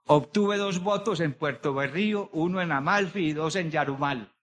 Obtuve 0.06 0.58
dos 0.58 0.80
votos 0.80 1.20
en 1.20 1.32
Puerto 1.32 1.72
Berrío, 1.72 2.28
uno 2.32 2.60
en 2.60 2.72
Amalfi 2.72 3.28
y 3.28 3.32
dos 3.32 3.56
en 3.56 3.70
Yarumal. 3.70 4.33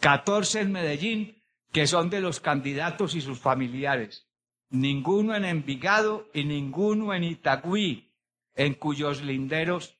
14 0.00 0.60
en 0.60 0.72
Medellín, 0.72 1.42
que 1.72 1.86
son 1.86 2.10
de 2.10 2.20
los 2.20 2.40
candidatos 2.40 3.14
y 3.14 3.20
sus 3.20 3.40
familiares. 3.40 4.28
Ninguno 4.70 5.34
en 5.34 5.44
Envigado 5.44 6.28
y 6.32 6.44
ninguno 6.44 7.14
en 7.14 7.24
Itagüí, 7.24 8.12
en 8.54 8.74
cuyos 8.74 9.22
linderos. 9.22 9.98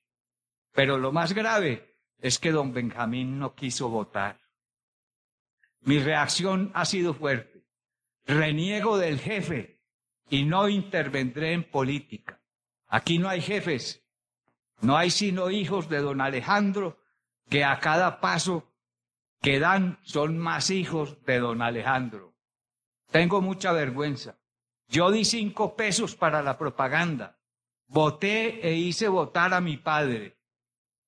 Pero 0.73 0.99
lo 0.99 1.13
más 1.13 1.33
grave 1.33 1.95
es 2.19 2.39
que 2.39 2.53
don 2.53 2.73
Benjamín 2.73 3.39
no 3.39 3.55
quiso 3.55 3.89
votar. 3.89 4.41
Mi 5.83 5.99
reacción 5.99 6.71
ha 6.75 6.85
sido 6.85 7.15
fuerte. 7.15 7.65
Reniego 8.27 8.97
del 8.97 9.21
jefe 9.21 9.83
y 10.31 10.45
no 10.45 10.69
intervendré 10.69 11.53
en 11.53 11.65
política. 11.65 12.41
Aquí 12.89 13.19
no 13.19 13.29
hay 13.29 13.41
jefes, 13.41 14.03
no 14.81 14.97
hay 14.97 15.11
sino 15.11 15.51
hijos 15.51 15.89
de 15.89 15.99
don 15.99 16.21
Alejandro 16.21 16.99
que 17.51 17.65
a 17.65 17.79
cada 17.81 18.21
paso 18.21 18.73
que 19.45 19.61
dan 19.61 19.99
son 20.05 20.39
más 20.39 20.71
hijos 20.71 21.23
de 21.27 21.39
don 21.39 21.61
Alejandro. 21.61 22.33
Tengo 23.11 23.43
mucha 23.43 23.73
vergüenza. 23.73 24.39
Yo 24.89 25.11
di 25.11 25.27
cinco 25.27 25.77
pesos 25.77 26.17
para 26.17 26.43
la 26.43 26.57
propaganda. 26.57 27.39
Voté 27.87 28.67
e 28.67 28.73
hice 28.73 29.07
votar 29.07 29.53
a 29.53 29.61
mi 29.61 29.77
padre. 29.77 30.39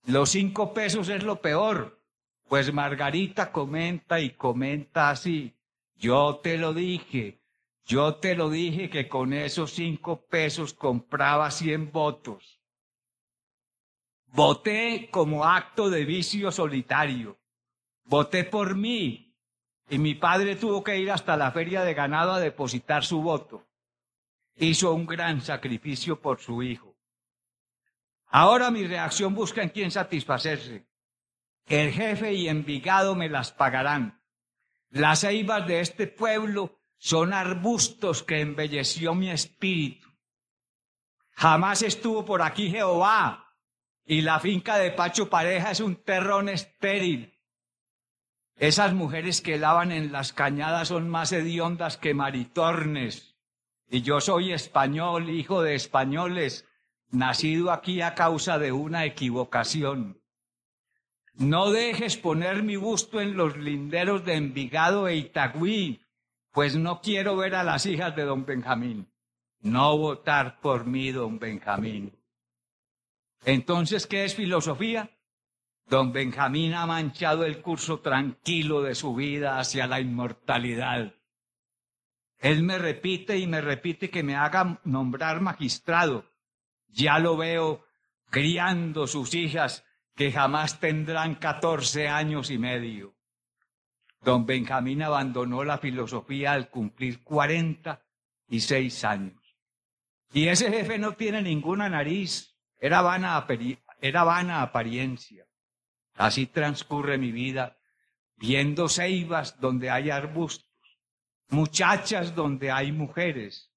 Los 0.05 0.28
cinco 0.28 0.74
pesos 0.74 1.09
es 1.09 1.24
lo 1.24 1.41
peor, 1.41 1.99
pues 2.47 2.70
Margarita 2.74 3.51
comenta 3.51 4.20
y 4.20 4.28
comenta 4.34 5.09
así. 5.09 5.57
Yo 5.95 6.41
te 6.43 6.59
lo 6.59 6.74
dije, 6.74 7.41
yo 7.87 8.16
te 8.16 8.34
lo 8.34 8.51
dije 8.51 8.91
que 8.91 9.09
con 9.09 9.32
esos 9.32 9.72
cinco 9.72 10.26
pesos 10.26 10.74
compraba 10.74 11.51
cien 11.51 11.91
votos. 11.91 12.61
Voté 14.26 15.09
como 15.11 15.47
acto 15.47 15.89
de 15.89 16.05
vicio 16.05 16.53
solitario 16.53 17.39
voté 18.07 18.44
por 18.44 18.74
mí 18.74 19.26
y 19.88 19.98
mi 19.98 20.14
padre 20.14 20.57
tuvo 20.57 20.82
que 20.82 20.98
ir 20.98 21.11
hasta 21.11 21.36
la 21.36 21.52
feria 21.52 21.82
de 21.82 21.94
ganado 21.94 22.32
a 22.32 22.40
depositar 22.40 23.04
su 23.04 23.22
voto. 23.22 23.66
Hizo 24.57 24.92
un 24.92 25.07
gran 25.07 25.42
sacrificio 25.42 26.20
por 26.20 26.40
su 26.40 26.62
hijo. 26.62 26.96
Ahora 28.26 28.70
mi 28.70 28.86
reacción 28.86 29.34
busca 29.34 29.62
en 29.62 29.68
quién 29.68 29.90
satisfacerse. 29.90 30.86
El 31.66 31.92
jefe 31.92 32.32
y 32.32 32.48
Envigado 32.48 33.14
me 33.14 33.28
las 33.28 33.52
pagarán. 33.52 34.22
Las 34.90 35.20
ceibas 35.20 35.66
de 35.66 35.80
este 35.80 36.07
pueblo 36.07 36.80
son 36.96 37.32
arbustos 37.32 38.22
que 38.22 38.40
embelleció 38.40 39.14
mi 39.14 39.30
espíritu. 39.30 40.09
Jamás 41.32 41.82
estuvo 41.82 42.24
por 42.24 42.40
aquí 42.40 42.70
Jehová, 42.70 43.54
y 44.04 44.22
la 44.22 44.40
finca 44.40 44.78
de 44.78 44.92
Pacho 44.92 45.28
Pareja 45.28 45.72
es 45.72 45.80
un 45.80 45.96
terrón 45.96 46.48
estéril 46.48 47.36
esas 48.57 48.94
mujeres 48.94 49.42
que 49.42 49.59
lavan 49.59 49.92
en 49.92 50.12
las 50.12 50.32
cañadas 50.32 50.88
son 50.88 51.11
más 51.11 51.32
hediondas 51.32 51.98
que 51.98 52.14
maritornes. 52.14 53.36
Y 53.88 54.02
yo 54.02 54.20
soy 54.20 54.52
español, 54.52 55.28
hijo 55.28 55.62
de 55.62 55.74
españoles, 55.74 56.66
nacido 57.11 57.70
aquí 57.70 58.00
a 58.00 58.14
causa 58.14 58.59
de 58.59 58.72
una 58.72 59.04
equivocación. 59.04 60.20
No 61.34 61.70
dejes 61.70 62.16
poner 62.16 62.62
mi 62.62 62.76
busto 62.76 63.20
en 63.20 63.36
los 63.36 63.59
linderos 63.59 64.24
de 64.24 64.34
Envigado 64.34 65.07
e 65.07 65.16
Itagüí, 65.16 66.00
pues 66.50 66.76
no 66.76 67.02
quiero 67.02 67.36
ver 67.36 67.54
a 67.54 67.62
las 67.62 67.84
hijas 67.84 68.16
de 68.16 68.24
don 68.24 68.46
Benjamín. 68.46 69.07
No 69.61 69.98
votar 69.98 70.61
por 70.61 70.86
mí, 70.86 71.12
don 71.12 71.38
Benjamín. 71.38 72.18
Entonces, 73.44 74.07
¿qué 74.07 74.24
es 74.24 74.34
filosofía? 74.34 75.11
Don 75.89 76.12
Benjamín 76.12 76.74
ha 76.74 76.84
manchado 76.84 77.45
el 77.45 77.62
curso 77.62 78.01
tranquilo 78.01 78.82
de 78.82 78.97
su 78.97 79.14
vida 79.14 79.61
hacia 79.61 79.87
la 79.87 80.01
inmortalidad. 80.01 81.14
Él 82.39 82.64
me 82.64 82.76
repite 82.76 83.39
y 83.39 83.47
me 83.47 83.61
repite 83.61 84.11
que 84.11 84.24
me 84.24 84.34
haga 84.34 84.80
nombrar 84.82 85.41
magistrado. 85.41 86.24
Ya 86.89 87.20
lo 87.20 87.37
veo 87.37 87.87
criando 88.30 89.07
sus 89.07 89.32
hijas 89.34 89.84
que 90.16 90.32
jamás 90.32 90.80
tendrán 90.80 91.37
catorce 91.37 92.09
años 92.09 92.51
y 92.51 92.59
medio. 92.59 93.14
don 94.22 94.45
Benjamín 94.45 95.03
abandonó 95.03 95.62
la 95.62 95.78
filosofía 95.78 96.53
al 96.53 96.68
cumplir 96.68 97.22
46 97.22 99.05
años. 99.05 99.41
Y 100.32 100.49
ese 100.49 100.68
jefe 100.72 100.99
no 100.99 101.12
tiene 101.12 101.43
ninguna 101.43 101.89
nariz, 101.89 102.57
era 102.80 103.03
vana, 103.03 103.47
era 104.01 104.24
vana 104.24 104.62
apariencia. 104.62 105.45
Así 106.17 106.47
transcurre 106.47 107.19
mi 107.19 107.31
vida, 107.31 107.77
viendo 108.37 108.89
ceibas 108.89 109.61
donde 109.61 109.91
hay 109.91 110.11
arbustos, 110.11 110.67
muchachas 111.49 112.35
donde 112.35 112.71
hay 112.71 112.91
mujeres, 112.93 113.73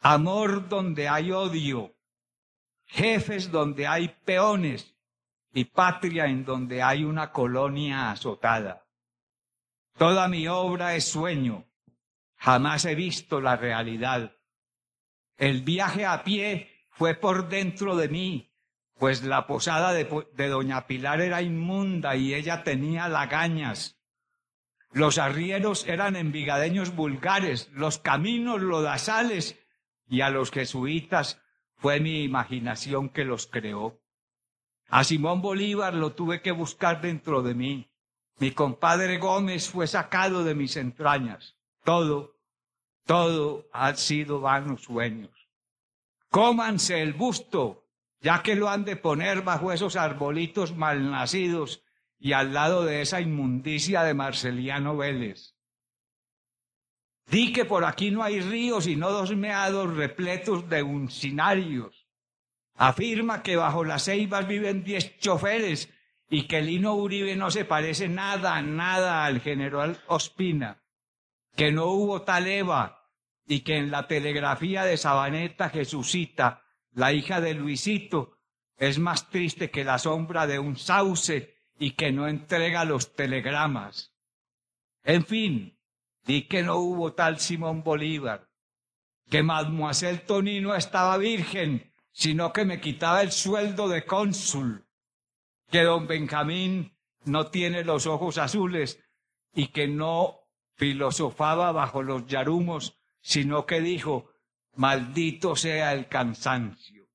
amor 0.00 0.68
donde 0.68 1.08
hay 1.08 1.32
odio, 1.32 1.96
jefes 2.86 3.50
donde 3.50 3.86
hay 3.86 4.08
peones 4.24 4.94
y 5.52 5.64
patria 5.64 6.26
en 6.26 6.44
donde 6.44 6.82
hay 6.82 7.04
una 7.04 7.32
colonia 7.32 8.10
azotada. 8.10 8.86
Toda 9.96 10.28
mi 10.28 10.46
obra 10.46 10.94
es 10.94 11.08
sueño, 11.08 11.64
jamás 12.36 12.84
he 12.84 12.94
visto 12.94 13.40
la 13.40 13.56
realidad. 13.56 14.36
El 15.36 15.62
viaje 15.62 16.04
a 16.04 16.22
pie 16.22 16.86
fue 16.90 17.14
por 17.14 17.48
dentro 17.48 17.96
de 17.96 18.08
mí, 18.08 18.55
pues 18.98 19.22
la 19.22 19.46
posada 19.46 19.92
de, 19.92 20.48
doña 20.48 20.86
Pilar 20.86 21.20
era 21.20 21.42
inmunda 21.42 22.16
y 22.16 22.34
ella 22.34 22.64
tenía 22.64 23.08
lagañas. 23.08 23.98
Los 24.92 25.18
arrieros 25.18 25.86
eran 25.86 26.16
envigadeños 26.16 26.94
vulgares, 26.94 27.68
los 27.72 27.98
caminos 27.98 28.62
lodazales, 28.62 29.58
y 30.08 30.22
a 30.22 30.30
los 30.30 30.50
jesuitas 30.50 31.42
fue 31.76 32.00
mi 32.00 32.22
imaginación 32.22 33.10
que 33.10 33.24
los 33.24 33.46
creó. 33.46 34.00
A 34.88 35.04
Simón 35.04 35.42
Bolívar 35.42 35.94
lo 35.94 36.12
tuve 36.12 36.40
que 36.40 36.52
buscar 36.52 37.00
dentro 37.00 37.42
de 37.42 37.54
mí. 37.54 37.90
Mi 38.38 38.52
compadre 38.52 39.18
Gómez 39.18 39.68
fue 39.68 39.86
sacado 39.86 40.44
de 40.44 40.54
mis 40.54 40.76
entrañas. 40.76 41.56
Todo, 41.84 42.36
todo 43.04 43.68
ha 43.72 43.94
sido 43.94 44.40
vanos 44.40 44.84
sueños. 44.84 45.30
Cómanse 46.30 47.02
el 47.02 47.12
busto, 47.12 47.85
ya 48.26 48.42
que 48.42 48.56
lo 48.56 48.68
han 48.68 48.84
de 48.84 48.96
poner 48.96 49.42
bajo 49.42 49.70
esos 49.70 49.94
arbolitos 49.94 50.74
malnacidos 50.74 51.84
y 52.18 52.32
al 52.32 52.52
lado 52.52 52.84
de 52.84 53.00
esa 53.00 53.20
inmundicia 53.20 54.02
de 54.02 54.14
Marceliano 54.14 54.96
Vélez. 54.96 55.54
Di 57.30 57.52
que 57.52 57.64
por 57.64 57.84
aquí 57.84 58.10
no 58.10 58.24
hay 58.24 58.40
ríos 58.40 58.88
y 58.88 58.96
no 58.96 59.12
dos 59.12 59.36
meados 59.36 59.94
repletos 59.94 60.68
de 60.68 60.82
uncinarios. 60.82 62.08
Afirma 62.74 63.44
que 63.44 63.54
bajo 63.54 63.84
las 63.84 64.06
ceibas 64.06 64.48
viven 64.48 64.82
diez 64.82 65.16
choferes 65.18 65.88
y 66.28 66.48
que 66.48 66.62
Lino 66.62 66.94
Uribe 66.94 67.36
no 67.36 67.52
se 67.52 67.64
parece 67.64 68.08
nada, 68.08 68.60
nada 68.60 69.24
al 69.24 69.40
general 69.40 70.00
Ospina, 70.08 70.82
que 71.54 71.70
no 71.70 71.86
hubo 71.92 72.22
tal 72.22 72.48
Eva 72.48 73.04
y 73.46 73.60
que 73.60 73.76
en 73.76 73.92
la 73.92 74.08
telegrafía 74.08 74.82
de 74.82 74.96
Sabaneta 74.96 75.70
Jesucita, 75.70 76.65
la 76.96 77.12
hija 77.12 77.40
de 77.40 77.54
Luisito, 77.54 78.38
es 78.76 78.98
más 78.98 79.30
triste 79.30 79.70
que 79.70 79.84
la 79.84 79.98
sombra 79.98 80.46
de 80.46 80.58
un 80.58 80.76
sauce 80.76 81.54
y 81.78 81.92
que 81.92 82.10
no 82.10 82.26
entrega 82.26 82.84
los 82.84 83.14
telegramas. 83.14 84.14
En 85.04 85.24
fin, 85.24 85.76
Di 86.26 86.48
que 86.48 86.64
no 86.64 86.78
hubo 86.78 87.12
tal 87.12 87.38
Simón 87.38 87.84
Bolívar, 87.84 88.48
que 89.30 89.44
Mademoiselle 89.44 90.18
Tonino 90.18 90.74
estaba 90.74 91.18
virgen, 91.18 91.92
sino 92.10 92.52
que 92.52 92.64
me 92.64 92.80
quitaba 92.80 93.22
el 93.22 93.30
sueldo 93.30 93.88
de 93.88 94.04
cónsul, 94.04 94.88
que 95.70 95.82
don 95.84 96.08
Benjamín 96.08 96.98
no 97.24 97.46
tiene 97.46 97.84
los 97.84 98.06
ojos 98.06 98.38
azules 98.38 98.98
y 99.54 99.68
que 99.68 99.86
no 99.86 100.40
filosofaba 100.74 101.70
bajo 101.70 102.02
los 102.02 102.26
yarumos, 102.26 102.98
sino 103.20 103.64
que 103.64 103.80
dijo, 103.80 104.32
maldito 104.76 105.56
sea 105.56 105.92
el 105.92 106.08
cansancio. 106.08 107.08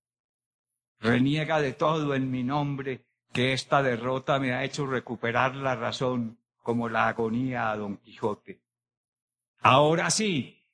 Reniega 0.99 1.59
de 1.61 1.73
todo 1.73 2.13
en 2.13 2.29
mi 2.29 2.43
nombre, 2.43 3.05
que 3.31 3.53
esta 3.53 3.81
derrota 3.81 4.39
me 4.39 4.53
ha 4.53 4.63
hecho 4.63 4.85
recuperar 4.85 5.55
la 5.55 5.75
razón 5.75 6.39
como 6.61 6.89
la 6.89 7.07
agonía 7.07 7.71
a 7.71 7.77
don 7.77 7.97
Quijote. 7.97 8.61
Ahora 9.61 10.09
sí, 10.09 10.67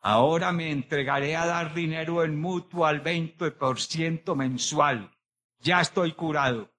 ahora 0.00 0.52
me 0.52 0.70
entregaré 0.70 1.36
a 1.36 1.46
dar 1.46 1.74
dinero 1.74 2.24
en 2.24 2.40
mutuo 2.40 2.86
al 2.86 3.02
20% 3.02 4.34
mensual. 4.34 5.10
Ya 5.60 5.80
estoy 5.80 6.12
curado. 6.12 6.70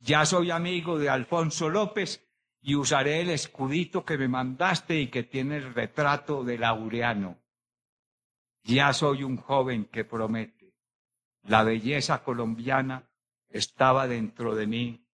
Ya 0.00 0.24
soy 0.26 0.50
amigo 0.50 0.98
de 0.98 1.08
Alfonso 1.08 1.68
López 1.68 2.26
y 2.60 2.74
usaré 2.74 3.20
el 3.20 3.30
escudito 3.30 4.04
que 4.04 4.18
me 4.18 4.28
mandaste 4.28 5.00
y 5.00 5.06
que 5.08 5.22
tiene 5.22 5.56
el 5.56 5.74
retrato 5.74 6.44
de 6.44 6.58
Laureano. 6.58 7.38
Ya 8.66 8.92
soy 8.92 9.22
un 9.22 9.36
joven 9.36 9.84
que 9.84 10.04
promete. 10.04 10.74
La 11.42 11.62
belleza 11.62 12.24
colombiana 12.24 13.08
estaba 13.48 14.08
dentro 14.08 14.56
de 14.56 14.66
mí 14.66 15.08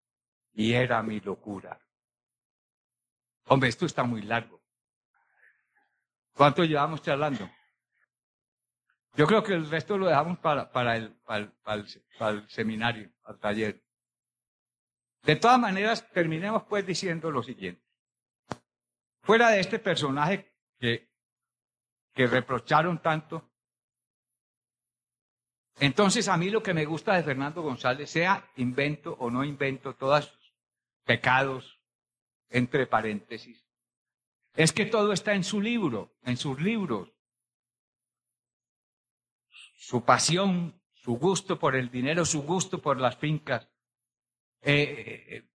y 0.54 0.74
era 0.74 1.04
mi 1.04 1.20
locura. 1.20 1.78
Hombre, 3.47 3.68
esto 3.68 3.86
está 3.86 4.04
muy 4.06 4.22
largo. 4.22 4.62
¿Cuánto 6.34 6.64
llevamos 6.64 7.02
charlando? 7.02 7.49
Yo 9.16 9.28
creo 9.28 9.43
que 9.43 9.54
el 9.54 9.70
resto 9.70 9.97
lo 9.97 10.08
dejamos 10.08 10.39
para, 10.39 10.72
para, 10.72 10.95
el, 10.95 11.14
para, 11.26 11.52
el, 12.30 12.49
seminario, 12.49 13.12
al 13.26 13.38
taller. 13.38 13.84
De 15.24 15.36
todas 15.36 15.60
maneras, 15.60 16.10
terminemos 16.12 16.64
pues 16.64 16.86
diciendo 16.86 17.30
lo 17.30 17.43
siguiente. 17.43 17.86
Fuera 19.24 19.49
de 19.49 19.60
este 19.60 19.78
personaje 19.78 20.56
que, 20.80 21.11
que 22.14 22.28
reprocharon 22.28 23.01
tanto, 23.01 23.51
entonces 25.80 26.28
a 26.28 26.38
mí 26.38 26.49
lo 26.49 26.62
que 26.62 26.74
me 26.74 26.86
gusta 26.86 27.16
de 27.16 27.24
Fernando 27.24 27.62
González, 27.62 28.09
sea 28.09 28.47
invento 28.57 29.16
o 29.20 29.32
no 29.32 29.43
invento, 29.43 29.95
todos 29.95 30.26
sus 30.26 30.53
pecados, 31.05 31.80
entre 32.49 32.86
paréntesis, 32.86 33.66
es 34.53 34.74
que 34.74 34.86
todo 34.86 35.14
está 35.14 35.34
en 35.34 35.43
su 35.43 35.62
libro, 35.62 36.14
en 36.24 36.38
sus 36.38 36.62
libros. 36.62 37.12
Su 39.76 40.03
pasión, 40.03 40.80
su 40.93 41.18
gusto 41.18 41.57
por 41.57 41.76
el 41.76 41.89
dinero, 41.89 42.26
su 42.26 42.43
gusto 42.43 42.82
por 42.82 42.99
las 42.99 43.18
fincas. 43.18 43.68
Eh, 44.62 45.26
eh, 45.28 45.49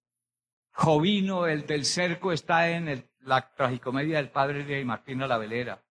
Jovino, 0.72 1.46
el 1.46 1.66
del 1.66 1.84
cerco, 1.84 2.32
está 2.32 2.70
en 2.70 3.08
la 3.20 3.54
tragicomedia 3.54 4.16
del 4.16 4.30
padre 4.30 4.64
de 4.64 4.84
Martina 4.84 5.26
la 5.26 5.38
Velera. 5.38 5.84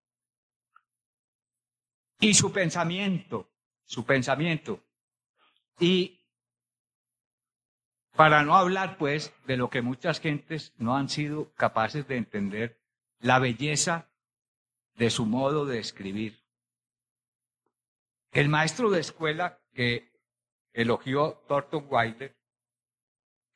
Y 2.24 2.34
su 2.36 2.54
pensamiento, 2.54 3.52
su 3.84 4.06
pensamiento. 4.06 4.82
Y 5.78 6.22
para 8.16 8.44
no 8.44 8.56
hablar, 8.56 8.98
pues, 8.98 9.34
de 9.46 9.58
lo 9.58 9.70
que 9.70 9.82
muchas 9.82 10.22
gentes 10.22 10.74
no 10.78 10.96
han 10.96 11.10
sido 11.10 11.54
capaces 11.56 12.08
de 12.08 12.16
entender 12.16 12.82
la 13.20 13.40
belleza 13.40 14.10
de 14.96 15.10
su 15.10 15.26
modo 15.26 15.66
de 15.66 15.80
escribir. 15.80 16.40
El 18.32 18.48
maestro 18.48 18.90
de 18.90 19.02
escuela 19.02 19.60
que 19.74 20.10
elogió 20.72 21.44
Thornton 21.50 21.88
Wilder, 21.90 22.38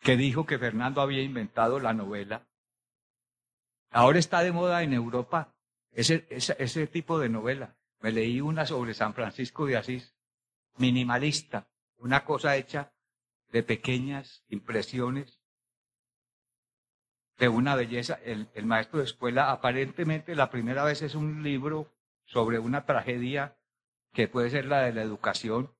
que 0.01 0.17
dijo 0.17 0.45
que 0.45 0.59
Fernando 0.59 0.99
había 0.99 1.23
inventado 1.23 1.79
la 1.79 1.93
novela, 1.93 2.45
ahora 3.91 4.19
está 4.19 4.43
de 4.43 4.51
moda 4.51 4.83
en 4.83 4.91
Europa 4.91 5.55
ese, 5.91 6.27
ese, 6.29 6.57
ese 6.59 6.85
tipo 6.87 7.17
de 7.17 7.29
novela. 7.29 7.76
Me 7.99 8.11
leí 8.11 8.41
una 8.41 8.65
sobre 8.65 8.93
San 8.93 9.13
Francisco 9.13 9.65
de 9.65 9.77
Asís, 9.77 10.15
minimalista, 10.77 11.67
una 11.97 12.23
cosa 12.23 12.55
hecha 12.55 12.93
de 13.49 13.63
pequeñas 13.63 14.43
impresiones 14.49 15.41
de 17.37 17.49
una 17.49 17.75
belleza. 17.75 18.19
El, 18.23 18.65
maestro 18.65 18.99
de 18.99 19.05
escuela 19.05 19.51
aparentemente 19.51 20.35
la 20.35 20.49
primera 20.49 20.83
vez 20.83 21.01
es 21.01 21.15
un 21.15 21.43
libro 21.43 21.93
sobre 22.25 22.59
una 22.59 22.85
tragedia 22.85 23.57
que 24.13 24.27
puede 24.27 24.49
ser 24.49 24.65
la 24.65 24.81
de 24.81 24.93
la 24.93 25.01
educación. 25.01 25.73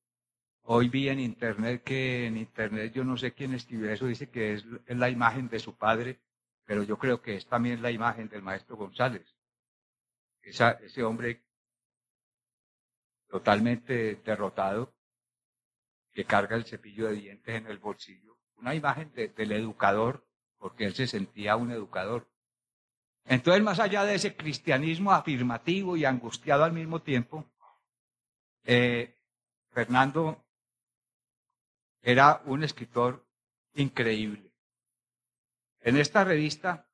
Hoy 0.62 0.90
vi 0.90 1.10
en 1.10 1.20
internet 1.20 1.84
que 1.84 2.26
en 2.26 2.38
internet 2.38 2.94
yo 2.94 3.04
no 3.04 3.18
sé 3.18 3.34
quién 3.34 3.54
escribió 3.54 3.92
eso, 3.92 4.06
dice 4.06 4.30
que 4.30 4.54
es, 4.54 4.66
la 4.88 5.10
imagen 5.10 5.50
de 5.50 5.60
su 5.60 5.78
padre, 5.78 6.20
pero 6.66 6.84
yo 6.84 6.98
creo 6.98 7.22
que 7.22 7.36
es 7.36 7.48
también 7.48 7.82
la 7.82 7.92
imagen 7.92 8.28
del 8.28 8.42
maestro 8.42 8.76
González. 8.76 9.36
ese 10.42 11.04
hombre 11.04 11.47
totalmente 13.28 14.16
derrotado, 14.16 14.96
que 16.12 16.26
carga 16.26 16.56
el 16.56 16.66
cepillo 16.66 17.08
de 17.08 17.16
dientes 17.16 17.56
en 17.56 17.68
el 17.68 17.78
bolsillo. 17.78 18.38
Una 18.56 18.74
imagen 18.74 19.14
del 19.14 19.52
educador 19.52 20.28
porque 20.58 20.86
él 20.86 20.96
se 20.96 21.06
sentía 21.06 21.56
un 21.56 21.72
educador. 21.72 22.28
Entonces, 23.26 23.62
más 23.62 23.80
allá 23.80 24.04
de 24.04 24.16
ese 24.16 24.36
cristianismo 24.36 25.12
afirmativo 25.12 25.96
y 25.96 26.06
angustiado 26.06 26.64
al 26.64 26.74
mismo 26.74 27.02
tiempo, 27.02 27.46
eh, 28.64 29.16
Fernando 29.70 30.44
era 32.02 32.42
un 32.46 32.64
escritor 32.64 33.28
increíble. 33.74 34.52
En 35.82 35.98
esta 35.98 36.24
revista 36.24 36.88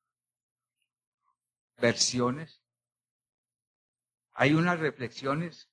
versiones. 1.83 2.61
Hay 4.33 4.53
unas 4.53 4.79
reflexiones 4.79 5.69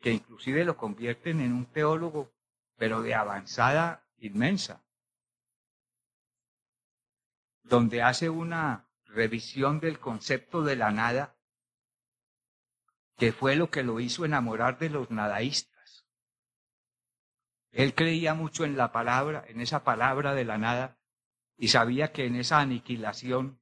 que 0.00 0.12
inclusive 0.12 0.64
lo 0.64 0.76
convierten 0.76 1.40
en 1.40 1.52
un 1.52 1.66
teólogo, 1.66 2.32
pero 2.76 3.02
de 3.02 3.14
avanzada 3.14 4.06
inmensa, 4.18 4.84
donde 7.62 8.02
hace 8.02 8.30
una 8.30 8.88
revisión 9.04 9.80
del 9.80 9.98
concepto 9.98 10.62
de 10.62 10.76
la 10.76 10.90
nada, 10.90 11.36
que 13.16 13.32
fue 13.32 13.56
lo 13.56 13.70
que 13.70 13.82
lo 13.82 13.98
hizo 13.98 14.24
enamorar 14.24 14.78
de 14.78 14.90
los 14.90 15.10
nadaístas. 15.10 16.06
Él 17.70 17.94
creía 17.94 18.34
mucho 18.34 18.64
en 18.64 18.76
la 18.76 18.92
palabra, 18.92 19.44
en 19.48 19.60
esa 19.60 19.84
palabra 19.84 20.34
de 20.34 20.44
la 20.44 20.58
nada, 20.58 20.98
y 21.56 21.68
sabía 21.68 22.12
que 22.12 22.26
en 22.26 22.36
esa 22.36 22.60
aniquilación, 22.60 23.60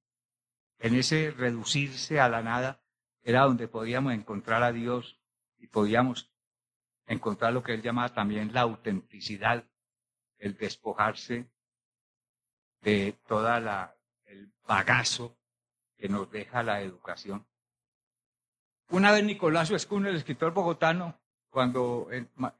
en 0.78 0.96
ese 0.96 1.30
reducirse 1.30 2.20
a 2.20 2.28
la 2.28 2.42
nada, 2.42 2.82
era 3.22 3.42
donde 3.42 3.68
podíamos 3.68 4.12
encontrar 4.12 4.62
a 4.62 4.72
Dios 4.72 5.20
y 5.64 5.66
podíamos 5.66 6.30
encontrar 7.06 7.54
lo 7.54 7.62
que 7.62 7.72
él 7.72 7.80
llamaba 7.80 8.12
también 8.12 8.52
la 8.52 8.60
autenticidad, 8.60 9.64
el 10.36 10.58
despojarse 10.58 11.50
de 12.82 13.18
toda 13.26 13.60
la 13.60 13.96
el 14.26 14.52
bagazo 14.66 15.38
que 15.96 16.10
nos 16.10 16.30
deja 16.30 16.62
la 16.62 16.82
educación. 16.82 17.46
Una 18.90 19.10
vez 19.10 19.24
Nicolás 19.24 19.70
Escún, 19.70 20.06
el 20.06 20.16
escritor 20.16 20.52
bogotano, 20.52 21.18
cuando 21.48 22.08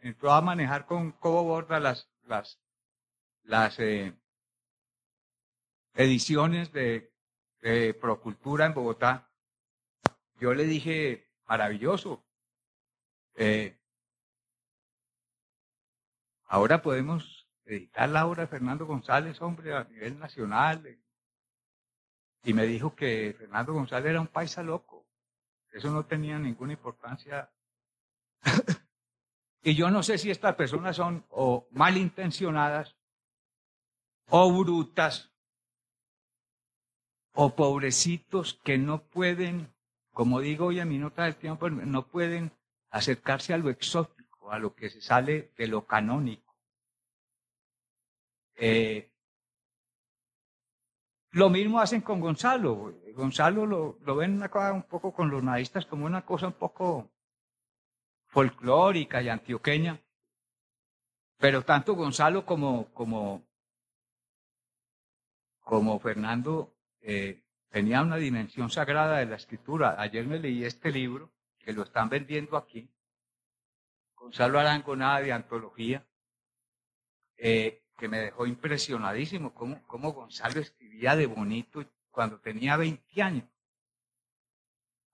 entró 0.01 0.33
a 0.33 0.41
manejar 0.41 0.87
con 0.87 1.13
Cobo 1.13 1.45
Borda 1.45 1.79
las, 1.81 2.09
eh, 3.81 4.15
ediciones 5.93 6.73
de, 6.73 7.13
de 7.61 7.93
Procultura 7.93 8.65
en 8.65 8.73
Bogotá, 8.73 9.31
yo 10.41 10.55
le 10.55 10.65
dije, 10.65 11.29
maravilloso. 11.47 12.25
Eh, 13.35 13.79
ahora 16.47 16.83
podemos 16.83 17.49
editar 17.65 18.09
la 18.09 18.27
obra 18.27 18.43
de 18.43 18.49
Fernando 18.49 18.87
González, 18.87 19.41
hombre, 19.43 19.75
a 19.75 19.85
nivel 19.85 20.19
nacional. 20.19 20.99
Y 22.45 22.53
me 22.53 22.67
dijo 22.67 22.95
que 22.95 23.35
Fernando 23.39 23.73
González 23.73 24.11
era 24.11 24.21
un 24.21 24.29
paisa 24.29 24.63
loco. 24.63 25.07
Eso 25.73 25.91
no 25.91 26.05
tenía 26.05 26.39
ninguna 26.39 26.75
importancia. 26.75 27.51
y 29.63 29.75
yo 29.75 29.91
no 29.91 30.03
sé 30.03 30.19
si 30.19 30.31
estas 30.31 30.55
personas 30.55 30.97
son 30.97 31.25
o 31.31 31.67
malintencionadas 31.73 32.97
o 34.29 34.53
brutas 34.53 35.33
o 37.33 37.55
pobrecitos 37.57 38.61
que 38.63 38.79
no 38.79 39.03
pueden 39.03 39.75
como 40.15 40.41
digo 40.41 40.67
hoy 40.67 40.79
en 40.79 40.89
mi 40.89 40.97
nota 40.97 41.25
del 41.25 41.37
tiempo, 41.37 41.69
no 41.69 42.07
pueden 42.07 42.53
acercarse 42.95 43.53
a 43.53 43.59
lo 43.59 43.71
exótico, 43.71 44.53
a 44.53 44.59
lo 44.61 44.75
que 44.77 44.89
se 44.89 45.01
sale 45.01 45.53
de 45.57 45.67
lo 45.67 45.85
canónico. 45.85 46.55
Eh, 48.55 49.11
lo 51.33 51.51
mismo 51.51 51.81
hacen 51.81 52.03
con 52.03 52.21
Gonzalo. 52.21 52.95
Gonzalo 53.15 53.67
lo, 53.67 53.99
lo 54.01 54.15
ven 54.15 54.35
una 54.35 54.49
cosa 54.49 54.73
un 54.73 54.85
poco 54.85 55.13
con 55.13 55.29
los 55.29 55.43
nadistas 55.43 55.87
como 55.87 56.07
una 56.07 56.25
cosa 56.25 56.47
un 56.47 56.53
poco 56.53 57.11
folclórica 58.27 59.21
y 59.21 59.29
antioqueña. 59.29 60.01
Pero 61.39 61.63
tanto 61.63 61.97
Gonzalo 61.97 62.47
como, 62.47 62.95
como, 62.95 63.45
como 65.59 65.99
Fernando 65.99 66.77
eh, 67.01 67.43
tenía 67.71 68.03
una 68.03 68.17
dimensión 68.19 68.71
sagrada 68.71 69.19
de 69.19 69.27
la 69.27 69.35
escritura. 69.35 70.01
Ayer 70.01 70.29
me 70.29 70.39
leí 70.39 70.65
este 70.65 70.93
libro, 70.93 71.34
que 71.65 71.73
lo 71.73 71.83
están 71.83 72.09
vendiendo 72.09 72.57
aquí, 72.57 72.91
Gonzalo 74.15 74.59
Arango, 74.59 74.95
nada 74.97 75.21
de 75.21 75.33
antología, 75.33 76.07
eh, 77.37 77.85
que 77.97 78.09
me 78.09 78.19
dejó 78.19 78.47
impresionadísimo 78.47 79.55
cómo, 79.55 79.87
cómo 79.87 80.13
Gonzalo 80.13 80.61
escribía 80.61 81.17
de 81.17 81.27
bonito 81.27 81.85
cuando 82.11 82.39
tenía 82.41 82.77
20 82.77 83.23
años, 83.23 83.49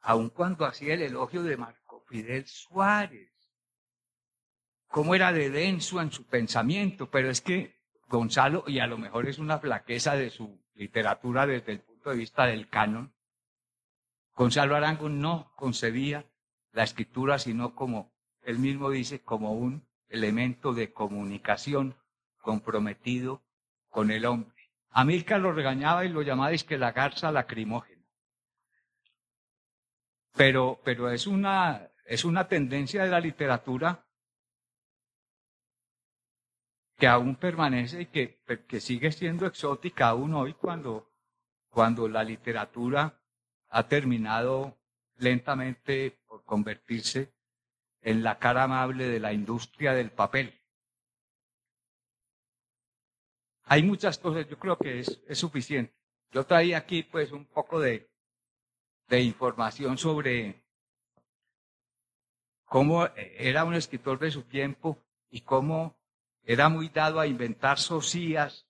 aun 0.00 0.30
cuando 0.30 0.64
hacía 0.66 0.94
el 0.94 1.02
elogio 1.02 1.42
de 1.42 1.56
Marco 1.56 2.04
Fidel 2.08 2.46
Suárez, 2.46 3.30
cómo 4.88 5.14
era 5.14 5.32
de 5.32 5.50
denso 5.50 6.00
en 6.00 6.10
su 6.10 6.26
pensamiento, 6.26 7.10
pero 7.10 7.30
es 7.30 7.40
que 7.40 7.80
Gonzalo, 8.08 8.64
y 8.66 8.80
a 8.80 8.86
lo 8.86 8.98
mejor 8.98 9.28
es 9.28 9.38
una 9.38 9.58
flaqueza 9.58 10.16
de 10.16 10.30
su 10.30 10.60
literatura 10.74 11.46
desde 11.46 11.72
el 11.72 11.84
de 12.04 12.16
vista 12.16 12.46
del 12.46 12.68
canon, 12.68 13.14
Gonzalo 14.34 14.74
Arango 14.74 15.08
no 15.08 15.52
concebía 15.54 16.24
la 16.72 16.84
escritura 16.84 17.38
sino 17.38 17.74
como, 17.74 18.12
él 18.42 18.58
mismo 18.58 18.90
dice, 18.90 19.20
como 19.22 19.52
un 19.52 19.86
elemento 20.08 20.72
de 20.72 20.92
comunicación 20.92 21.96
comprometido 22.38 23.42
con 23.88 24.10
el 24.10 24.24
hombre. 24.24 24.56
Amílcar 24.90 25.40
lo 25.40 25.52
regañaba 25.52 26.04
y 26.04 26.08
lo 26.08 26.22
llamaba 26.22 26.52
es 26.52 26.64
que 26.64 26.78
la 26.78 26.92
garza 26.92 27.30
lacrimógena. 27.30 28.04
Pero, 30.34 30.80
pero 30.84 31.10
es 31.10 31.26
una, 31.26 31.90
es 32.06 32.24
una 32.24 32.48
tendencia 32.48 33.04
de 33.04 33.10
la 33.10 33.20
literatura 33.20 34.04
que 36.96 37.06
aún 37.06 37.36
permanece 37.36 38.02
y 38.02 38.06
que, 38.06 38.40
que 38.66 38.80
sigue 38.80 39.12
siendo 39.12 39.46
exótica 39.46 40.08
aún 40.08 40.34
hoy 40.34 40.54
cuando 40.54 41.10
cuando 41.70 42.08
la 42.08 42.24
literatura 42.24 43.22
ha 43.68 43.88
terminado 43.88 44.76
lentamente 45.20 46.18
por 46.26 46.44
convertirse 46.44 47.32
en 48.02 48.22
la 48.22 48.38
cara 48.38 48.64
amable 48.64 49.08
de 49.08 49.20
la 49.20 49.32
industria 49.32 49.92
del 49.92 50.10
papel. 50.10 50.58
Hay 53.64 53.82
muchas 53.82 54.18
cosas, 54.18 54.48
yo 54.48 54.58
creo 54.58 54.76
que 54.76 55.00
es, 55.00 55.20
suficiente. 55.32 55.94
Yo 56.32 56.44
traía 56.44 56.78
aquí 56.78 57.02
pues 57.02 57.32
un 57.32 57.44
poco 57.44 57.78
de, 57.78 58.10
de 59.08 59.20
información 59.20 59.96
sobre 59.98 60.64
cómo 62.64 63.06
era 63.14 63.64
un 63.64 63.74
escritor 63.74 64.18
de 64.18 64.30
su 64.30 64.42
tiempo 64.42 64.98
y 65.28 65.42
cómo 65.42 65.96
era 66.42 66.68
muy 66.68 66.88
dado 66.88 67.20
a 67.20 67.26
inventar 67.26 67.78
socias 67.78 68.66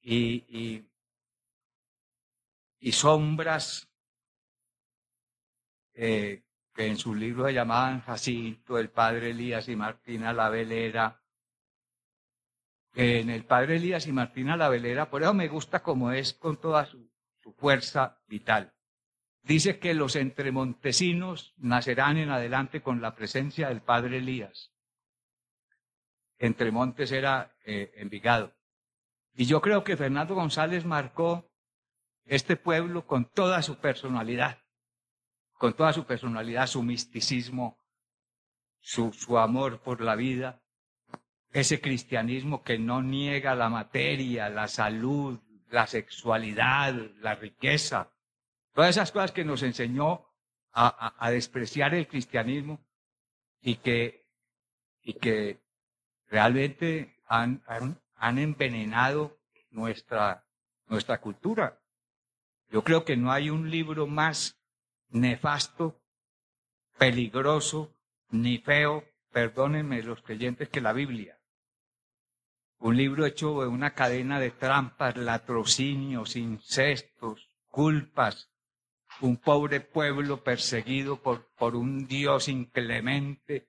y 0.00 0.84
y 2.84 2.92
sombras 2.92 3.88
eh, 5.94 6.42
que 6.74 6.86
en 6.86 6.96
sus 6.96 7.16
libros 7.16 7.46
se 7.48 7.54
llamaban 7.54 8.00
Jacinto, 8.00 8.78
el 8.78 8.90
padre 8.90 9.30
Elías 9.30 9.68
y 9.68 9.76
Martina 9.76 10.32
la 10.32 10.48
Velera. 10.48 11.20
En 12.94 13.30
el 13.30 13.44
padre 13.44 13.76
Elías 13.76 14.06
y 14.06 14.12
Martina 14.12 14.56
la 14.56 14.68
Velera, 14.68 15.08
por 15.08 15.22
eso 15.22 15.34
me 15.34 15.48
gusta 15.48 15.82
como 15.82 16.12
es 16.12 16.34
con 16.34 16.60
toda 16.60 16.86
su, 16.86 17.08
fuerza 17.58 18.18
vital. 18.26 18.72
Dice 19.42 19.78
que 19.78 19.94
los 19.94 20.16
entremontesinos 20.16 21.54
nacerán 21.58 22.16
en 22.16 22.30
adelante 22.30 22.80
con 22.80 23.02
la 23.02 23.14
presencia 23.14 23.68
del 23.68 23.82
padre 23.82 24.18
Elías. 24.18 24.72
Entremontes 26.38 27.12
era 27.12 27.54
eh, 27.64 27.92
Envigado. 27.96 28.54
Y 29.34 29.46
yo 29.46 29.60
creo 29.60 29.84
que 29.84 29.96
Fernando 29.96 30.34
González 30.34 30.84
marcó 30.84 31.50
este 32.24 32.56
pueblo 32.56 33.06
con 33.06 33.26
toda 33.26 33.62
su 33.62 33.78
personalidad, 33.78 34.63
con 35.64 35.72
toda 35.72 35.94
su 35.94 36.04
personalidad, 36.04 36.66
su 36.66 36.82
misticismo, 36.82 37.80
su, 38.82 39.38
amor 39.38 39.80
por 39.80 40.02
la 40.02 40.14
vida, 40.14 40.60
ese 41.52 41.80
cristianismo 41.80 42.62
que 42.62 42.78
no 42.78 43.00
niega 43.00 43.54
la 43.54 43.70
materia, 43.70 44.50
la 44.50 44.68
salud, 44.68 45.40
la 45.70 45.86
sexualidad, 45.86 46.92
la 47.22 47.36
riqueza, 47.36 48.12
todas 48.74 48.90
esas 48.90 49.10
cosas 49.10 49.32
que 49.32 49.46
nos 49.46 49.62
enseñó 49.62 50.26
a, 50.70 51.14
a, 51.16 51.30
despreciar 51.30 51.94
el 51.94 52.08
cristianismo 52.08 52.84
y 53.62 53.76
que, 53.76 54.28
y 55.00 55.14
que 55.14 55.62
realmente 56.28 57.22
han, 57.26 57.62
han, 57.66 58.02
han 58.16 58.36
envenenado 58.36 59.40
nuestra, 59.70 60.44
nuestra 60.88 61.22
cultura. 61.22 61.80
Yo 62.68 62.84
creo 62.84 63.06
que 63.06 63.16
no 63.16 63.32
hay 63.32 63.48
un 63.48 63.70
libro 63.70 64.06
más 64.06 64.60
nefasto, 65.14 66.02
peligroso, 66.98 67.96
ni 68.30 68.58
feo, 68.58 69.04
perdónenme 69.30 70.02
los 70.02 70.22
creyentes, 70.22 70.68
que 70.68 70.80
la 70.80 70.92
Biblia. 70.92 71.40
Un 72.78 72.96
libro 72.96 73.24
hecho 73.24 73.62
de 73.62 73.68
una 73.68 73.94
cadena 73.94 74.40
de 74.40 74.50
trampas, 74.50 75.16
latrocinios, 75.16 76.36
incestos, 76.36 77.50
culpas, 77.68 78.50
un 79.20 79.36
pobre 79.36 79.80
pueblo 79.80 80.42
perseguido 80.42 81.22
por, 81.22 81.46
por 81.54 81.76
un 81.76 82.06
Dios 82.06 82.48
inclemente. 82.48 83.68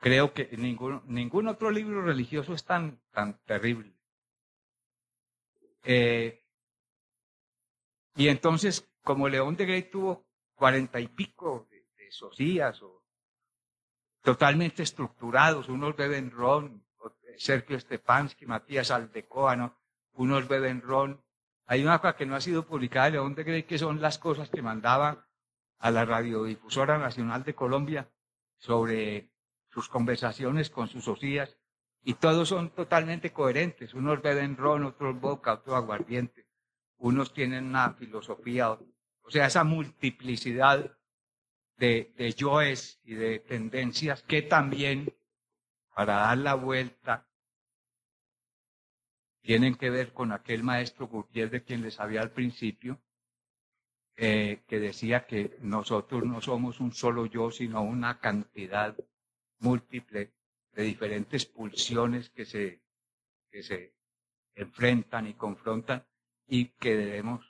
Creo 0.00 0.32
que 0.32 0.48
ningún, 0.56 1.02
ningún 1.06 1.46
otro 1.48 1.70
libro 1.70 2.02
religioso 2.02 2.54
es 2.54 2.64
tan, 2.64 3.02
tan 3.12 3.38
terrible. 3.44 3.92
Eh, 5.84 6.42
Y 8.18 8.26
entonces, 8.26 8.87
como 9.08 9.26
León 9.26 9.56
de 9.56 9.64
Grey 9.64 9.84
tuvo 9.84 10.26
cuarenta 10.54 11.00
y 11.00 11.08
pico 11.08 11.66
de, 11.70 11.78
de 11.96 12.74
totalmente 14.20 14.82
estructurados, 14.82 15.70
unos 15.70 15.96
beben 15.96 16.30
ron, 16.30 16.84
Sergio 17.38 17.80
Stepansky, 17.80 18.44
Matías 18.44 18.90
Aldecoa, 18.90 19.74
unos 20.12 20.46
beben 20.46 20.82
ron. 20.82 21.24
Hay 21.64 21.82
una 21.82 22.00
cosa 22.00 22.16
que 22.16 22.26
no 22.26 22.36
ha 22.36 22.42
sido 22.42 22.66
publicada 22.66 23.06
de 23.06 23.12
León 23.12 23.34
de 23.34 23.44
Grey, 23.44 23.62
que 23.62 23.78
son 23.78 24.02
las 24.02 24.18
cosas 24.18 24.50
que 24.50 24.60
mandaba 24.60 25.26
a 25.78 25.90
la 25.90 26.04
Radiodifusora 26.04 26.98
Nacional 26.98 27.44
de 27.44 27.54
Colombia 27.54 28.10
sobre 28.58 29.30
sus 29.70 29.88
conversaciones 29.88 30.68
con 30.68 30.88
sus 30.88 31.04
socias, 31.04 31.56
y 32.02 32.12
todos 32.12 32.50
son 32.50 32.74
totalmente 32.74 33.32
coherentes. 33.32 33.94
Unos 33.94 34.20
beben 34.20 34.58
ron, 34.58 34.84
otros 34.84 35.18
boca, 35.18 35.54
otros 35.54 35.76
aguardiente. 35.76 36.46
Unos 36.98 37.32
tienen 37.32 37.64
una 37.64 37.94
filosofía, 37.94 38.76
o 39.28 39.30
sea, 39.30 39.46
esa 39.46 39.62
multiplicidad 39.62 40.96
de, 41.76 42.14
de 42.16 42.32
yoes 42.32 42.98
y 43.04 43.14
de 43.14 43.40
tendencias 43.40 44.22
que 44.22 44.40
también, 44.40 45.14
para 45.94 46.14
dar 46.14 46.38
la 46.38 46.54
vuelta, 46.54 47.28
tienen 49.42 49.74
que 49.74 49.90
ver 49.90 50.14
con 50.14 50.32
aquel 50.32 50.62
maestro 50.62 51.08
Gutiérrez 51.08 51.52
de 51.52 51.62
quien 51.62 51.82
les 51.82 52.00
había 52.00 52.22
al 52.22 52.30
principio, 52.30 53.02
eh, 54.16 54.62
que 54.66 54.80
decía 54.80 55.26
que 55.26 55.58
nosotros 55.60 56.24
no 56.24 56.40
somos 56.40 56.80
un 56.80 56.92
solo 56.94 57.26
yo, 57.26 57.50
sino 57.50 57.82
una 57.82 58.20
cantidad 58.20 58.96
múltiple 59.58 60.32
de 60.72 60.82
diferentes 60.82 61.44
pulsiones 61.44 62.30
que 62.30 62.46
se, 62.46 62.82
que 63.50 63.62
se 63.62 63.94
enfrentan 64.54 65.26
y 65.26 65.34
confrontan 65.34 66.06
y 66.46 66.70
que 66.80 66.96
debemos 66.96 67.47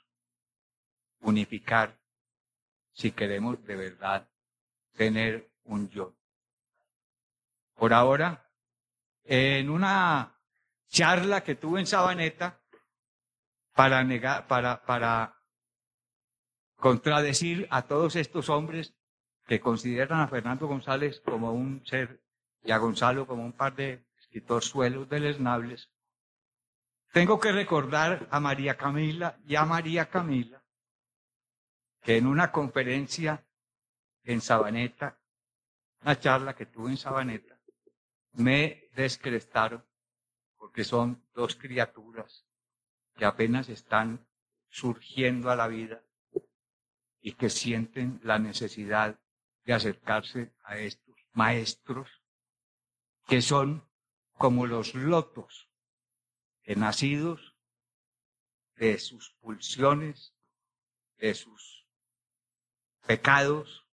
unificar 1.21 1.97
si 2.93 3.11
queremos 3.11 3.63
de 3.65 3.75
verdad 3.75 4.27
tener 4.95 5.49
un 5.63 5.89
yo. 5.89 6.15
Por 7.75 7.93
ahora, 7.93 8.49
en 9.23 9.69
una 9.69 10.35
charla 10.89 11.41
que 11.43 11.55
tuve 11.55 11.79
en 11.79 11.87
Sabaneta 11.87 12.59
para 13.73 14.03
negar, 14.03 14.47
para, 14.47 14.83
para 14.83 15.37
contradecir 16.75 17.67
a 17.69 17.83
todos 17.83 18.15
estos 18.15 18.49
hombres 18.49 18.93
que 19.47 19.59
consideran 19.59 20.19
a 20.19 20.27
Fernando 20.27 20.67
González 20.67 21.21
como 21.21 21.53
un 21.53 21.85
ser 21.85 22.21
y 22.63 22.71
a 22.71 22.77
Gonzalo 22.77 23.25
como 23.25 23.45
un 23.45 23.53
par 23.53 23.75
de 23.75 24.05
escritores 24.19 24.65
suelos 24.65 25.07
deleznables, 25.07 25.89
tengo 27.13 27.39
que 27.39 27.51
recordar 27.51 28.27
a 28.29 28.39
María 28.39 28.75
Camila 28.77 29.39
y 29.45 29.55
a 29.55 29.65
María 29.65 30.09
Camila 30.09 30.58
que 32.01 32.17
en 32.17 32.27
una 32.27 32.51
conferencia 32.51 33.45
en 34.23 34.41
Sabaneta, 34.41 35.19
una 36.01 36.19
charla 36.19 36.55
que 36.55 36.65
tuve 36.65 36.91
en 36.91 36.97
Sabaneta, 36.97 37.59
me 38.33 38.89
descrestaron 38.95 39.85
porque 40.57 40.83
son 40.83 41.25
dos 41.33 41.55
criaturas 41.55 42.45
que 43.15 43.25
apenas 43.25 43.69
están 43.69 44.27
surgiendo 44.69 45.49
a 45.49 45.55
la 45.55 45.67
vida 45.67 46.03
y 47.21 47.33
que 47.33 47.49
sienten 47.49 48.19
la 48.23 48.39
necesidad 48.39 49.19
de 49.65 49.73
acercarse 49.73 50.53
a 50.63 50.77
estos 50.77 51.15
maestros 51.33 52.09
que 53.27 53.41
son 53.41 53.87
como 54.33 54.65
los 54.65 54.95
lotos, 54.95 55.69
nacidos 56.65 57.55
de 58.75 58.97
sus 58.99 59.31
pulsiones, 59.41 60.33
de 61.17 61.33
sus 61.33 61.78
pecados, 63.09 63.87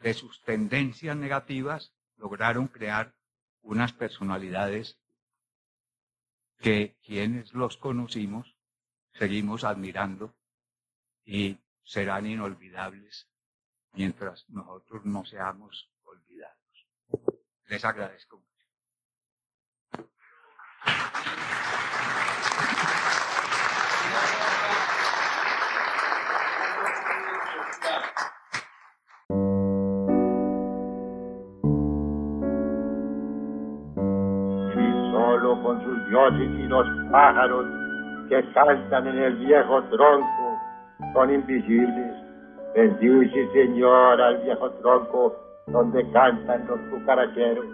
de 0.00 0.12
sus 0.12 0.42
tendencias 0.42 1.16
negativas, 1.16 1.94
lograron 2.18 2.68
crear 2.68 3.14
unas 3.62 3.94
personalidades 3.94 5.00
que 6.58 6.98
quienes 7.02 7.54
los 7.54 7.78
conocimos 7.78 8.54
seguimos 9.14 9.64
admirando 9.64 10.36
y 11.24 11.58
serán 11.82 12.26
inolvidables 12.26 13.30
mientras 13.94 14.46
nosotros 14.50 15.06
no 15.06 15.24
seamos 15.24 15.90
olvidados. 16.02 16.86
Les 17.68 17.82
agradezco 17.82 18.44
dioses 36.08 36.50
y 36.58 36.62
los 36.64 36.86
pájaros 37.10 37.66
que 38.28 38.42
cantan 38.52 39.06
en 39.08 39.18
el 39.18 39.36
viejo 39.36 39.82
tronco 39.84 40.60
son 41.12 41.34
invisibles. 41.34 42.14
Bendice, 42.74 43.48
Señor, 43.52 44.20
al 44.20 44.42
viejo 44.42 44.70
tronco 44.82 45.36
donde 45.66 46.10
cantan 46.12 46.66
los 46.66 46.80
cucaracheros. 46.90 47.66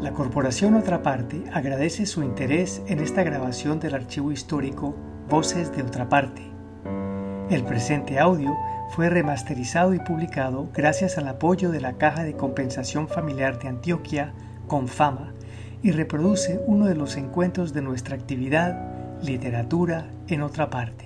La 0.00 0.12
Corporación 0.12 0.74
Otra 0.74 1.02
Parte 1.02 1.44
agradece 1.52 2.06
su 2.06 2.22
interés 2.22 2.82
en 2.86 3.00
esta 3.00 3.22
grabación 3.22 3.80
del 3.80 3.94
archivo 3.94 4.30
histórico 4.30 4.94
Voces 5.28 5.74
de 5.74 5.82
Otra 5.82 6.08
Parte. 6.08 6.42
El 7.48 7.64
presente 7.64 8.18
audio 8.18 8.54
fue 8.90 9.08
remasterizado 9.08 9.94
y 9.94 9.98
publicado 10.00 10.68
gracias 10.74 11.16
al 11.16 11.28
apoyo 11.28 11.70
de 11.70 11.80
la 11.80 11.96
Caja 11.96 12.24
de 12.24 12.36
Compensación 12.36 13.08
Familiar 13.08 13.58
de 13.58 13.68
Antioquia, 13.68 14.32
Confama, 14.66 15.32
y 15.82 15.92
reproduce 15.92 16.60
uno 16.66 16.86
de 16.86 16.94
los 16.94 17.16
encuentros 17.16 17.72
de 17.72 17.82
nuestra 17.82 18.16
actividad 18.16 18.96
Literatura 19.22 20.10
en 20.28 20.42
otra 20.42 20.68
parte. 20.68 21.05